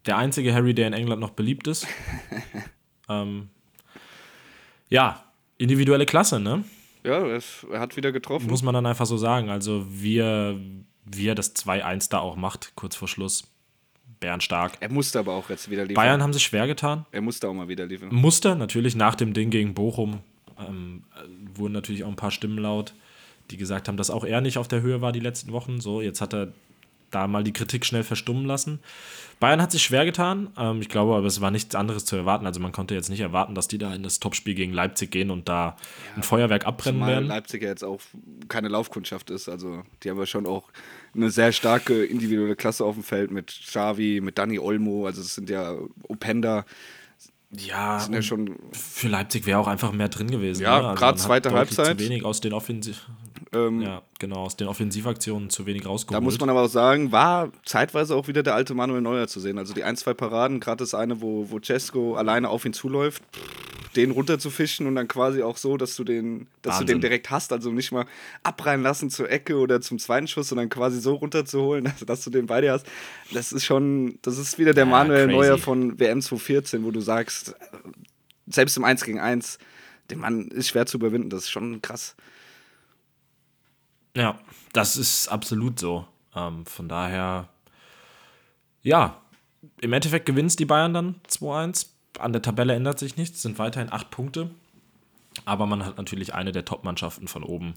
[0.05, 1.88] der einzige Harry, der in England noch beliebt ist.
[3.09, 3.49] ähm,
[4.89, 5.23] ja,
[5.57, 6.63] individuelle Klasse, ne?
[7.03, 8.47] Ja, es, er hat wieder getroffen.
[8.47, 9.49] Muss man dann einfach so sagen.
[9.49, 10.59] Also, wir,
[11.05, 13.49] wie er das 2-1 da auch macht, kurz vor Schluss.
[14.19, 14.77] Bärenstark.
[14.79, 15.95] er musste aber auch jetzt wieder liefern.
[15.95, 17.05] Bayern haben sich schwer getan.
[17.11, 18.07] Er musste auch mal wieder liefern.
[18.09, 20.21] Muster natürlich nach dem Ding gegen Bochum
[20.57, 22.93] ähm, äh, wurden natürlich auch ein paar Stimmen laut,
[23.51, 25.81] die gesagt haben, dass auch er nicht auf der Höhe war die letzten Wochen.
[25.81, 26.53] So, jetzt hat er
[27.14, 28.80] da mal die Kritik schnell verstummen lassen.
[29.39, 30.51] Bayern hat sich schwer getan.
[30.57, 32.45] Ähm, ich glaube aber, es war nichts anderes zu erwarten.
[32.45, 35.32] Also man konnte jetzt nicht erwarten, dass die da in das Topspiel gegen Leipzig gehen
[35.32, 35.76] und da
[36.16, 37.28] ein Feuerwerk abbrennen Zumal werden.
[37.28, 37.99] Leipzig ja jetzt auch
[38.47, 39.49] keine Laufkundschaft ist.
[39.49, 40.70] Also die haben ja schon auch
[41.14, 45.05] eine sehr starke individuelle Klasse auf dem Feld mit Xavi, mit Dani Olmo.
[45.05, 46.66] Also es sind ja Openda.
[47.55, 50.64] Ja, Sind ja schon, für Leipzig wäre auch einfach mehr drin gewesen.
[50.64, 50.88] Ja, ne?
[50.89, 51.99] Also hat zweite Halbzeit.
[51.99, 53.07] Zu wenig aus den Offensiv
[53.53, 56.21] ähm, ja, genau, aus den Offensivaktionen zu wenig rausgeholt.
[56.21, 59.39] Da muss man aber auch sagen, war zeitweise auch wieder der alte Manuel Neuer zu
[59.39, 59.57] sehen.
[59.57, 63.23] Also die ein, zwei Paraden, gerade das eine, wo, wo Cesco alleine auf ihn zuläuft,
[63.95, 67.53] den runterzufischen und dann quasi auch so, dass du den, dass du den direkt hast.
[67.53, 68.05] Also nicht mal
[68.41, 72.29] abreihen lassen zur Ecke oder zum zweiten Schuss, sondern quasi so runterzuholen, dass, dass du
[72.29, 72.87] den bei dir hast.
[73.31, 75.37] Das ist schon, das ist wieder der Ja, Manuel crazy.
[75.37, 77.55] Neuer von WM 2014, wo du sagst,
[78.47, 79.59] selbst im 1 gegen 1,
[80.09, 81.29] der Mann ist schwer zu überwinden.
[81.29, 82.15] Das ist schon krass.
[84.16, 84.39] Ja,
[84.74, 86.05] das ist absolut so.
[86.36, 87.49] Ähm, von daher,
[88.82, 89.22] ja,
[89.82, 91.88] im Endeffekt gewinnt die Bayern dann 2-1.
[92.20, 94.51] An der Tabelle ändert sich nichts, sind weiterhin acht Punkte.
[95.45, 97.74] Aber man hat natürlich eine der Top-Mannschaften von oben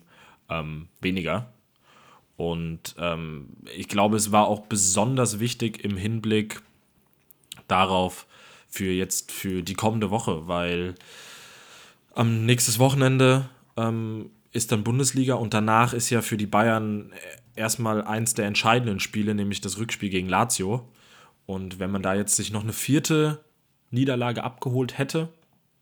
[0.50, 1.48] ähm, weniger.
[2.36, 6.60] Und ähm, ich glaube, es war auch besonders wichtig im Hinblick
[7.66, 8.26] darauf
[8.68, 10.96] für jetzt für die kommende Woche, weil
[12.14, 17.12] am nächstes Wochenende ähm, ist dann Bundesliga und danach ist ja für die Bayern
[17.54, 20.88] erstmal eins der entscheidenden Spiele, nämlich das Rückspiel gegen Lazio.
[21.44, 23.44] Und wenn man da jetzt sich noch eine vierte
[23.90, 25.28] Niederlage abgeholt hätte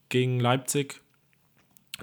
[0.08, 1.00] gegen Leipzig,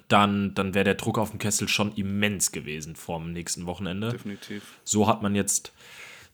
[0.07, 4.09] dann, dann wäre der Druck auf dem Kessel schon immens gewesen vorm nächsten Wochenende.
[4.09, 4.63] Definitiv.
[4.83, 5.73] So hat man jetzt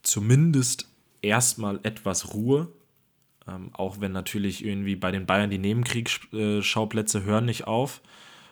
[0.04, 0.88] zumindest
[1.22, 2.72] erstmal etwas Ruhe.
[3.48, 8.02] Ähm, auch wenn natürlich irgendwie bei den Bayern die Nebenkriegsschauplätze hören nicht auf.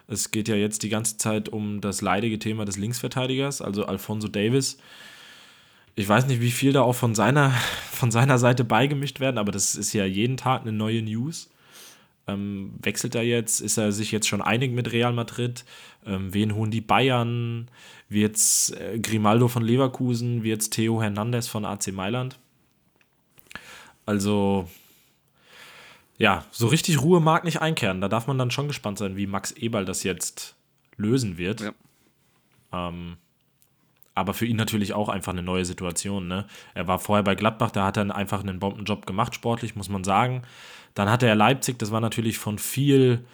[0.07, 4.27] Es geht ja jetzt die ganze Zeit um das leidige Thema des Linksverteidigers, also Alfonso
[4.27, 4.77] Davis.
[5.95, 7.51] Ich weiß nicht, wie viel da auch von seiner,
[7.91, 11.49] von seiner Seite beigemischt werden, aber das ist ja jeden Tag eine neue News.
[12.27, 13.61] Ähm, wechselt er jetzt?
[13.61, 15.63] Ist er sich jetzt schon einig mit Real Madrid?
[16.05, 17.67] Ähm, wen holen die Bayern?
[18.09, 20.43] Wird's äh, Grimaldo von Leverkusen?
[20.43, 22.39] Wird's Theo Hernandez von AC Mailand?
[24.05, 24.67] Also,
[26.17, 28.01] ja, so richtig Ruhe mag nicht einkehren.
[28.01, 30.55] Da darf man dann schon gespannt sein, wie Max Eberl das jetzt
[30.97, 31.61] lösen wird.
[31.61, 31.73] Ja.
[32.71, 33.17] Ähm,
[34.13, 36.27] aber für ihn natürlich auch einfach eine neue Situation.
[36.27, 36.45] Ne?
[36.73, 40.05] Er war vorher bei Gladbach, da hat er einfach einen Bombenjob gemacht, sportlich, muss man
[40.05, 40.43] sagen.
[40.93, 43.25] Dann hatte er Leipzig, das war natürlich von viel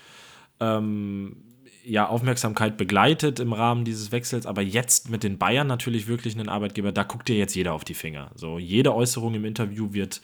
[0.60, 1.38] ähm,
[1.86, 6.50] ja, Aufmerksamkeit begleitet im Rahmen dieses Wechsels, aber jetzt mit den Bayern natürlich wirklich einen
[6.50, 8.32] Arbeitgeber, da guckt dir jetzt jeder auf die Finger.
[8.34, 10.22] So, jede Äußerung im Interview wird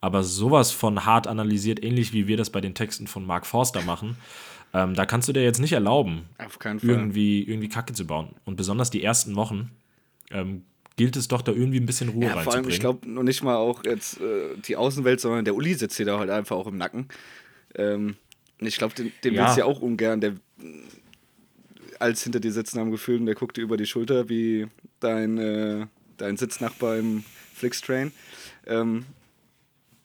[0.00, 3.82] aber sowas von hart analysiert, ähnlich wie wir das bei den Texten von Mark Forster
[3.82, 4.16] machen.
[4.74, 6.28] Ähm, da kannst du dir jetzt nicht erlauben,
[6.82, 8.34] irgendwie, irgendwie Kacke zu bauen.
[8.44, 9.70] Und besonders die ersten Wochen
[10.30, 10.62] ähm,
[10.96, 12.70] gilt es doch, da irgendwie ein bisschen Ruhe Ja, vor allem, reinzubringen.
[12.70, 16.06] ich glaube noch nicht mal auch jetzt äh, die Außenwelt, sondern der Uli sitzt hier
[16.06, 17.08] da halt einfach auch im Nacken.
[17.74, 18.16] Ähm,
[18.60, 19.44] und ich glaube, den, den Ja.
[19.44, 20.20] willst du ja auch ungern.
[20.20, 20.34] Der
[21.98, 24.66] als hinter dir sitzen am Gefühl und der guckt dir über die Schulter wie
[25.00, 25.86] dein, äh,
[26.16, 27.24] dein Sitznachbar im
[27.54, 28.12] Flixtrain.
[28.66, 29.06] Ähm,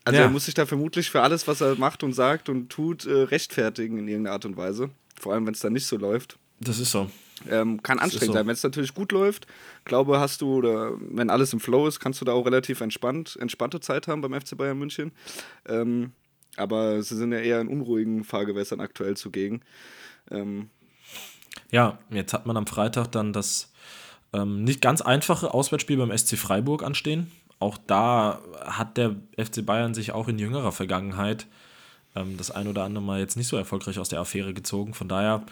[0.06, 0.26] also Ja.
[0.26, 3.12] er muss sich da vermutlich für alles, was er macht und sagt und tut, äh,
[3.14, 4.90] rechtfertigen in irgendeiner Art und Weise.
[5.20, 6.38] Vor allem, wenn es dann nicht so läuft.
[6.60, 7.10] das ist so.
[7.50, 8.34] Ähm, kann ist anstrengend so.
[8.34, 8.48] sein.
[8.48, 9.48] Wenn es natürlich gut läuft,
[9.84, 13.38] glaube hast du, oder wenn alles im Flow ist, kannst du da auch relativ entspannt,
[13.40, 15.12] entspannte Zeit haben beim FC Bayern München.
[15.68, 16.14] Ähm,
[16.56, 19.62] aber sie sind ja eher in unruhigen Fahrgewässern aktuell zugegen.
[20.32, 20.70] Ähm,
[21.72, 23.72] Ja, jetzt hat man am Freitag dann das
[24.32, 27.32] ähm, nicht ganz einfache Auswärtsspiel beim SC Freiburg anstehen.
[27.64, 31.48] Auch da hat der FC Bayern sich auch in jüngerer Vergangenheit
[32.14, 34.94] ähm, das ein oder andere Mal jetzt nicht so erfolgreich aus der Affäre gezogen.
[34.94, 35.44] Von daher,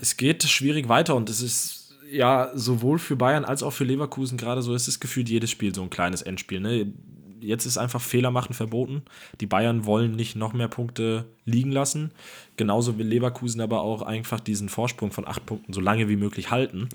[0.00, 4.38] es geht schwierig weiter und es ist ja sowohl für Bayern als auch für Leverkusen
[4.38, 6.60] gerade so, es ist gefühlt jedes Spiel so ein kleines Endspiel.
[6.60, 6.94] Ne?
[7.40, 9.02] Jetzt ist einfach Fehler machen verboten.
[9.42, 12.10] Die Bayern wollen nicht noch mehr Punkte liegen lassen.
[12.56, 16.50] Genauso will Leverkusen aber auch einfach diesen Vorsprung von acht Punkten so lange wie möglich
[16.50, 16.88] halten.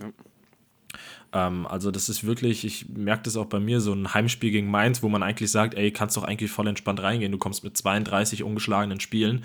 [1.33, 4.69] Ähm, also das ist wirklich, ich merke das auch bei mir, so ein Heimspiel gegen
[4.69, 7.31] Mainz, wo man eigentlich sagt, ey, kannst doch eigentlich voll entspannt reingehen.
[7.31, 9.43] Du kommst mit 32 ungeschlagenen Spielen.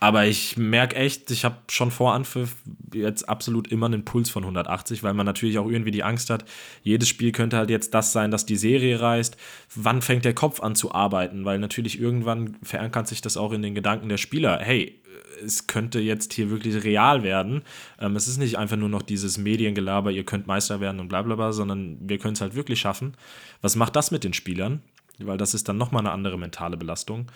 [0.00, 2.56] Aber ich merke echt, ich habe schon vor Anpfiff
[2.92, 6.46] jetzt absolut immer einen Puls von 180, weil man natürlich auch irgendwie die Angst hat,
[6.82, 9.36] jedes Spiel könnte halt jetzt das sein, dass die Serie reißt.
[9.74, 11.44] Wann fängt der Kopf an zu arbeiten?
[11.44, 14.58] Weil natürlich irgendwann verankert sich das auch in den Gedanken der Spieler.
[14.58, 15.00] Hey,
[15.44, 17.62] es könnte jetzt hier wirklich real werden.
[18.00, 21.22] Ähm, es ist nicht einfach nur noch dieses Mediengelaber, ihr könnt Meister werden und bla
[21.22, 23.14] bla bla, sondern wir können es halt wirklich schaffen.
[23.60, 24.80] Was macht das mit den Spielern?
[25.18, 27.30] Weil das ist dann nochmal eine andere mentale Belastung.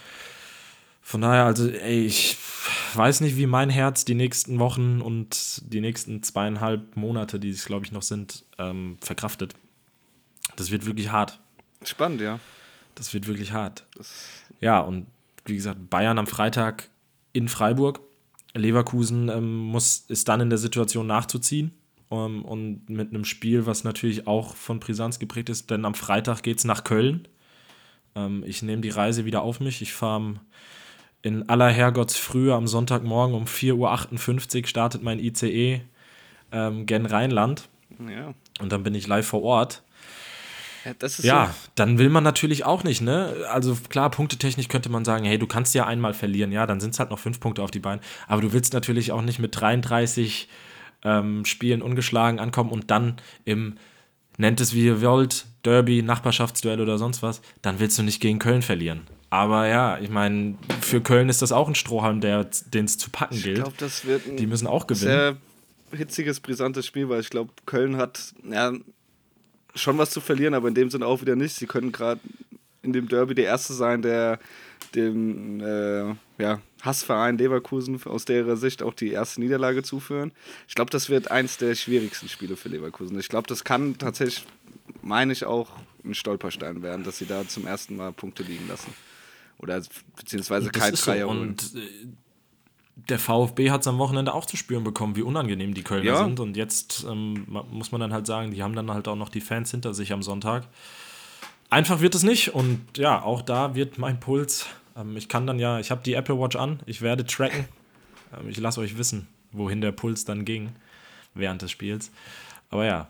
[1.06, 2.38] Von daher, also, ey, ich
[2.94, 7.66] weiß nicht, wie mein Herz die nächsten Wochen und die nächsten zweieinhalb Monate, die es,
[7.66, 9.52] glaube ich, noch sind, ähm, verkraftet.
[10.56, 11.38] Das wird wirklich hart.
[11.84, 12.40] spannend, ja.
[12.94, 13.84] Das wird wirklich hart.
[14.62, 15.06] Ja, und
[15.44, 16.88] wie gesagt, Bayern am Freitag
[17.34, 18.00] in Freiburg.
[18.54, 21.72] Leverkusen ähm, muss, ist dann in der Situation nachzuziehen.
[22.10, 26.42] Ähm, und mit einem Spiel, was natürlich auch von Brisanz geprägt ist, denn am Freitag
[26.42, 27.28] geht es nach Köln.
[28.14, 29.82] Ähm, ich nehme die Reise wieder auf mich.
[29.82, 30.40] Ich fahre
[31.24, 35.80] in aller Herrgottsfrühe am Sonntagmorgen um 4.58 Uhr startet mein ICE
[36.52, 37.68] ähm, gen Rheinland.
[37.98, 38.34] Ja.
[38.60, 39.82] Und dann bin ich live vor Ort.
[40.84, 41.70] ja Ja, so.
[41.76, 43.34] dann will man natürlich auch nicht, ne?
[43.50, 46.92] Also klar, punktetechnisch könnte man sagen, hey, du kannst ja einmal verlieren, ja, dann sind
[46.92, 48.02] es halt noch fünf Punkte auf die Beine.
[48.28, 50.46] Aber du willst natürlich auch nicht mit 33
[51.04, 53.16] ähm, Spielen ungeschlagen ankommen und dann
[53.46, 53.78] im,
[54.36, 58.38] nennt es wie ihr wollt, Derby, Nachbarschaftsduell oder sonst was, dann willst du nicht gegen
[58.38, 59.06] Köln verlieren.
[59.34, 63.10] Aber ja, ich meine, für Köln ist das auch ein Strohhalm, der- den es zu
[63.10, 63.56] packen Ich gilt.
[63.56, 65.10] glaube, das wird ein Die müssen auch gewinnen.
[65.10, 65.36] sehr
[65.90, 68.72] hitziges, brisantes Spiel, weil ich glaube, Köln hat ja,
[69.74, 71.56] schon was zu verlieren, aber in dem Sinne auch wieder nicht.
[71.56, 72.20] Sie können gerade
[72.82, 74.38] in dem Derby der Erste sein, der
[74.94, 80.30] dem äh, ja, Hassverein Leverkusen aus der Sicht auch die erste Niederlage zuführen.
[80.68, 83.18] Ich glaube, das wird eins der schwierigsten Spiele für Leverkusen.
[83.18, 84.44] Ich glaube, das kann tatsächlich,
[85.02, 85.70] meine ich, auch
[86.04, 88.92] ein Stolperstein werden, dass sie da zum ersten Mal Punkte liegen lassen.
[89.58, 89.82] Oder
[90.16, 91.04] beziehungsweise Das kein so.
[91.04, 91.40] Dreier holen.
[91.40, 92.06] Und äh,
[92.96, 96.24] der VfB hat es am Wochenende auch zu spüren bekommen, wie unangenehm die Kölner Ja.
[96.24, 96.38] sind.
[96.40, 99.40] Und jetzt ähm, muss man dann halt sagen, die haben dann halt auch noch die
[99.40, 100.66] Fans hinter sich am Sonntag.
[101.70, 102.54] Einfach wird es nicht.
[102.54, 104.66] Und ja, auch da wird mein Puls.
[104.96, 107.64] Ähm, ich kann dann ja, ich habe die Apple Watch an, ich werde tracken.
[108.38, 110.70] Ähm, ich lasse euch wissen, wohin der Puls dann ging
[111.34, 112.12] während des Spiels.
[112.70, 113.08] Aber ja,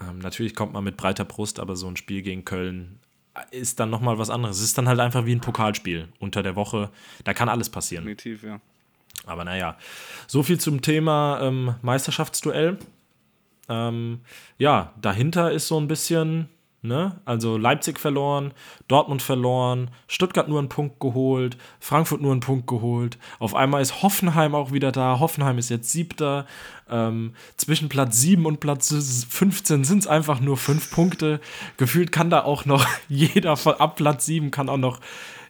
[0.00, 2.98] ähm, natürlich kommt man mit breiter Brust, aber so ein Spiel gegen Köln
[3.50, 4.58] ist dann nochmal was anderes.
[4.58, 6.90] Es ist dann halt einfach wie ein Pokalspiel unter der Woche.
[7.24, 8.04] Da kann alles passieren.
[8.04, 8.60] Definitiv, ja.
[9.24, 9.76] Aber naja,
[10.26, 12.78] so viel zum Thema ähm, Meisterschaftsduell.
[13.68, 14.20] Ähm,
[14.58, 16.48] ja, dahinter ist so ein bisschen,
[16.82, 18.52] ne, also Leipzig verloren,
[18.88, 23.18] Dortmund verloren, Stuttgart nur einen Punkt geholt, Frankfurt nur einen Punkt geholt.
[23.38, 25.20] Auf einmal ist Hoffenheim auch wieder da.
[25.20, 26.46] Hoffenheim ist jetzt siebter.
[26.90, 31.40] Ähm, zwischen Platz 7 und Platz 15 sind es einfach nur fünf Punkte.
[31.76, 35.00] Gefühlt kann da auch noch jeder von ab Platz 7 kann auch noch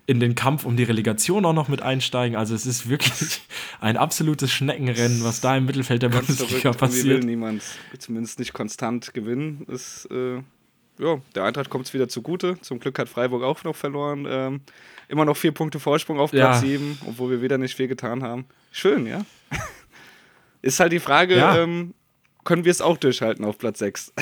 [0.04, 2.36] in den Kampf um die Relegation auch noch mit einsteigen.
[2.36, 3.40] Also es ist wirklich
[3.80, 7.22] ein absolutes Schneckenrennen, was da im Mittelfeld der Bundesliga passiert.
[7.22, 7.62] will niemand,
[7.98, 9.64] zumindest nicht konstant gewinnen.
[9.68, 10.42] Ist, äh,
[10.98, 12.60] ja, der Eintracht kommt es wieder zugute.
[12.60, 14.26] Zum Glück hat Freiburg auch noch verloren.
[14.28, 14.60] Ähm,
[15.08, 16.68] immer noch vier Punkte Vorsprung auf Platz Ja.
[16.68, 18.46] 7, obwohl wir wieder nicht viel getan haben.
[18.70, 19.24] Schön, ja.
[20.62, 21.58] ist halt die Frage, Ja.
[21.58, 21.94] ähm,
[22.44, 24.12] können wir es auch durchhalten auf Platz 6?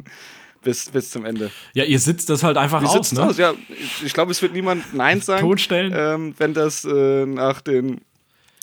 [0.62, 1.50] bis, bis zum Ende.
[1.74, 3.22] Ja, ihr sitzt das halt einfach Wir aus, ne?
[3.22, 3.54] aus, ja.
[3.68, 5.42] Ich, ich glaube, es wird niemand Nein sagen.
[5.42, 5.92] Totstellen.
[5.96, 8.00] ähm, wenn das äh, nach, den,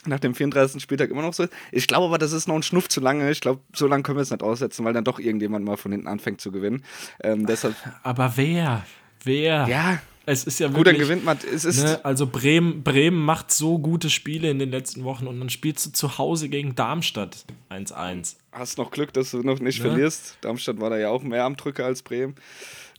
[0.08, 0.82] nach dem 34.
[0.82, 1.54] Spieltag immer noch so ist.
[1.72, 3.30] Ich glaube aber, das ist noch ein Schnuff zu lange.
[3.32, 5.92] Ich glaube, so lange können wir es nicht aussetzen, weil dann doch irgendjemand mal von
[5.92, 6.84] hinten anfängt zu gewinnen.
[7.24, 8.86] Ähm, deshalb, Aber wer?
[9.24, 9.68] Wer?
[9.68, 11.38] ja, Es ist ja gut, dann wirklich, gewinnt man.
[11.54, 15.40] Es ist, Ne, also Bremen, Bremen macht so gute Spiele in den letzten Wochen und
[15.40, 18.36] dann spielst du zu Hause gegen Darmstadt 1-1.
[18.52, 19.90] hast noch Glück, dass du noch nicht Ne?
[19.90, 20.38] verlierst.
[20.42, 22.36] Darmstadt war da ja auch mehr am Drücker als Bremen.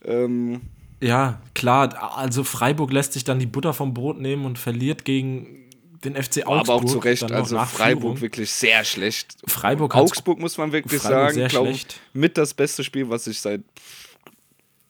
[0.05, 0.61] Ähm,
[1.01, 5.66] Ja, klar, also Freiburg lässt sich dann die Butter vom Brot nehmen und verliert gegen
[6.03, 6.59] den FC Augsburg.
[6.59, 8.21] aber auch zu Recht, also Freiburg Führung.
[8.21, 9.35] wirklich sehr schlecht.
[9.45, 11.99] Freiburg Augsburg muss man wirklich Freiburg sagen, glaube schlecht.
[12.13, 13.61] mit das beste Spiel, was ich seit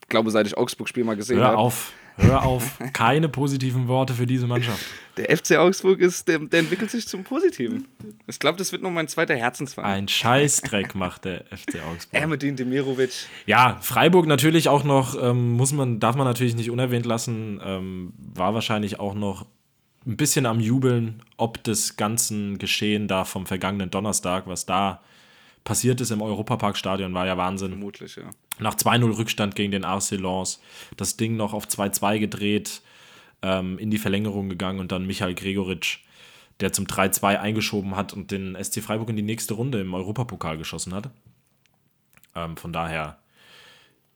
[0.10, 1.58] glaube seit ich Augsburg-Spiel mal gesehen Hör habe.
[1.58, 2.80] auf, hör auf.
[2.94, 4.84] Keine positiven Worte für diese Mannschaft.
[5.18, 7.88] Der FC Augsburg ist, der, der entwickelt sich zum Positiven.
[8.28, 9.92] Ich glaube, das wird noch mein zweiter Herzensverein.
[9.92, 12.22] Ein Scheißdreck macht der FC Augsburg.
[12.22, 13.26] Ermedin Demirovic.
[13.48, 18.14] Ja, Freiburg natürlich auch noch, ähm, muss man, darf man natürlich nicht unerwähnt lassen, ähm,
[18.20, 19.48] war wahrscheinlich auch noch
[20.08, 25.02] ein bisschen am Jubeln, ob des ganzen Geschehen da vom vergangenen Donnerstag, was da
[25.66, 27.72] passiert ist im Europaparkstadion, war ja Wahnsinn.
[27.72, 28.30] Vermutlich, ja.
[28.60, 30.62] Nach 2-0 Rückstand gegen den RC Lens,
[30.96, 32.82] das Ding noch auf 2-2 gedreht,
[33.42, 36.00] ähm, in die Verlängerung gegangen und dann Michael Gregoritsch,
[36.62, 40.58] der zum 3-2 eingeschoben hat und den SC Freiburg in die nächste Runde im Europapokal
[40.58, 41.10] geschossen hat.
[42.34, 43.20] Ähm, von daher,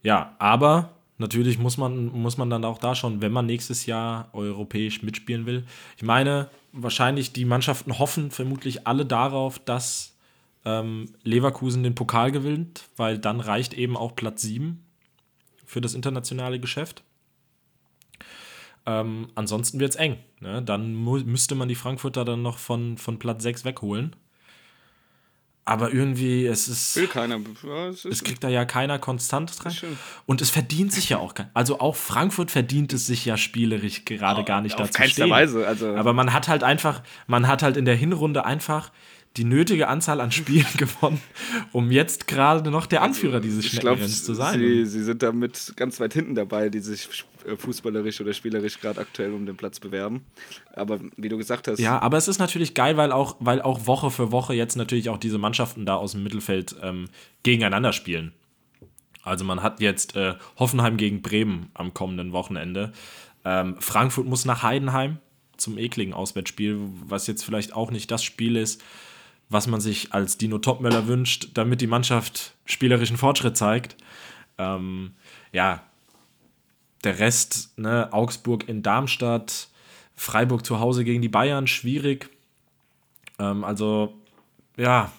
[0.02, 4.30] ja, aber natürlich muss man, muss man dann auch da schauen, wenn man nächstes Jahr
[4.34, 5.64] europäisch mitspielen will.
[5.96, 10.18] Ich meine, wahrscheinlich die Mannschaften hoffen vermutlich alle darauf, dass
[10.66, 14.84] ähm, Leverkusen den Pokal gewinnt, weil dann reicht eben auch Platz 7
[15.66, 17.04] für das internationale Geschäft.
[18.86, 20.18] Ähm, ansonsten wird es eng.
[20.40, 20.62] Ne?
[20.62, 24.16] Dann müsste man die Frankfurter dann noch von, von Platz 6 wegholen.
[25.64, 26.96] Aber irgendwie, es ist.
[26.96, 27.40] Will keiner.
[27.64, 29.96] Ja, es Es kriegt da ja keiner konstant schön.
[30.26, 31.36] Und es verdient sich ja auch.
[31.36, 35.22] kein- Also auch Frankfurt verdient es sich ja spielerisch gerade gar nicht auf dazu keinster
[35.24, 35.30] stehen.
[35.32, 38.92] Weise, also- Aber man hat halt einfach, man hat halt in der Hinrunde einfach
[39.38, 41.22] die nötige Anzahl an Spielen gewonnen,
[41.72, 44.60] um jetzt gerade noch der Anführer dieses Schneckenrennens zu sein.
[44.60, 47.08] sie, sie sind damit ganz weit hinten dabei, die sich
[47.46, 50.26] äh, fußballerisch oder spielerisch gerade aktuell um den Platz bewerben.
[50.74, 53.88] Aber wie du gesagt hast, Ja, aber es ist natürlich geil, weil auch, weil auch
[53.88, 57.06] Woche für Woche jetzt natürlich auch diese Mannschaften da aus dem Mittelfeld ähm,
[57.44, 58.34] gegeneinander spielen.
[59.24, 62.92] Also man hat jetzt äh, Hoffenheim gegen Bremen am kommenden Wochenende.
[63.46, 65.20] Ähm, Frankfurt muss nach Heidenheim
[65.58, 68.84] zum ekligen Auswärtsspiel, was jetzt vielleicht auch nicht das Spiel ist,
[69.52, 73.98] was man sich als Dino Topmöller wünscht, damit die Mannschaft spielerischen Fortschritt zeigt.
[74.58, 75.14] Ähm,
[75.52, 75.84] ja,
[77.04, 79.68] der Rest, ne, Augsburg in Darmstadt,
[80.16, 82.30] Freiburg zu Hause gegen die Bayern, schwierig.
[83.40, 84.14] Ähm, also,
[84.78, 85.12] ja,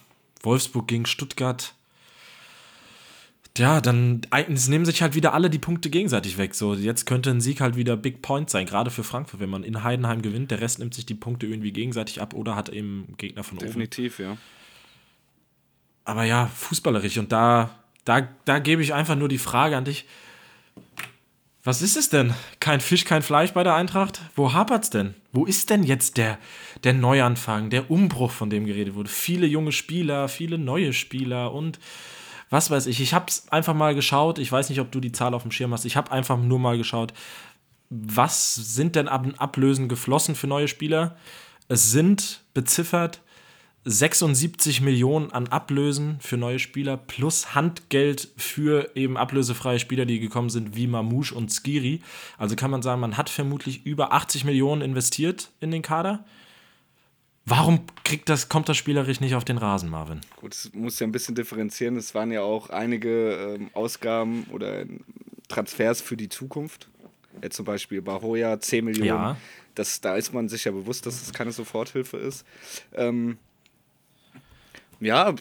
[0.42, 1.74] Wolfsburg gegen Stuttgart.
[3.58, 6.54] Ja, dann es nehmen sich halt wieder alle die Punkte gegenseitig weg.
[6.54, 9.62] So, jetzt könnte ein Sieg halt wieder Big Point sein, gerade für Frankfurt, wenn man
[9.62, 10.50] in Heidenheim gewinnt.
[10.50, 13.66] Der Rest nimmt sich die Punkte irgendwie gegenseitig ab oder hat eben Gegner von oben.
[13.66, 14.38] definitiv, ja.
[16.04, 17.18] Aber ja, fußballerisch.
[17.18, 20.06] Und da, da, da gebe ich einfach nur die Frage an dich.
[21.62, 22.34] Was ist es denn?
[22.58, 24.20] Kein Fisch, kein Fleisch bei der Eintracht?
[24.34, 25.14] Wo hapert's denn?
[25.30, 26.38] Wo ist denn jetzt der,
[26.82, 29.10] der Neuanfang, der Umbruch, von dem geredet wurde?
[29.10, 31.78] Viele junge Spieler, viele neue Spieler und
[32.52, 33.00] was weiß ich.
[33.00, 34.38] Ich habe es einfach mal geschaut.
[34.38, 35.86] Ich weiß nicht, ob du die Zahl auf dem Schirm hast.
[35.86, 37.14] Ich habe einfach nur mal geschaut,
[37.88, 41.16] was sind denn an Ablösen geflossen für neue Spieler?
[41.68, 43.22] Es sind beziffert
[43.84, 50.50] 76 Millionen an Ablösen für neue Spieler plus Handgeld für eben ablösefreie Spieler, die gekommen
[50.50, 52.02] sind, wie Mamouche und Skiri.
[52.36, 56.24] Also kann man sagen, man hat vermutlich über 80 Millionen investiert in den Kader.
[57.44, 60.20] Warum kriegt das, kommt das spielerisch nicht auf den Rasen, Marvin?
[60.36, 61.96] Gut, es muss ja ein bisschen differenzieren.
[61.96, 64.84] Es waren ja auch einige ähm, Ausgaben oder
[65.48, 66.88] Transfers für die Zukunft.
[67.42, 69.08] Jetzt zum Beispiel Bahoya, 10 Millionen.
[69.08, 69.36] Ja.
[69.74, 72.44] Das, da ist man sich ja bewusst, dass es keine Soforthilfe ist.
[72.94, 73.38] Ähm,
[75.00, 75.34] ja,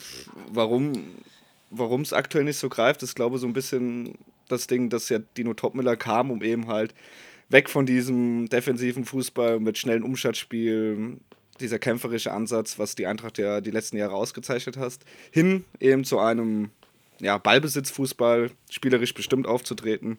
[0.48, 4.18] warum es aktuell nicht so greift, ist, glaube ich, so ein bisschen
[4.48, 6.94] das Ding, dass ja Dino Topmiller kam, um eben halt
[7.48, 11.18] weg von diesem defensiven Fußball mit schnellen Umschaltspiel,
[11.60, 16.18] dieser kämpferische Ansatz, was die Eintracht ja die letzten Jahre ausgezeichnet hast, hin eben zu
[16.18, 16.70] einem
[17.20, 20.18] ja, Ballbesitzfußball, spielerisch bestimmt aufzutreten.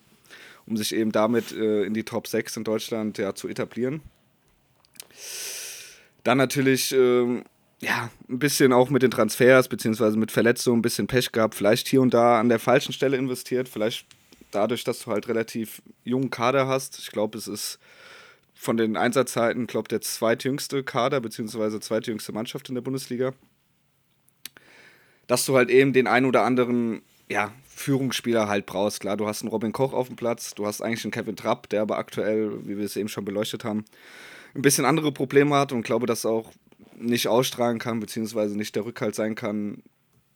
[0.66, 4.02] um sich eben damit äh, in die Top 6 in Deutschland ja, zu etablieren.
[6.24, 7.44] Dann natürlich, ähm,
[7.82, 11.90] ja, ein bisschen auch mit den Transfers, beziehungsweise mit Verletzungen, ein bisschen Pech gehabt, vielleicht
[11.90, 14.06] hier und da an der falschen Stelle investiert, vielleicht
[14.52, 17.00] dadurch, dass du halt relativ jungen Kader hast.
[17.00, 17.80] Ich glaube, es ist
[18.64, 23.34] von den Einsatzzeiten, glaube der zweitjüngste Kader, beziehungsweise zweitjüngste Mannschaft in der Bundesliga.
[25.28, 29.02] Dass du halt eben den ein oder anderen, ja, Führungsspieler halt brauchst.
[29.02, 31.70] Klar, du hast einen Robin Koch auf dem Platz, du hast eigentlich einen Kevin Trapp,
[31.70, 33.84] der aber aktuell, wie wir es eben schon beleuchtet haben,
[34.56, 36.52] ein bisschen andere Probleme hat und glaube, dass er auch
[36.96, 39.84] nicht ausstrahlen kann, beziehungsweise nicht der Rückhalt sein kann,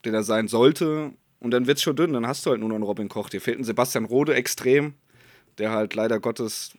[0.04, 1.14] den er sein sollte.
[1.40, 3.30] Und dann wird es schon dünn, dann hast du halt nur noch einen Robin Koch.
[3.30, 4.96] Dir fehlt ein Sebastian Rode extrem,
[5.60, 6.72] der halt leider Gottes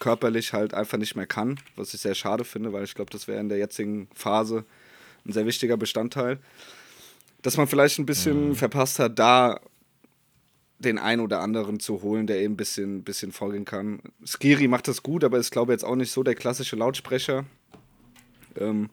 [0.00, 3.28] körperlich halt einfach nicht mehr kann, was ich sehr schade finde, weil ich glaube, das
[3.28, 4.64] wäre in der jetzigen Phase
[5.24, 6.38] ein sehr wichtiger Bestandteil.
[7.42, 8.54] Dass man vielleicht ein bisschen mhm.
[8.56, 9.60] verpasst hat, da
[10.78, 14.00] den einen oder anderen zu holen, der eben ein bisschen, bisschen vorgehen kann.
[14.24, 17.44] Skiri macht das gut, aber ist, glaube ich, jetzt auch nicht so der klassische Lautsprecher.
[18.56, 18.88] Ähm,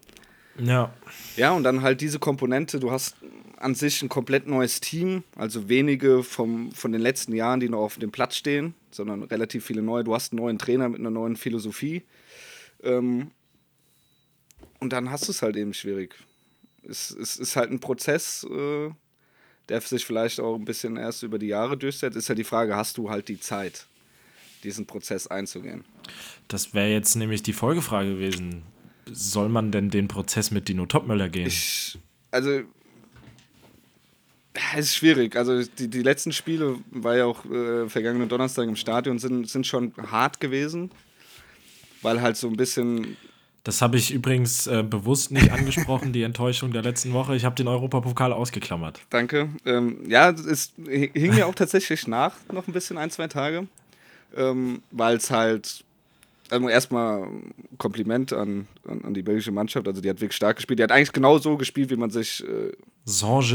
[0.59, 0.93] ja.
[1.35, 3.15] Ja, und dann halt diese Komponente, du hast
[3.57, 7.79] an sich ein komplett neues Team, also wenige vom, von den letzten Jahren, die noch
[7.79, 10.03] auf dem Platz stehen, sondern relativ viele neue.
[10.03, 12.03] Du hast einen neuen Trainer mit einer neuen Philosophie.
[12.83, 13.31] Ähm,
[14.79, 16.15] und dann hast du es halt eben schwierig.
[16.87, 18.89] Es, es ist halt ein Prozess, äh,
[19.69, 22.75] der sich vielleicht auch ein bisschen erst über die Jahre durchsetzt, ist ja die Frage,
[22.75, 23.87] hast du halt die Zeit,
[24.63, 25.83] diesen Prozess einzugehen?
[26.47, 28.63] Das wäre jetzt nämlich die Folgefrage gewesen.
[29.11, 31.47] Soll man denn den Prozess mit Dino Topmöller gehen?
[31.47, 31.97] Ich,
[32.31, 32.61] also,
[34.73, 35.35] es ist schwierig.
[35.35, 39.67] Also, die, die letzten Spiele, war ja auch äh, vergangenen Donnerstag im Stadion, sind, sind
[39.67, 40.91] schon hart gewesen,
[42.01, 43.17] weil halt so ein bisschen
[43.67, 47.35] das habe ich übrigens äh, bewusst nicht angesprochen, die Enttäuschung der letzten Woche.
[47.35, 49.01] Ich habe den Europapokal ausgeklammert.
[49.09, 49.49] Danke.
[49.65, 53.67] Ähm, ja, es hing mir auch tatsächlich nach, noch ein bisschen, ein, zwei Tage.
[54.37, 55.83] Ähm, Weil es halt,
[56.49, 57.27] also erstmal
[57.77, 59.87] Kompliment an, an, an, die belgische Mannschaft.
[59.87, 60.79] Also, die hat wirklich stark gespielt.
[60.79, 62.43] Die hat eigentlich genau so gespielt, wie man sich.
[62.43, 62.71] Äh.
[63.05, 63.49] Saint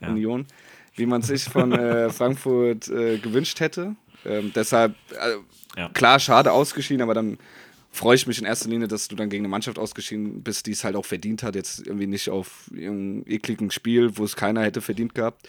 [0.00, 0.08] ja.
[0.08, 0.46] Union.
[0.94, 3.96] Wie man sich von äh, Frankfurt äh, gewünscht hätte.
[4.24, 4.94] Ähm, deshalb,
[5.76, 5.88] ja.
[5.90, 7.38] klar, schade ausgeschieden, aber dann
[7.90, 10.72] freue ich mich in erster Linie, dass du dann gegen eine Mannschaft ausgeschieden bist, die
[10.72, 11.54] es halt auch verdient hat.
[11.54, 15.48] Jetzt irgendwie nicht auf irgendeinem ekligen Spiel, wo es keiner hätte verdient gehabt.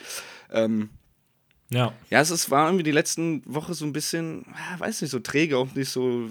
[0.51, 0.89] Ähm,
[1.69, 1.93] ja.
[2.09, 4.45] Ja, es ist, war irgendwie die letzten Woche so ein bisschen,
[4.79, 6.29] weiß nicht, so träge, auch nicht so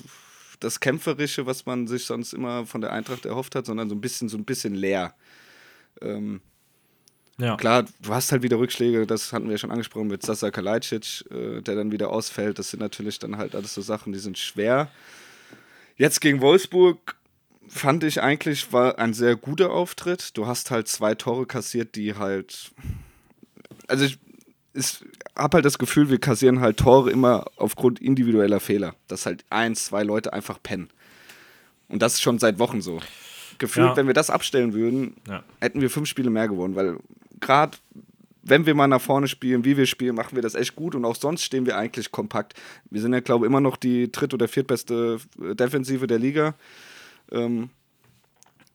[0.61, 4.01] das Kämpferische, was man sich sonst immer von der Eintracht erhofft hat, sondern so ein
[4.01, 5.15] bisschen, so ein bisschen leer.
[6.01, 6.41] Ähm,
[7.41, 7.57] ja.
[7.57, 11.25] Klar, du hast halt wieder Rückschläge, das hatten wir ja schon angesprochen mit Sasa Kalajdzic,
[11.31, 12.59] äh, der dann wieder ausfällt.
[12.59, 14.91] Das sind natürlich dann halt alles so Sachen, die sind schwer.
[15.97, 17.17] Jetzt gegen Wolfsburg
[17.69, 20.37] fand ich eigentlich, war ein sehr guter Auftritt.
[20.37, 22.73] Du hast halt zwei Tore kassiert, die halt.
[23.87, 24.19] Also ich,
[24.75, 25.01] ich
[25.39, 28.95] habe halt das Gefühl, wir kassieren halt Tore immer aufgrund individueller Fehler.
[29.07, 30.89] Dass halt eins, zwei Leute einfach pennen.
[31.89, 33.01] Und das ist schon seit Wochen so.
[33.59, 33.97] Gefühlt, ja.
[33.97, 35.43] wenn wir das abstellen würden, ja.
[35.61, 36.99] hätten wir fünf Spiele mehr gewonnen, weil
[37.41, 37.79] gerade
[38.43, 41.05] wenn wir mal nach vorne spielen, wie wir spielen, machen wir das echt gut und
[41.05, 42.55] auch sonst stehen wir eigentlich kompakt.
[42.91, 46.55] Wir sind ja, glaube ich, immer noch die dritt- oder viertbeste Defensive der Liga.
[47.31, 47.71] Ähm,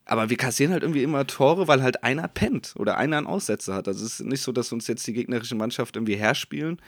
[0.05, 3.73] aber wir kassieren halt irgendwie immer Tore, weil halt einer pennt oder einer einen Aussetzer
[3.73, 3.87] hat.
[3.87, 6.81] Also es ist nicht so, dass uns jetzt die gegnerische Mannschaft irgendwie herspielen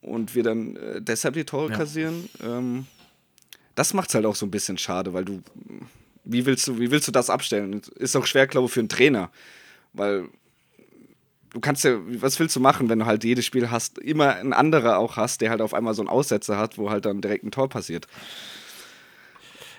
[0.00, 1.76] und wir dann äh, deshalb die Tore ja.
[1.76, 2.28] kassieren.
[2.42, 2.86] Ähm,
[3.74, 5.42] das macht es halt auch so ein bisschen schade, weil du,
[6.24, 7.82] wie willst du, wie willst du das abstellen?
[7.96, 9.30] Ist auch schwer, glaube ich, für einen Trainer.
[9.92, 10.28] Weil
[11.50, 14.52] du kannst ja, was willst du machen, wenn du halt jedes Spiel hast, immer ein
[14.52, 17.44] anderer auch hast, der halt auf einmal so einen Aussetzer hat, wo halt dann direkt
[17.44, 18.06] ein Tor passiert.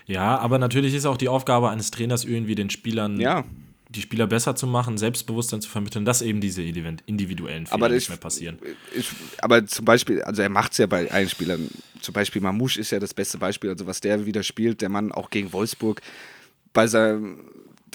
[0.05, 3.43] Ja, aber natürlich ist auch die Aufgabe eines Trainers irgendwie den Spielern ja.
[3.89, 8.09] die Spieler besser zu machen, Selbstbewusstsein zu vermitteln, dass eben diese individuellen Fehler aber nicht
[8.09, 8.59] mehr passieren.
[8.95, 9.09] Ich,
[9.39, 11.69] aber zum Beispiel, also er macht es ja bei allen Spielern.
[12.01, 15.11] Zum Beispiel Mamouche ist ja das beste Beispiel, also was der wieder spielt, der Mann
[15.11, 16.01] auch gegen Wolfsburg
[16.71, 17.39] bei seinem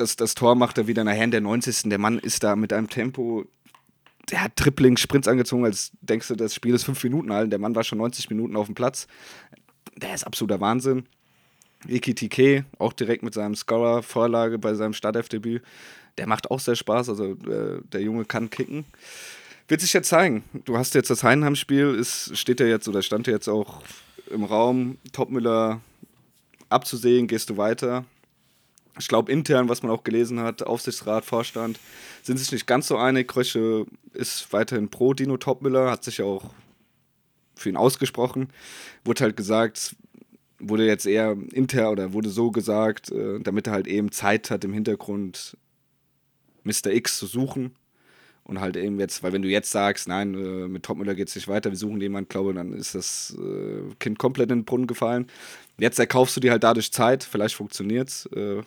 [0.00, 1.90] das, das Tor macht er wieder nachher in der 90.
[1.90, 3.44] Der Mann ist da mit einem Tempo,
[4.30, 7.52] der hat Tripling Sprints angezogen, als denkst du, das Spiel ist fünf Minuten alt.
[7.52, 9.06] Der Mann war schon 90 Minuten auf dem Platz.
[9.96, 11.06] Der ist absoluter Wahnsinn.
[11.88, 15.62] Iki Tike, auch direkt mit seinem Scorer-Vorlage bei seinem Startelf-Debüt.
[16.18, 18.84] Der macht auch sehr Spaß, also äh, der Junge kann kicken.
[19.68, 20.44] Wird sich jetzt zeigen.
[20.64, 23.82] Du hast jetzt das Heidenheim-Spiel, steht ja jetzt oder stand ja jetzt auch
[24.30, 24.98] im Raum.
[25.12, 25.80] Topmüller
[26.68, 28.04] abzusehen, gehst du weiter
[29.00, 31.78] ich glaube, intern, was man auch gelesen hat, Aufsichtsrat, Vorstand,
[32.22, 33.28] sind sich nicht ganz so einig.
[33.28, 36.44] Krösche ist weiterhin pro Dino Topmüller, hat sich auch
[37.56, 38.48] für ihn ausgesprochen.
[39.04, 39.96] Wurde halt gesagt,
[40.60, 44.64] wurde jetzt eher intern oder wurde so gesagt, äh, damit er halt eben Zeit hat,
[44.64, 45.56] im Hintergrund
[46.64, 46.92] Mr.
[46.92, 47.72] X zu suchen
[48.44, 51.34] Und halt eben jetzt, weil wenn du jetzt sagst, nein, äh, mit Topmüller geht es
[51.34, 54.86] nicht weiter, wir suchen jemanden, glaube dann ist das äh, Kind komplett in den Brunnen
[54.86, 55.26] gefallen.
[55.78, 58.26] Jetzt erkaufst du dir halt dadurch Zeit, vielleicht funktioniert's.
[58.26, 58.62] Äh,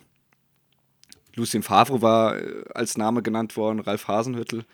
[1.36, 4.64] Lucien Favre war äh, als Name genannt worden, Ralf Hasenhüttel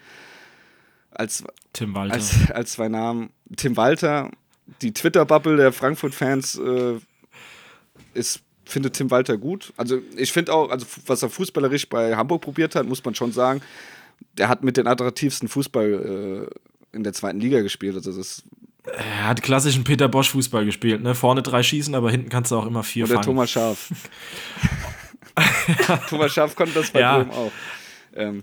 [1.11, 2.15] als, Tim Walter.
[2.15, 3.31] als, als zwei Namen.
[3.57, 4.31] Tim Walter,
[4.83, 7.01] die Twitter-Bubble der Frankfurt-Fans äh,
[8.15, 9.73] ist findet Tim Walter gut.
[9.77, 13.33] Also ich finde auch, also was er fußballerisch bei Hamburg probiert hat, muss man schon
[13.33, 13.63] sagen,
[14.39, 16.49] der hat mit den attraktivsten Fußball
[16.93, 17.97] äh, in der zweiten Liga gespielt.
[17.97, 18.45] Also das
[18.85, 21.15] er hat klassischen Peter Bosch Fußball gespielt, ne?
[21.15, 23.27] Vorne drei schießen, aber hinten kannst du auch immer vier Oder fangen.
[23.27, 23.91] Thomas Schaf.
[26.09, 27.19] Thomas Schaf konnte das bei Ja.
[27.19, 27.53] Bremen auch.
[28.15, 28.43] Ähm,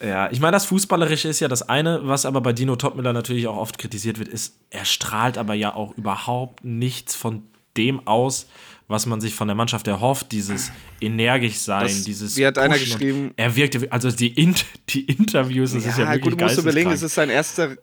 [0.00, 3.46] Ja, ich meine, das Fußballerische ist ja das eine, was aber bei Dino Topmüller natürlich
[3.48, 7.42] auch oft kritisiert wird, ist, er strahlt aber ja auch überhaupt nichts von
[7.76, 8.46] dem aus,
[8.88, 12.36] was man sich von der Mannschaft erhofft, dieses energisch sein, Das- dieses.
[12.36, 13.30] wie hat einer Pushen und geschrieben?
[13.36, 14.54] Er wirkte, also die, In
[14.90, 17.76] die Interviews, das ist ja wirklich gut, du musst überlegen, es ist sein erster,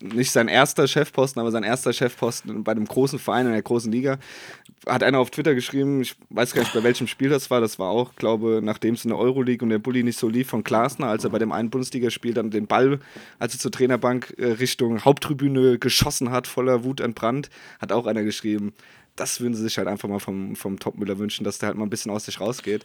[0.00, 3.90] nicht sein erster Chefposten, aber sein erster Chefposten bei einem großen Verein in der großen
[3.90, 4.18] Liga.
[4.86, 7.78] Hat einer auf Twitter geschrieben, ich weiß gar nicht, bei welchem Spiel das war, das
[7.80, 10.62] war auch, glaube nachdem es in der Euroleague und der Bulli nicht so lief von
[10.62, 13.00] Glasner, als er bei dem einen Bundesligaspiel dann den Ball,
[13.40, 17.50] als er zur Trainerbank äh, Richtung Haupttribüne geschossen hat, voller Wut entbrannt,
[17.80, 18.72] hat auch einer geschrieben,
[19.18, 21.84] das würden sie sich halt einfach mal vom, vom Topmüller wünschen, dass der halt mal
[21.86, 22.84] ein bisschen aus sich rausgeht.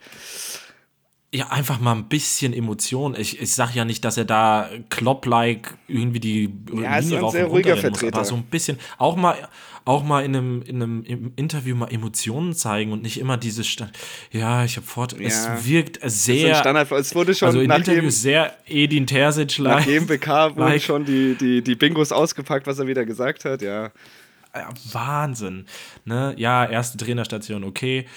[1.36, 3.16] Ja, einfach mal ein bisschen Emotion.
[3.18, 7.46] Ich, ich sag ja nicht, dass er da Klopp-like irgendwie die Ja, Linie rauf sehr
[7.46, 8.18] und ruhiger runter rennen muss, Vertreter.
[8.18, 9.36] aber so ein bisschen, auch mal,
[9.84, 13.66] auch mal in einem, in einem im Interview mal Emotionen zeigen und nicht immer dieses,
[13.66, 13.90] Sta-
[14.32, 15.26] ja, ich habe vor, Ja.
[15.28, 20.06] es wirkt sehr, Standard, es wurde schon also in Interviews sehr Edin Terzic nach jedem
[20.06, 20.84] BK wurden like.
[20.84, 23.90] schon die, die, die Bingos ausgepackt, was er wieder gesagt hat, ja.
[24.92, 25.66] Wahnsinn.
[26.06, 26.36] Ne?
[26.38, 28.08] Ja, erste Trainerstation, okay.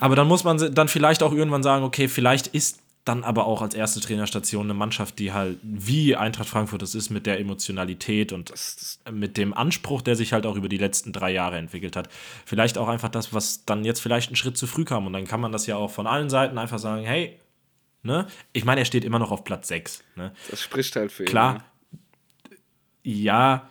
[0.00, 3.62] Aber dann muss man dann vielleicht auch irgendwann sagen, okay, vielleicht ist dann aber auch
[3.62, 8.32] als erste Trainerstation eine Mannschaft, die halt wie Eintracht Frankfurt es ist, mit der Emotionalität
[8.32, 8.52] und
[9.10, 12.10] mit dem Anspruch, der sich halt auch über die letzten drei Jahre entwickelt hat.
[12.44, 15.06] Vielleicht auch einfach das, was dann jetzt vielleicht einen Schritt zu früh kam.
[15.06, 17.38] Und dann kann man das ja auch von allen Seiten einfach sagen, hey,
[18.02, 18.26] ne?
[18.52, 20.04] Ich meine, er steht immer noch auf Platz 6.
[20.16, 20.32] Ne?
[20.50, 21.28] Das spricht halt für ihn.
[21.28, 21.64] Klar,
[23.02, 23.70] ja,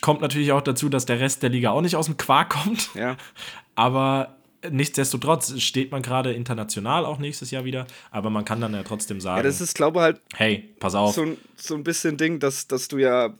[0.00, 2.90] kommt natürlich auch dazu, dass der Rest der Liga auch nicht aus dem Quark kommt.
[2.94, 3.16] Ja.
[3.74, 4.36] Aber
[4.68, 7.86] nichtsdestotrotz steht man gerade international auch nächstes Jahr wieder.
[8.10, 10.94] Aber man kann dann ja trotzdem sagen, Ja, das ist, glaube ich, halt hey, pass
[10.94, 11.14] auf.
[11.14, 13.32] so ein, so ein bisschen Ding, dass, dass du ja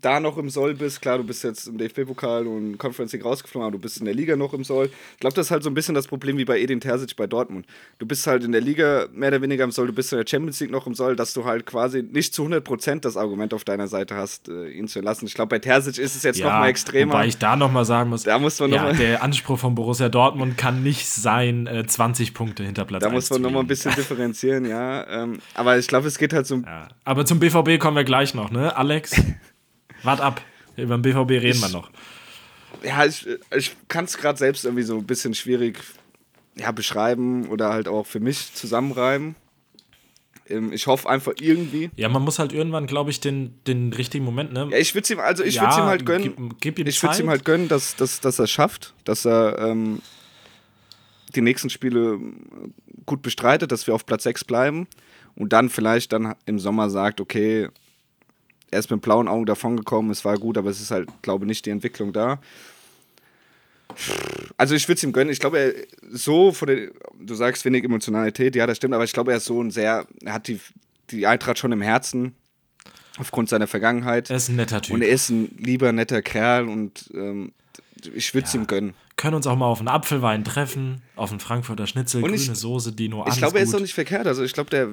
[0.00, 1.02] da noch im Soll bist.
[1.02, 4.14] Klar, du bist jetzt im DFB-Pokal und Conference League rausgeflogen, aber du bist in der
[4.14, 4.86] Liga noch im Soll.
[5.14, 7.26] Ich glaube, das ist halt so ein bisschen das Problem wie bei Edin Terzic bei
[7.26, 7.66] Dortmund.
[7.98, 10.26] Du bist halt in der Liga mehr oder weniger im Soll, du bist in der
[10.26, 13.64] Champions League noch im Soll, dass du halt quasi nicht zu 100% das Argument auf
[13.64, 15.26] deiner Seite hast, äh, ihn zu lassen.
[15.26, 17.12] Ich glaube, bei Terzic ist es jetzt noch mal extremer.
[17.12, 19.74] Wobei ich da nochmal sagen muss, Da muss man noch ja, mal- der Anspruch von
[19.74, 23.50] Borussia Dortmund kann nicht sein, äh, 20 Punkte hinter Platz da 1 muss man noch
[23.50, 25.06] mal ein bisschen differenzieren, ja.
[25.24, 26.88] Ähm, aber ich glaube, es geht halt so Ja.
[27.04, 28.76] Aber zum BVB kommen wir gleich noch, ne?
[28.76, 29.12] Alex,
[30.02, 30.40] wart ab.
[30.76, 31.90] Über den BVB reden wir noch.
[32.82, 33.26] ja, ich,
[33.56, 35.78] ich kann es gerade selbst irgendwie so ein bisschen schwierig
[36.56, 39.34] ja, beschreiben oder halt auch für mich zusammenreiben.
[40.48, 41.90] Ähm, ich hoffe einfach irgendwie.
[41.96, 44.68] Ja, man muss halt irgendwann, glaube ich, den, den richtigen Moment, ne?
[44.70, 46.34] Ja, ich würde ihm, also ich Ja, würde ihm halt gönnen.
[46.60, 49.58] gib- gib ich würde ihm halt gönnen, dass, dass, dass er es schafft, dass er
[49.58, 50.00] ähm,
[51.34, 52.18] die nächsten Spiele
[53.06, 54.86] gut bestreitet, dass wir auf Platz 6 bleiben
[55.36, 57.68] und dann vielleicht dann im Sommer sagt, okay,
[58.72, 61.48] er ist mit blauen Augen davongekommen, es war gut, aber es ist halt, glaube ich,
[61.48, 62.40] nicht die Entwicklung da.
[64.56, 65.30] Also ich würde es ihm gönnen.
[65.30, 65.74] Ich glaube, er
[66.10, 66.90] so von der,
[67.20, 70.06] du sagst wenig Emotionalität, ja, das stimmt, aber ich glaube, er ist so ein sehr,
[70.24, 70.58] er hat die,
[71.10, 72.34] die Eintracht schon im Herzen
[73.18, 74.30] aufgrund seiner Vergangenheit.
[74.30, 74.94] Er ist ein netter Typ.
[74.94, 77.52] Und er ist ein lieber, netter Kerl und ähm,
[78.14, 78.94] ich würde es ihm gönnen.
[79.22, 82.50] Können uns auch mal auf einen Apfelwein treffen, auf einen Frankfurter Schnitzel, Und grüne ich-
[82.58, 84.26] Soße, Dino, alles Ich glaube, er ist auch nicht verkehrt.
[84.26, 84.88] Also ich glaube, der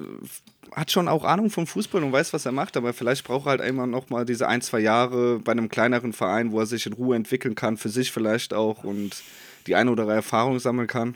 [0.72, 3.50] hat schon auch Ahnung vom Fußball und weiß, was er macht, aber vielleicht braucht er
[3.50, 6.86] halt einmal noch mal diese ein, zwei Jahre bei einem kleineren Verein, wo er sich
[6.86, 9.24] in Ruhe entwickeln kann, für sich vielleicht auch und
[9.66, 11.16] die eine oder andere Erfahrung sammeln kann.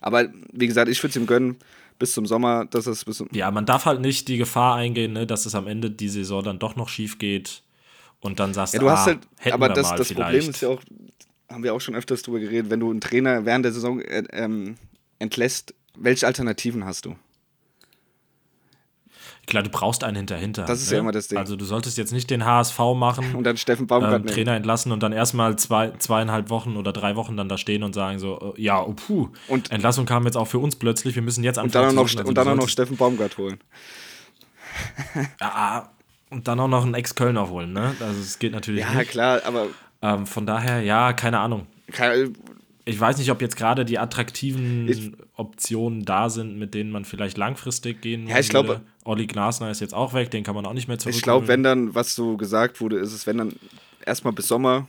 [0.00, 1.56] Aber wie gesagt, ich würde es ihm gönnen,
[2.00, 5.12] bis zum Sommer, dass es bis zum Ja, man darf halt nicht die Gefahr eingehen,
[5.12, 7.62] ne, dass es am Ende die Saison dann doch noch schief geht
[8.18, 10.12] und dann sagst Ja, du hast ah, halt, hätten aber wir das, mal das.
[10.12, 10.80] Problem ist ja auch,
[11.50, 14.24] haben wir auch schon öfters drüber geredet, wenn du einen Trainer während der Saison äh,
[14.32, 14.76] ähm,
[15.18, 17.16] entlässt, welche Alternativen hast du?
[19.46, 20.64] Klar, du brauchst einen hinter-hinter.
[20.64, 20.96] Das ist ne?
[20.96, 21.38] ja immer das Ding.
[21.38, 24.26] Also du solltest jetzt nicht den HSV machen, Und dann Steffen Baumgart ähm.
[24.26, 27.92] Trainer entlassen und dann erstmal zwei, zweieinhalb Wochen oder drei Wochen dann da stehen und
[27.94, 31.22] sagen so, äh, ja, oh, puh, Und- Entlassung kam jetzt auch für uns plötzlich, wir
[31.22, 32.18] müssen jetzt Und anfangen dann auch noch, suchen.
[32.20, 33.58] Also und dann auch noch Steffen Baumgart holen.
[35.40, 35.90] Ja,
[36.30, 37.94] und dann auch noch einen Ex-Kölner holen, ne?
[37.98, 39.10] Also es geht natürlich Ja, nicht.
[39.10, 39.66] klar, aber
[40.02, 41.66] Ähm, von daher, ja, keine Ahnung.
[41.92, 42.34] kann,
[42.84, 47.04] ich weiß nicht, ob jetzt gerade die attraktiven Ich- Optionen da sind, mit denen man
[47.04, 50.66] vielleicht langfristig gehen Ja, ich glaube- Olli Glasner ist jetzt auch weg, den kann man
[50.66, 51.16] auch nicht mehr zurückholen.
[51.18, 53.54] Ich glaube, wenn dann, was so gesagt wurde, ist es, wenn dann
[54.04, 54.86] erstmal bis Sommer,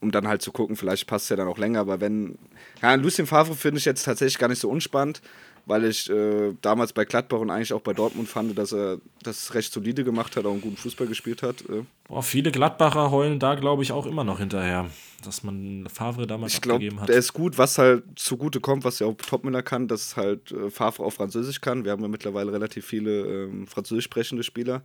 [0.00, 2.38] um dann halt zu gucken, vielleicht passt es ja dann auch länger, aber wenn.
[2.82, 5.20] Ja, Lucien Favre finde ich jetzt tatsächlich gar nicht so unspannend,
[5.68, 9.54] weil ich äh, damals bei Gladbach und eigentlich auch bei Dortmund fand, dass er das
[9.54, 11.60] recht solide gemacht hat, auch einen guten Fußball gespielt hat.
[11.68, 14.86] Äh, Boah, viele Gladbacher heulen da, glaube ich, auch immer noch hinterher,
[15.22, 17.10] dass man Favre damals ich abgegeben hat.
[17.10, 20.70] der ist gut, was halt zugute kommt, was ja auch Topmüller kann, dass halt äh,
[20.70, 21.84] Favre auch Französisch kann.
[21.84, 24.82] Wir haben ja mittlerweile relativ viele ähm, französisch sprechende Spieler.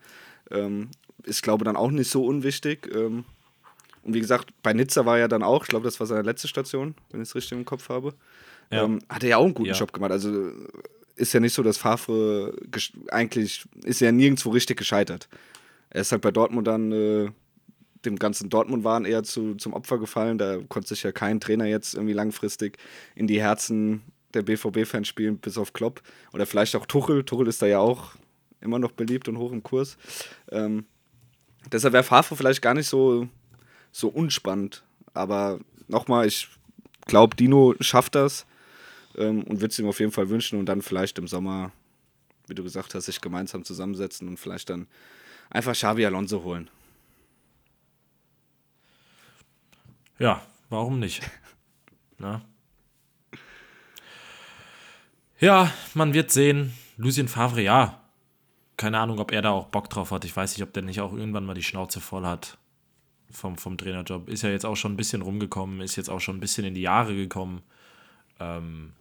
[0.51, 0.89] Ähm,
[1.23, 2.93] ist, glaube ich, dann auch nicht so unwichtig.
[2.93, 3.23] Ähm,
[4.03, 6.49] und wie gesagt, bei Nizza war er dann auch, ich glaube, das war seine letzte
[6.49, 8.13] Station, wenn ich es richtig im Kopf habe.
[8.71, 8.83] Ja.
[8.83, 9.75] Ähm, hat er ja auch einen guten Ja.
[9.75, 10.11] Job gemacht.
[10.11, 10.51] Also
[11.15, 12.55] ist ja nicht so, dass Favre
[13.09, 15.29] eigentlich ist ja nirgendwo richtig gescheitert.
[15.89, 17.29] Er ist halt bei Dortmund dann äh,
[18.05, 20.37] dem ganzen Dortmund-Wahn eher zu, zum Opfer gefallen.
[20.37, 22.77] Da konnte sich ja kein Trainer jetzt irgendwie langfristig
[23.15, 24.01] in die Herzen
[24.33, 26.01] der BVB-Fans spielen, bis auf Klopp.
[26.33, 27.23] Oder vielleicht auch Tuchel.
[27.23, 28.11] Tuchel ist da ja auch
[28.61, 29.97] immer noch beliebt und hoch im Kurs.
[30.51, 30.85] Ähm,
[31.71, 33.27] deshalb wäre Favre vielleicht gar nicht so,
[33.91, 34.83] so unspannend.
[35.13, 36.49] Aber nochmal, ich
[37.05, 38.45] glaube, Dino schafft das
[39.17, 41.71] ähm, und würde es ihm auf jeden Fall wünschen und dann vielleicht im Sommer,
[42.47, 44.87] wie du gesagt hast, sich gemeinsam zusammensetzen und vielleicht dann
[45.49, 46.69] einfach Xavi Alonso holen.
[50.19, 51.21] Ja, warum nicht?
[52.17, 52.41] Na?
[55.39, 56.73] Ja, man wird sehen.
[56.97, 57.99] Lucien Favre, ja.
[58.77, 60.25] Keine Ahnung, ob er da auch Bock drauf hat.
[60.25, 62.57] Ich weiß nicht, ob der nicht auch irgendwann mal die Schnauze voll hat
[63.31, 64.29] vom, vom Trainerjob.
[64.29, 66.75] Ist ja jetzt auch schon ein bisschen rumgekommen, ist jetzt auch schon ein bisschen in
[66.75, 67.61] die Jahre gekommen.
[68.39, 68.93] Ähm,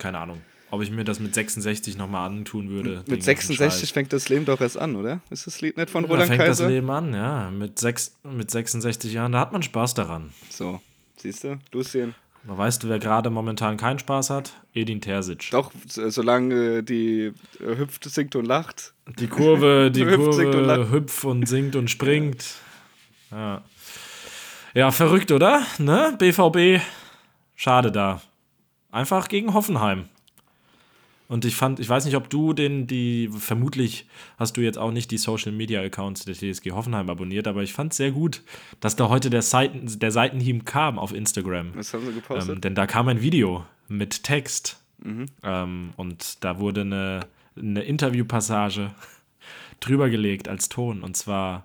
[0.00, 0.40] keine Ahnung.
[0.72, 2.98] Ob ich mir das mit 66 nochmal antun würde.
[2.98, 3.90] Mit ganzen 66 Scheiß.
[3.90, 5.20] fängt das Leben doch erst an, oder?
[5.30, 6.68] Ist das Lied nicht von Da Roland fängt das Kaiser?
[6.68, 7.50] Leben an, ja.
[7.50, 10.30] Mit, sechs, mit 66 Jahren, da hat man Spaß daran.
[10.48, 10.80] So,
[11.16, 11.58] siehst du?
[11.72, 12.14] Lucien.
[12.46, 14.52] Aber weißt du, wer gerade momentan keinen Spaß hat?
[14.72, 15.48] Edin Terzic.
[15.50, 18.94] Doch, so- solange die äh, hüpft, singt und lacht.
[19.18, 20.90] Die Kurve, die Hüpft, und Kurve lacht.
[20.92, 22.44] hüpft und singt und springt.
[23.32, 23.62] Ja.
[24.74, 25.66] ja, verrückt, oder?
[25.78, 26.14] Ne?
[26.18, 26.80] BVB,
[27.56, 28.22] schade da.
[28.90, 30.08] Einfach gegen Hoffenheim.
[31.28, 34.90] Und ich fand, ich weiß nicht, ob du den, die, vermutlich hast du jetzt auch
[34.90, 38.42] nicht die Social Media Accounts der TSG Hoffenheim abonniert, aber ich fand sehr gut,
[38.80, 41.70] dass da heute der, Seiten, der Seitenhieb kam auf Instagram.
[41.74, 42.56] Was haben sie gepostet?
[42.56, 45.26] Ähm, denn da kam ein Video mit Text Mhm.
[45.42, 47.20] ähm, und da wurde eine,
[47.56, 48.90] eine Interviewpassage
[49.80, 51.64] drüber gelegt als Ton und zwar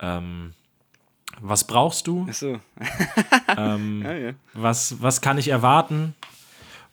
[0.00, 0.52] ähm,
[1.40, 2.26] was brauchst du?
[2.28, 2.58] Achso.
[3.56, 4.32] Ähm, Ja, ja.
[4.52, 6.14] was, was kann ich erwarten?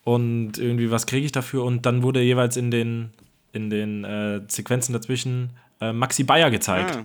[0.05, 1.65] Und irgendwie, was kriege ich dafür?
[1.65, 3.09] Und dann wurde jeweils in den,
[3.51, 5.49] in den äh, Sequenzen dazwischen
[5.81, 7.03] äh, Maxi Bayer gezeigt, Ah.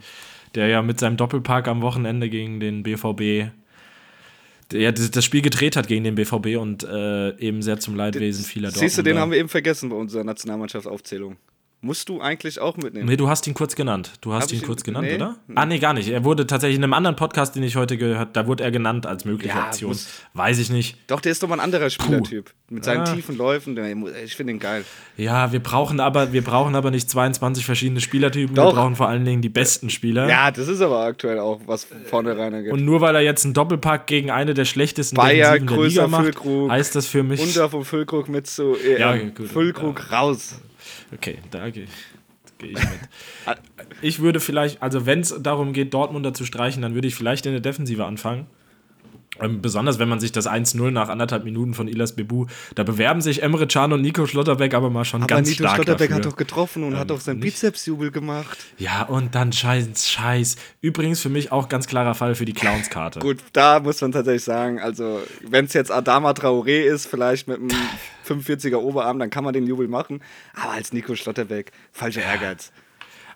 [0.55, 3.51] der ja mit seinem Doppelpack am Wochenende gegen den BVB
[4.71, 8.45] der ja das Spiel gedreht hat gegen den BVB und äh, eben sehr zum Leidwesen
[8.45, 9.21] vieler Siehst du, den Dortmunder.
[9.23, 11.37] haben wir eben vergessen bei unserer Nationalmannschaftsaufzählung.
[11.83, 13.09] Musst du eigentlich auch mitnehmen.
[13.09, 14.13] Nee, du hast ihn kurz genannt.
[14.21, 15.15] Du hast ihn ihn- kurz genannt, nee?
[15.15, 15.37] oder?
[15.55, 16.09] Ah, nee, gar nicht.
[16.11, 19.07] Er wurde tatsächlich in einem anderen Podcast, den ich heute gehört da wurde er genannt
[19.07, 19.89] als mögliche Ja, Option.
[19.93, 20.99] muss- Weiß ich nicht.
[21.07, 22.51] Doch, der ist doch mal ein anderer Spielertyp.
[22.69, 23.15] Mit seinen Ah.
[23.15, 23.79] tiefen Läufen.
[24.25, 24.85] Ich finde ihn geil.
[25.17, 28.55] Ja, wir brauchen aber, wir brauchen aber nicht 22 verschiedene Spielertypen.
[28.55, 28.75] Wir Doch.
[28.75, 30.29] brauchen vor allen Dingen die besten Spieler.
[30.29, 32.73] Ja, das ist aber aktuell auch, was vorne rein angeht.
[32.73, 35.83] Und nur weil er jetzt einen Doppelpack gegen eine der schlechtesten Bayer, Defensiven der Liga
[36.03, 36.71] größer macht, Füllkrug.
[36.71, 37.41] heißt das für mich.
[37.41, 38.77] Unter vom Füllkrug mit so.
[38.77, 40.61] Äh, Ja, gut, Füllkrug raus.
[41.13, 41.87] Okay, da gehe
[42.59, 43.01] geh ich mit.
[44.03, 47.47] ich würde vielleicht, also wenn es darum geht, Dortmunder zu streichen, dann würde ich vielleicht
[47.47, 48.47] in der Defensive anfangen.
[49.41, 53.21] Ähm, besonders wenn man sich das 1-0 nach anderthalb Minuten von Ilas Bebu, da bewerben
[53.21, 56.25] sich Emre Can und Nico Schlotterbeck aber mal schon Aber ganz Nito stark Schlotterbeck dafür.
[56.25, 58.59] hat doch getroffen und hat auch nicht- Bizepsjubel gemacht.
[58.79, 60.57] Ja, und dann scheiß, scheiß.
[60.81, 63.19] Übrigens für mich auch ganz klarer Fall für die Clownskarte.
[63.21, 67.59] Gut, da muss man tatsächlich sagen, also wenn es jetzt Adama Traoré ist, vielleicht mit
[67.59, 67.71] einem
[68.27, 70.23] 45er Oberarm, dann kann man den Jubel machen.
[70.55, 72.73] Aber als Nico Schlotterbeck, falscher Ehrgeiz.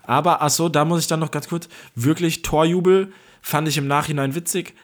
[0.06, 4.34] Aber, achso, da muss ich dann noch ganz kurz, wirklich Torjubel fand ich im Nachhinein
[4.34, 4.74] witzig.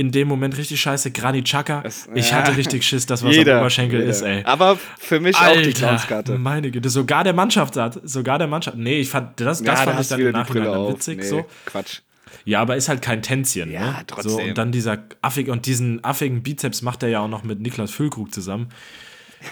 [0.00, 1.10] In dem Moment richtig scheiße.
[1.10, 1.82] Granit Xhaka.
[1.82, 2.36] Das- Ich ja.
[2.38, 4.10] hatte richtig Schiss, dass was Jeder, am Oberschenkel jeder.
[4.10, 4.42] ist, ey.
[4.44, 6.38] Aber für mich auch die Clownskarte.
[6.38, 8.78] meine Güte, sogar der Mannschaftsart, sogar der Mannschaft.
[8.78, 11.18] Nee, ich fand, das, das da fand ich hast du dann im Nachhinein dann witzig.
[11.18, 11.46] Nee, So.
[11.66, 12.00] Quatsch.
[12.46, 13.70] Ja, aber ist halt kein Tänzchen.
[13.70, 13.96] Ja, ne?
[14.06, 14.30] trotzdem.
[14.32, 17.60] So, und dann dieser affige, und diesen affigen Bizeps macht er ja auch noch mit
[17.60, 18.70] Niklas Füllkrug zusammen.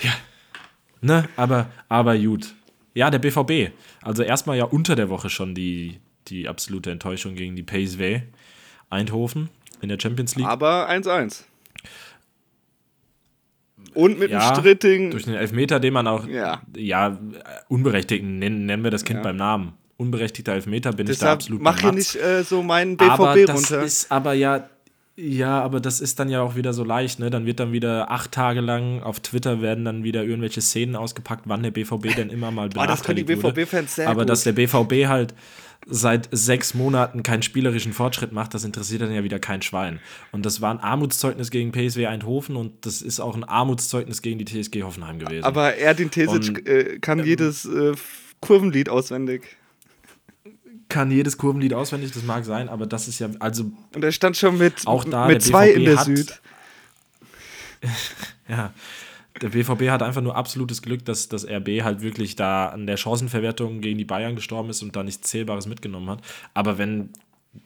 [0.03, 0.13] Ja.
[1.03, 2.55] Ne, aber, aber gut.
[2.95, 3.73] Ja, der BVB.
[4.03, 8.23] Also erstmal ja unter der Woche schon die, die absolute Enttäuschung gegen die PSV
[8.91, 10.47] Eindhoven in der Champions League.
[10.47, 11.45] Aber 1-1.
[13.95, 15.11] Und mit Ja, einem strittigen.
[15.11, 16.63] Durch den Elfmeter, den man auch, Ja.
[16.77, 17.15] ja, äh,
[17.69, 19.23] unberechtigt, nennen, nennen wir das Kind Ja.
[19.23, 19.73] beim Namen.
[19.97, 23.47] Unberechtigter Elfmeter bin ich da Deshalb absolut mach hier nicht äh, so meinen aber BVB
[23.47, 23.83] das runter.
[23.85, 24.69] ist aber ja,
[25.21, 27.29] Ja, aber das ist dann ja auch wieder so leicht, ne?
[27.29, 31.43] Dann wird dann wieder acht Tage lang auf Twitter werden dann wieder irgendwelche Szenen ausgepackt,
[31.47, 33.57] wann der BVB denn immer mal Boah, das können die benachteiligt.
[33.57, 34.31] BVB-Fans sehr Aber gut.
[34.31, 35.35] dass der BVB halt
[35.87, 39.99] seit sechs Monaten keinen spielerischen Fortschritt macht, das interessiert dann ja wieder kein Schwein.
[40.31, 44.39] Und das war ein Armutszeugnis gegen PSW Eindhoven und das ist auch ein Armutszeugnis gegen
[44.39, 45.45] die TSG Hoffenheim gewesen.
[45.45, 47.93] Aber Erdin Tesic Und, äh, kann jedes äh,
[48.41, 49.58] Kurvenlied auswendig.
[50.89, 54.37] Kann jedes Kurvenlied auswendig, das mag sein, aber das ist ja, also Und er stand
[54.37, 56.41] schon mit, Auch da, mit zwei BVB in der hat- Süd.
[58.49, 58.73] Ja,
[59.43, 62.97] der BVB hat einfach nur absolutes Glück, dass das RB halt wirklich da an der
[62.97, 66.23] Chancenverwertung gegen die Bayern gestorben ist und da nichts Zählbares mitgenommen hat.
[66.55, 67.11] Aber wenn,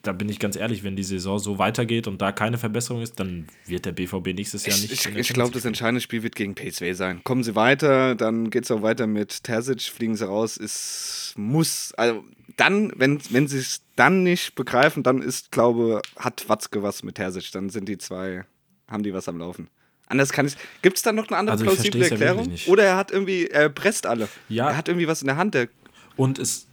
[0.01, 3.19] da bin ich ganz ehrlich, wenn die Saison so weitergeht und da keine Verbesserung ist,
[3.19, 5.05] dann wird der BVB nächstes Jahr Ich, nicht.
[5.05, 7.21] ich, ich glaube, das entscheidende Spiel wird gegen PSW sein.
[7.23, 11.93] Kommen sie weiter, dann geht es auch weiter mit Terzic, fliegen sie raus, ist muss.
[11.95, 12.23] Also
[12.57, 17.15] dann, wenn, wenn sie es dann nicht begreifen, dann ist, glaube hat Watzke was mit
[17.15, 17.51] Terzic.
[17.51, 18.45] Dann sind die zwei,
[18.89, 19.67] haben die was am Laufen.
[20.07, 20.55] Anders kann ich.
[20.81, 22.47] Gibt es da noch eine andere Also plausible ja Erklärung?
[22.47, 22.67] nicht.
[22.67, 24.27] Oder er hat irgendwie, er presst alle.
[24.49, 24.69] Ja.
[24.69, 25.53] Er hat irgendwie was in der Hand.
[25.55, 25.69] Der,
[26.17, 26.67] Und es,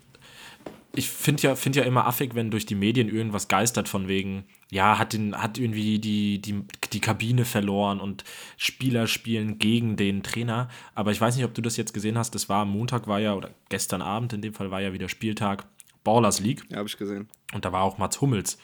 [0.94, 4.44] ich finde ja, find ja immer affig, wenn durch die Medien irgendwas geistert von wegen,
[4.70, 8.24] ja, hat, den, hat irgendwie die, die, die Kabine verloren und
[8.56, 10.68] Spieler spielen gegen den Trainer.
[10.94, 12.34] Aber ich weiß nicht, ob du das jetzt gesehen hast.
[12.34, 15.08] Das war am Montag, war ja, oder gestern Abend in dem Fall war ja wieder
[15.08, 15.66] Spieltag
[16.02, 16.64] Ballers League.
[16.70, 17.28] ja, habe ich gesehen.
[17.52, 18.58] Und da war auch Mats Hummels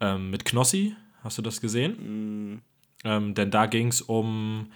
[0.00, 0.94] ähm, mit Knossi.
[1.22, 2.62] Hast du das gesehen?
[3.04, 4.70] Ähm, denn da ging es um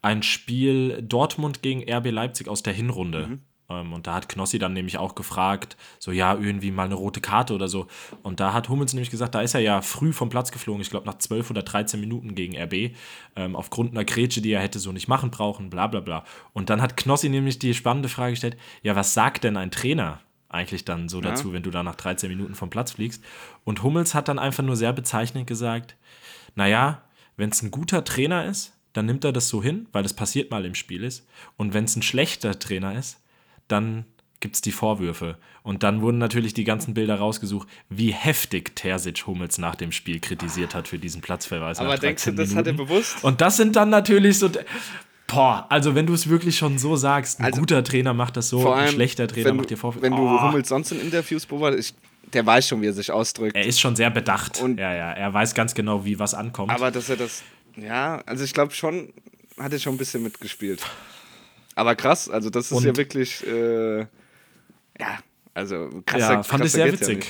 [0.00, 3.24] ein Spiel Dortmund gegen RB Leipzig aus der Hinrunde.
[3.24, 3.40] Ähm,
[3.70, 7.54] und da hat Knossi dann nämlich auch gefragt, so ja, irgendwie mal eine rote Karte
[7.54, 7.86] oder so.
[8.22, 10.90] Und da hat Hummels nämlich gesagt, da ist er ja früh vom Platz geflogen, ich
[10.90, 12.96] glaube nach 12 oder 13 Minuten gegen RB,
[13.36, 16.24] ähm, aufgrund einer Grätsche, die er hätte so nicht machen brauchen, bla bla bla.
[16.52, 20.20] Und dann hat Knossi nämlich die spannende Frage gestellt, ja, was sagt denn ein Trainer
[20.48, 23.22] eigentlich dann so dazu, wenn du da nach 13 Minuten vom Platz fliegst?
[23.64, 25.96] Und Hummels hat dann einfach nur sehr bezeichnend gesagt,
[26.56, 27.02] naja,
[27.36, 30.50] wenn es ein guter Trainer ist, dann nimmt er das so hin, weil das passiert
[30.50, 31.26] mal im Spiel ist.
[31.56, 33.20] Und wenn es ein schlechter Trainer ist,
[33.72, 34.04] dann
[34.40, 35.36] gibt es die Vorwürfe.
[35.62, 40.18] Und dann wurden natürlich die ganzen Bilder rausgesucht, wie heftig Terzic Hummels nach dem Spiel
[40.20, 41.78] kritisiert hat für diesen Platzverweis.
[41.78, 42.88] Aber denkst du, 13 das hat er Minuten.
[42.88, 43.22] bewusst?
[43.22, 44.50] Und das sind dann natürlich so.
[45.26, 48.48] Boah, also wenn du es wirklich schon so sagst, ein Also, guter Trainer macht das
[48.48, 50.02] so, allem, ein schlechter Trainer macht dir Vorwürfe.
[50.02, 51.94] wenn du Oh, Hummels sonst in Interviews beobachtest,
[52.32, 53.54] der weiß schon, wie er sich ausdrückt.
[53.54, 54.60] Er ist schon sehr bedacht.
[54.60, 56.72] Und- ja, ja, er weiß ganz genau, wie was ankommt.
[56.72, 57.42] Aber dass er das,
[57.76, 59.12] ja, also ich glaube schon,
[59.58, 60.82] hat er schon ein bisschen mitgespielt.
[61.74, 65.18] Aber krass, also das ist Und- ja wirklich, äh, ja,
[65.54, 67.16] also krasser, ja, fand ich sehr ja witzig.
[67.18, 67.28] nicht.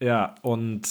[0.00, 0.82] Ja, und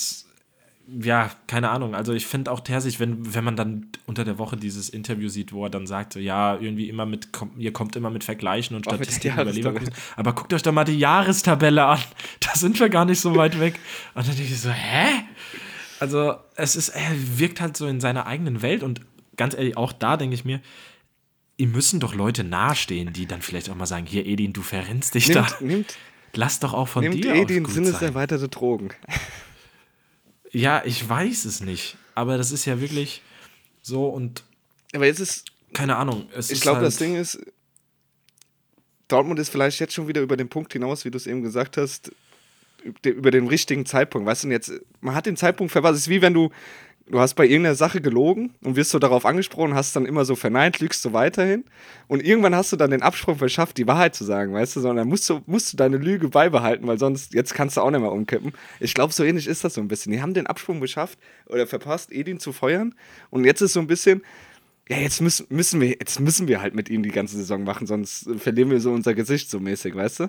[1.02, 1.96] ja, keine Ahnung.
[1.96, 5.54] Also ich finde auch Terzic, wenn, wenn man dann unter der Woche dieses Interview sieht,
[5.54, 8.86] wo er dann sagt, ja, irgendwie immer mit, komm, ihr kommt immer mit Vergleichen und
[8.86, 9.52] Statistiken über.
[9.52, 9.94] Leverkusen.
[10.16, 12.00] Aber guckt euch doch mal die Jahrestabelle an.
[12.40, 13.80] Da sind wir gar nicht so weit weg.
[14.16, 15.08] Und dann denke ich so, hä?
[16.00, 19.02] Also es ist, er wirkt halt so in seiner eigenen Welt und
[19.38, 20.60] ganz ehrlich, auch da denke ich mir,
[21.62, 25.14] ihm müssen doch Leute nahestehen, die dann vielleicht auch mal sagen, hier Edin, du verrennst
[25.14, 25.42] dich da.
[25.60, 25.98] Nimmt, nimmt,
[26.34, 27.86] Lass doch auch von nimmt dir eh aus gut sein.
[27.86, 28.90] sinneserweiterte Drogen.
[30.52, 31.98] Ja, ich weiß es nicht.
[32.16, 33.22] Aber das ist ja wirklich
[33.82, 34.44] so und
[34.94, 36.28] Aber jetzt ist, keine Ahnung.
[36.36, 37.40] Es ich glaube, halt, das Ding ist,
[39.08, 41.78] Dortmund ist vielleicht jetzt schon wieder über den Punkt hinaus, wie du es eben gesagt
[41.78, 42.12] hast,
[43.06, 44.26] über den richtigen Zeitpunkt.
[44.26, 45.96] Weißt du, jetzt, man hat den Zeitpunkt verpasst.
[45.96, 46.50] Es ist wie wenn du,
[47.08, 50.36] du hast bei irgendeiner Sache gelogen und wirst so darauf angesprochen, hast dann immer so
[50.36, 51.66] verneint, lügst so weiterhin.
[52.08, 55.08] Und irgendwann hast du dann den Absprung verschafft, die Wahrheit zu sagen, weißt du, sondern
[55.08, 58.12] musst du, musst du deine Lüge beibehalten, weil sonst, jetzt kannst du auch nicht mehr
[58.12, 58.54] umkippen.
[58.80, 60.12] Ich glaube, so ähnlich ist das so ein bisschen.
[60.12, 62.96] Die haben den Absprung geschafft oder verpasst, Edin zu feuern.
[63.30, 64.22] Und jetzt ist so ein bisschen,
[64.90, 67.88] ja, jetzt müssen, müssen wir, jetzt müssen wir halt mit ihm die ganze Saison machen,
[67.88, 70.28] sonst verlieren wir so unser Gesicht so mäßig, weißt du?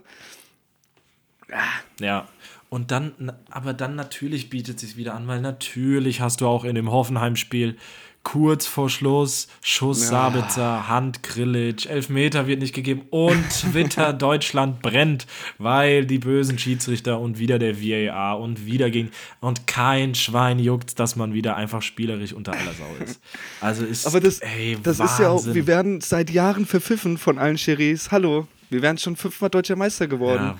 [2.01, 2.28] Ja.
[2.73, 6.74] Und dann, aber dann natürlich bietet sich wieder an, weil natürlich hast du auch in
[6.74, 7.77] dem Hoffenheim-Spiel
[8.23, 15.27] kurz vor Schluss Schuss Sabitzer, Hand Grillitsch, Elfmeter wird nicht gegeben und Twitter Deutschland brennt,
[15.59, 20.99] weil die bösen Schiedsrichter und wieder der VAR und wieder ging und kein Schwein juckt,
[20.99, 23.20] dass man wieder einfach spielerisch unter aller Sau ist.
[23.61, 27.36] Also ist Aber das, ey, das ist ja auch, wir werden seit Jahren verpfiffen von
[27.36, 28.11] allen Schiris.
[28.11, 30.43] Hallo, wir wären schon fünfmal deutscher Meister geworden.
[30.43, 30.59] Ja.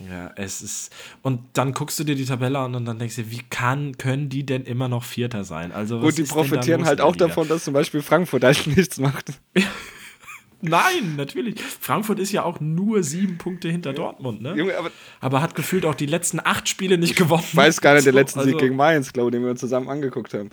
[0.00, 0.92] Ja, es ist.
[1.22, 4.28] Und dann guckst du dir die Tabelle an und dann denkst du, wie kann, können
[4.28, 5.72] die denn immer noch Vierter sein?
[5.72, 9.32] Also, Gut, die profitieren halt der auch davon, dass zum Beispiel Frankfurt halt nichts macht.
[10.60, 11.60] Nein, natürlich.
[11.60, 14.54] Frankfurt ist ja auch nur sieben Punkte hinter Dortmund, ne?
[14.56, 17.44] Junge, aber Aber hat gefühlt auch die letzten acht Spiele nicht gewonnen.
[17.46, 19.50] ich weiß gar nicht, der So, letzte Sieg also- gegen Mainz, glaube ich, den wir
[19.50, 20.50] uns zusammen angeguckt haben.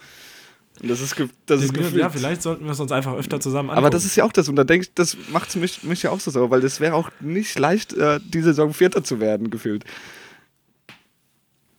[0.81, 1.15] Das ist,
[1.45, 1.95] das ist gefühlt.
[2.01, 3.85] Ja, vielleicht sollten wir es uns einfach öfter zusammen anschauen.
[3.85, 6.11] aber das ist ja auch das, und da denke ich, das macht mich, mich ja
[6.11, 9.49] auch so sauer, weil das wäre auch nicht leicht, äh, die Saison Vierter zu werden,
[9.49, 9.85] gefühlt.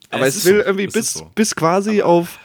[0.09, 1.31] Aber Es es, will so, irgendwie es bis, so.
[1.35, 2.39] bis quasi auf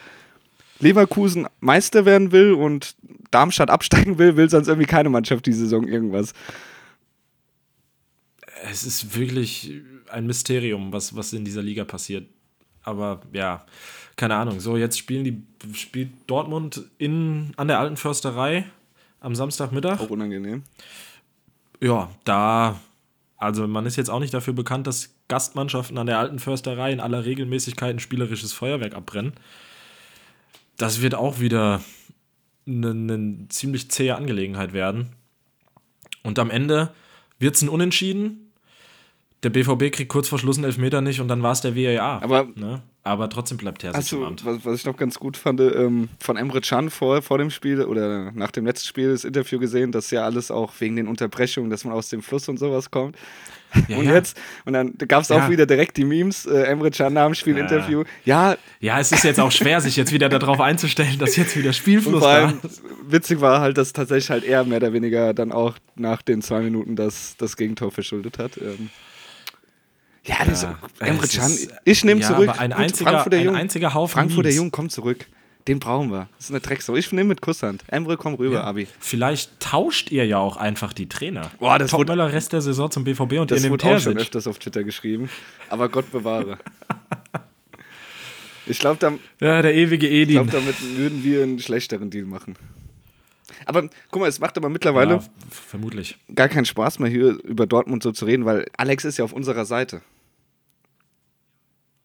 [0.81, 2.97] Leverkusen Meister werden will und
[3.31, 6.33] Darmstadt absteigen will, will sonst irgendwie keine Mannschaft die Saison irgendwas.
[8.71, 9.73] Es ist wirklich
[10.11, 12.29] ein Mysterium, was, was in dieser Liga passiert.
[12.83, 13.65] Aber ja,
[14.17, 14.61] keine Ahnung.
[14.61, 15.43] So, jetzt spielen die,
[15.75, 18.65] spielt Dortmund in, an der alten Försterei
[19.21, 20.01] am Samstagmittag.
[20.01, 20.63] Auch unangenehm.
[21.81, 22.81] Ja, da,
[23.37, 27.01] also man ist jetzt auch nicht dafür bekannt, dass Gastmannschaften an der alten Försterei in
[27.01, 29.33] aller Regelmäßigkeit ein spielerisches Feuerwerk abbrennen.
[30.77, 31.81] Das wird auch wieder
[32.67, 35.11] eine, eine ziemlich zähe Angelegenheit werden.
[36.23, 36.93] Und am Ende
[37.39, 38.42] wird es ein Unentschieden.
[39.43, 42.23] Der BVB kriegt kurz vor Schluss einen Elfmeter nicht und dann war es der VAR.
[42.23, 42.83] Aber- ne?
[43.05, 44.45] Aber trotzdem bleibt Terzic Amt.
[44.47, 47.83] was, was ich noch ganz gut fand, ähm, von Emre Can vor, vor dem Spiel
[47.83, 51.69] oder nach dem letzten Spiel das Interview gesehen, dass ja alles auch wegen den Unterbrechungen,
[51.69, 53.17] dass man aus dem Fluss und sowas kommt.
[53.89, 54.15] Ja, und ja.
[54.15, 55.51] jetzt, und dann gab es auch Ja.
[55.51, 57.63] wieder direkt die Memes, äh, Emre Can nach dem Spiel Ja.
[57.65, 58.05] Interview.
[58.25, 61.71] Ja, Ja, es ist jetzt auch schwer, sich jetzt wieder darauf einzustellen, dass jetzt wieder
[61.71, 62.83] und Spielfluss da ist.
[63.09, 66.61] witzig war halt, dass tatsächlich halt er mehr oder weniger dann auch nach den zwei
[66.61, 68.59] Minuten das, das Gegentor verschuldet hat.
[68.59, 68.91] Ähm,
[70.25, 72.49] ja, das Ja, Emre es Can, ist- ich nehme ja, zurück.
[72.49, 74.51] aber ein einziger- Frankfurter ein Jung, einziger Haufen Frankfurter.
[74.51, 75.27] Jung, komm zurück.
[75.69, 76.29] Den brauchen wir.
[76.39, 76.97] Das ist eine Drecksau.
[76.97, 77.85] Ich nehme mit Kusshand.
[77.87, 78.89] Emre, komm rüber, Abi.
[78.99, 81.53] Vielleicht tauscht ihr ja auch einfach die Trainer.
[81.61, 84.19] Boah, das Topmöller Rest der Saison zum BVB und Das ihr nehmt wurde auch schon
[84.19, 85.31] öfters auf Twitter geschrieben.
[85.69, 86.59] Aber Gott bewahre.
[88.67, 90.35] Ich glaube, Ja, der ewige ich Edin.
[90.49, 92.55] glaub, damit würden wir einen schlechteren Deal machen.
[93.67, 96.19] Aber guck mal, es macht aber mittlerweile ja, vermutlich.
[96.35, 99.33] gar keinen Spaß mehr, hier über Dortmund so zu reden, weil Alex ist ja auf
[99.33, 100.03] unserer Seite.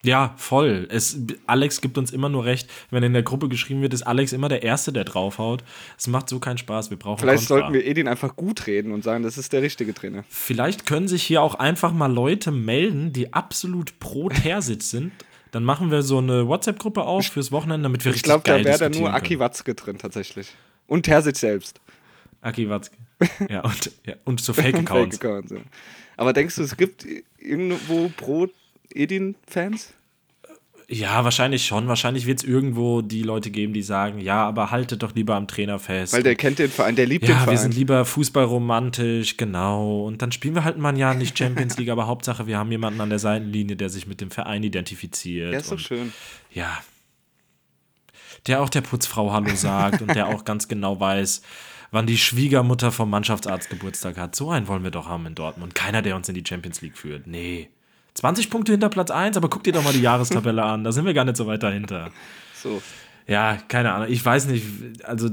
[0.04, 0.88] Ja, voll.
[0.90, 2.70] Es, Alex gibt uns immer nur recht.
[2.92, 5.64] Wenn in der Gruppe geschrieben wird, ist Alex immer der Erste, der draufhaut.
[5.98, 6.92] Es macht so keinen Spaß.
[6.92, 7.66] Wir brauchen Vielleicht Kontra.
[7.66, 10.24] sollten wir Edin einfach gut reden und sagen, das ist der richtige Trainer.
[10.30, 15.12] Vielleicht können sich hier auch einfach mal Leute melden, die absolut pro Tersitz sind.
[15.52, 18.64] Dann machen wir so eine WhatsApp-Gruppe auf fürs Wochenende, damit wir Ich richtig glaube, da
[18.64, 19.40] wäre da nur Aki.
[19.40, 20.54] Watzke drin, tatsächlich.
[20.88, 21.80] Und Terzic selbst.
[22.42, 22.98] Aki Watzke.
[23.50, 25.20] Ja, und, ja, und so Fake-Accounts.
[25.24, 25.58] Ja.
[26.18, 27.06] Aber denkst du, es gibt
[27.40, 28.48] irgendwo pro
[28.94, 29.94] Edin-Fans?
[30.90, 31.88] Ja, wahrscheinlich schon.
[31.88, 35.48] Wahrscheinlich wird es irgendwo die Leute geben, die sagen, ja, aber haltet doch lieber am
[35.48, 36.14] Trainer fest.
[36.14, 37.52] Weil der kennt den Verein, der liebt den ja, Verein.
[37.52, 40.06] wir sind lieber fußballromantisch, genau.
[40.06, 42.72] Und dann spielen wir halt mal ein Jahr nicht Champions League, aber Hauptsache, wir haben
[42.72, 45.52] jemanden an der Seitenlinie, der sich mit dem Verein identifiziert.
[45.52, 46.14] ja, ist doch schön.
[46.54, 46.78] Ja.
[48.46, 51.42] Der auch der Putzfrau Hallo sagt und der auch ganz genau weiß,
[51.92, 54.36] wann die Schwiegermutter vom Mannschaftsarzt Geburtstag hat.
[54.36, 55.76] So einen wollen wir doch haben in Dortmund.
[55.76, 57.28] Keiner, der uns in die Champions League führt.
[57.28, 57.70] Nee.
[58.14, 60.84] 20 Punkte hinter Platz 1, aber guck dir doch mal die Jahrestabelle an.
[60.84, 62.12] Da sind wir gar nicht so weit dahinter.
[62.56, 62.82] So.
[63.28, 64.10] Ja, keine Ahnung.
[64.10, 64.66] Ich weiß nicht,
[65.04, 65.30] also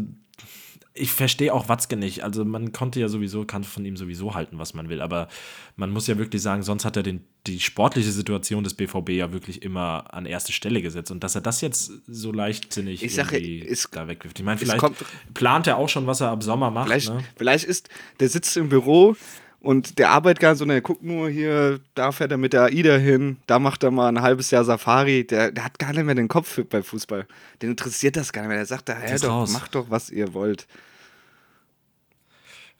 [0.96, 2.22] ich verstehe auch Watzke nicht.
[2.22, 5.00] Also man konnte ja sowieso, kann von ihm sowieso halten, was man will.
[5.02, 5.26] Aber
[5.74, 9.32] man muss ja wirklich sagen, sonst hat er den, die sportliche Situation des BVB ja
[9.32, 11.10] wirklich immer an erste Stelle gesetzt.
[11.10, 14.38] Und dass er das jetzt so leichtsinnig Ich irgendwie es- da wegwirft.
[14.38, 15.04] Ich meine, vielleicht kommt-
[15.34, 16.86] plant er auch schon, was er ab Sommer macht.
[16.86, 17.24] Vielleicht, Ne?
[17.36, 17.88] vielleicht ist,
[18.20, 19.16] der sitzt im Büro
[19.64, 22.64] und der arbeitet gar nicht, sondern er guckt nur hier, da fährt er mit der
[22.64, 25.26] AIDA hin, da macht er mal ein halbes Jahr Safari.
[25.26, 27.26] Der, der hat gar nicht mehr den Kopf für, bei Fußball.
[27.62, 28.58] Den interessiert das gar nicht mehr.
[28.58, 29.52] Der sagt, da, ja, ist doch, raus.
[29.52, 30.66] macht doch, was ihr wollt.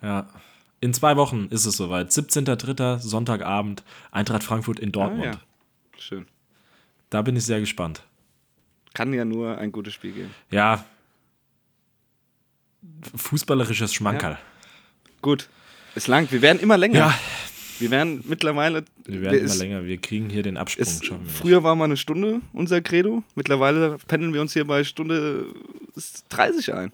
[0.02, 0.28] Ja.
[0.82, 2.10] In zwei Wochen ist es soweit.
[2.10, 2.98] 17.03.
[2.98, 5.28] Sonntagabend, Eintracht Frankfurt in Dortmund.
[5.28, 5.98] Ah, ja.
[5.98, 6.26] Schön.
[7.08, 8.02] Da bin ich sehr gespannt.
[8.92, 10.34] Kann ja nur ein gutes Spiel geben.
[10.50, 10.84] Ja.
[13.16, 14.38] Fußballerisches Schmankerl.
[15.22, 15.48] Gut.
[15.94, 16.30] Ist lang.
[16.30, 16.98] Wir werden immer länger.
[16.98, 17.18] Ja,
[17.78, 18.84] Wir werden mittlerweile.
[19.04, 19.84] wir werden immer ist, länger.
[19.84, 20.82] Wir kriegen hier den Absprung.
[20.82, 21.12] Ist, nicht.
[21.28, 23.22] früher war mal eine Stunde unser Credo.
[23.34, 25.46] Mittlerweile pendeln wir uns hier bei Stunde
[26.30, 26.92] 30 ein.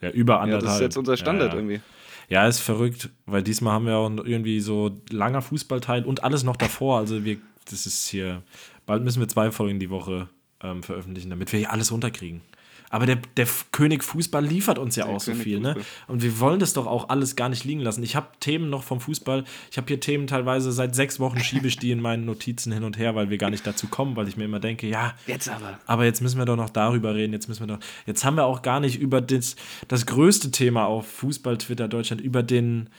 [0.00, 0.64] Ja, über Ja, anderthalb.
[0.64, 1.60] das ist jetzt unser Standard ja, ja.
[1.60, 1.80] irgendwie.
[2.28, 6.56] Ja, ist verrückt, weil diesmal haben wir auch irgendwie so langer Fußballteil und alles noch
[6.56, 6.98] davor.
[6.98, 7.38] Also wir,
[7.68, 8.42] das ist hier,
[8.86, 10.28] bald müssen wir zwei Folgen die Woche
[10.62, 12.40] ähm, veröffentlichen, damit wir hier alles runterkriegen.
[12.90, 15.74] Aber der, der König Fußball liefert uns ja Der auch so König viel, ne?
[15.74, 15.84] Fußball.
[16.08, 18.02] Und wir wollen das doch auch alles gar nicht liegen lassen.
[18.02, 19.44] Ich habe Themen noch vom Fußball.
[19.70, 22.82] Ich habe hier Themen teilweise seit sechs Wochen schiebe ich die in meinen Notizen hin
[22.82, 25.48] und her, weil wir gar nicht dazu kommen, weil ich mir immer denke, ja, Jetzt
[25.48, 25.78] aber.
[25.86, 27.32] aber jetzt müssen wir doch noch darüber reden.
[27.32, 27.84] Jetzt müssen wir doch.
[28.06, 29.54] Jetzt haben wir auch gar nicht über das,
[29.86, 32.90] das größte Thema auf Fußball-Twitter Deutschland, über den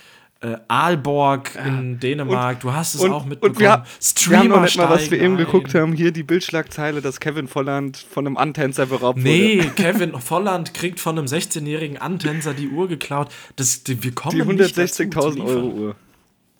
[0.41, 2.59] äh, Aalborg in Dänemark.
[2.61, 3.53] du hast es auch mitbekommen.
[3.55, 3.85] Und wir, ha-
[4.27, 7.47] wir haben noch nicht mal, was wir eben geguckt haben, hier die Bildschlagzeile, dass Kevin
[7.47, 9.69] Volland von einem Antänzer beraubt Nee, wurde.
[9.75, 13.31] Kevin Volland kriegt von einem 16-jährigen Antänzer die Uhr geklaut.
[13.55, 15.47] Das, die, wir kommen Die nicht dazu, zu 160.000 liefern.
[15.47, 15.95] Euro Uhr.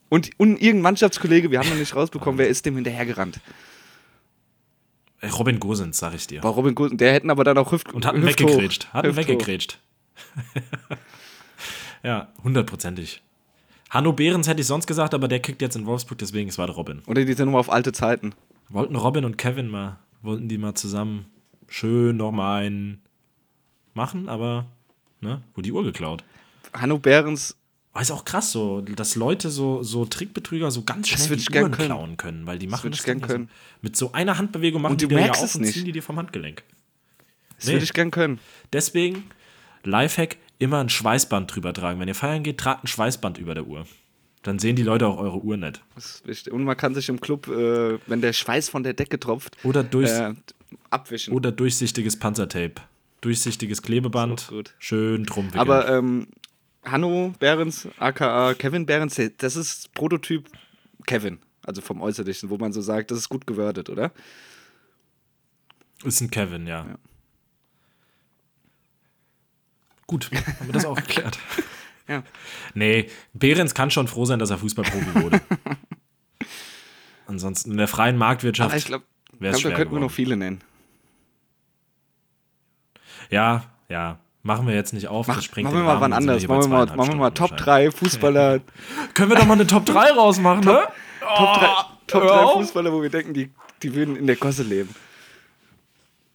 [0.09, 3.39] Und, und irgendein Mannschaftskollege, wir haben noch nicht rausbekommen, wer ist dem hinterhergerannt.
[5.21, 6.43] Äh, Robin Gosens, sag ich dir.
[6.43, 8.47] War Robin Gosens, der hätten aber dann auch Hüft Und hat ihn Hüfthoch.
[8.47, 8.93] weggegrätscht.
[8.93, 9.27] Hat ihn Hüfthoch.
[9.29, 9.79] weggegrätscht.
[12.03, 13.21] ja, hundertprozentig.
[13.91, 16.65] Hanno Behrens hätte ich sonst gesagt, aber der kickt jetzt in Wolfsburg, deswegen es war
[16.65, 17.01] der Robin.
[17.07, 18.33] Oder die sind nochmal auf alte Zeiten.
[18.69, 21.25] Wollten Robin und Kevin mal wollten die mal zusammen
[21.67, 23.01] schön nochmal einen
[23.93, 24.65] machen, aber
[25.19, 26.23] ne, wurde die Uhr geklaut.
[26.73, 27.57] Hanno Behrens,
[27.91, 31.53] Aber ist auch krass so, dass Leute so, so Trickbetrüger so ganz Das schnell die
[31.53, 31.87] Uhren können.
[31.87, 33.47] klauen können, weil die machen das ich gern können.
[33.47, 36.03] So, mit so einer Handbewegung machen Und die dir ja auf und ziehen die dir
[36.03, 36.63] vom Handgelenk.
[37.57, 37.73] das Nee.
[37.73, 38.39] würde ich gern können.
[38.71, 39.25] Deswegen,
[39.83, 41.99] Lifehack, immer ein Schweißband drüber tragen.
[41.99, 43.85] Wenn ihr feiern geht, tragt ein Schweißband über der Uhr.
[44.43, 45.81] Dann sehen die Leute auch eure Uhr nicht.
[45.95, 46.53] Das ist wichtig.
[46.53, 49.83] Und man kann sich im Club, äh, wenn der Schweiß von der Decke tropft, Oder,
[49.83, 50.33] durchs, äh,
[50.89, 51.33] abwischen.
[51.33, 52.75] oder durchsichtiges Panzertape.
[53.21, 54.51] Durchsichtiges Klebeband.
[54.79, 55.49] Schön drum.
[55.53, 56.27] Aber ähm,
[56.83, 60.47] Hanno Behrens, aka Kevin Behrens, das ist Prototyp
[61.05, 61.39] Kevin.
[61.63, 64.11] Also vom Äußerlichen, wo man so sagt, das ist gut gewordet, oder?
[66.03, 66.97] Ist ein Kevin, ja.
[70.11, 70.29] Gut,
[70.59, 71.39] haben wir das auch geklärt.
[72.07, 72.23] Ja.
[72.73, 75.39] Nee, Behrens kann schon froh sein, dass er Fußballprofi wurde.
[77.25, 79.05] Ansonsten in der freien Marktwirtschaft Aber ich glaube,
[79.39, 80.01] glaub, da könnten wir geworden.
[80.01, 80.61] noch viele nennen.
[83.29, 84.19] Ja, ja.
[84.43, 85.27] Machen wir jetzt nicht auf.
[85.27, 86.45] Mach, das sprengt machen wir mal wann wir anders.
[86.45, 87.93] Machen wir mal, machen wir mal Top wahrscheinlich.
[87.93, 88.59] 3 Fußballer,
[89.13, 90.81] Können wir doch mal eine Top 3 rausmachen, ne?
[91.21, 91.67] Top 3,
[92.07, 92.53] Top hör 3 auf.
[92.53, 93.51] Fußballer, wo wir denken, die,
[93.83, 94.93] die würden in der Gosse leben.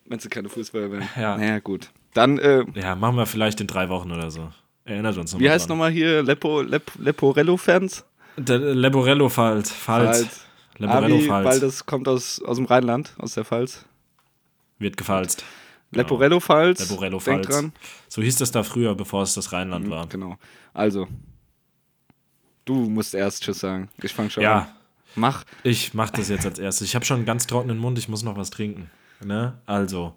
[0.06, 1.08] Wenn sie keine Fußballer wären.
[1.16, 1.36] Ja.
[1.36, 1.90] Naja, gut.
[2.16, 4.48] Dann, äh, Ja, machen wir vielleicht in drei Wochen oder so.
[4.84, 8.04] Erinnert uns noch wie heißt nochmal hier Lepo, Lep, Leporello-Fans?
[8.36, 9.72] Der Leborello-Pfalz.
[9.72, 10.46] Pfalz.
[10.80, 13.84] Abi, weil das kommt aus, aus dem Rheinland, aus der Pfalz.
[14.78, 15.44] Wird gefalzt.
[15.92, 16.78] Leporello-Pfalz.
[16.78, 17.46] Denk Leborello-Pfalz.
[17.48, 17.72] dran.
[18.08, 20.06] So hieß das da früher, bevor es das Rheinland war.
[20.06, 20.36] Genau.
[20.72, 21.08] Also,
[22.64, 23.88] du musst erst Tschüss sagen.
[24.02, 24.50] Ich fange schon an.
[24.50, 24.68] Ja,
[25.14, 25.44] Mach.
[25.62, 26.88] ich mach das jetzt als erstes.
[26.88, 28.90] Ich habe schon einen ganz trockenen Mund, ich muss noch was trinken.
[29.24, 29.54] Ne?
[29.66, 30.14] Also,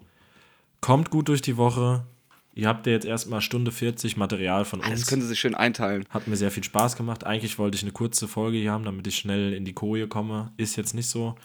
[0.80, 2.04] kommt gut durch die Woche.
[2.54, 5.06] Ihr habt ja jetzt erstmal Stunde 40 Material von Das uns.
[5.06, 6.04] können sie sich schön einteilen.
[6.10, 7.24] Hat mir sehr viel Spaß gemacht.
[7.24, 10.52] Eigentlich wollte ich eine kurze Folge hier haben, damit ich schnell in die Koje komme.
[10.56, 11.36] Ist jetzt nicht so.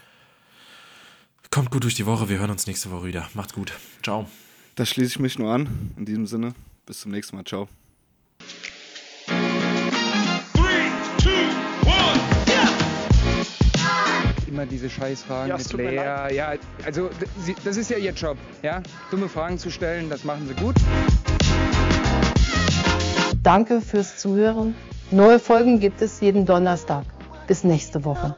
[1.52, 2.28] Kommt gut durch die Woche.
[2.28, 3.30] Wir hören uns nächste Woche wieder.
[3.36, 3.74] Macht's gut.
[4.04, 4.28] Ciao.
[4.74, 5.92] Da schließe ich mich nur an.
[5.96, 6.54] In diesem Sinne,
[6.86, 7.46] bis zum nächsten Mal.
[7.46, 7.70] Ciao.
[14.56, 16.34] Immer diese Scheißfragen Ja, mit Lea.
[16.34, 16.54] Ja,
[16.86, 17.10] also
[17.66, 18.82] das ist ja ihr Job, ja?
[19.12, 20.76] Dumme Fragen zu stellen, das machen sie gut.
[23.44, 24.74] Danke fürs Zuhören.
[25.12, 27.04] Neue Folgen gibt es jeden Donnerstag.
[27.48, 28.38] Bis nächste Woche.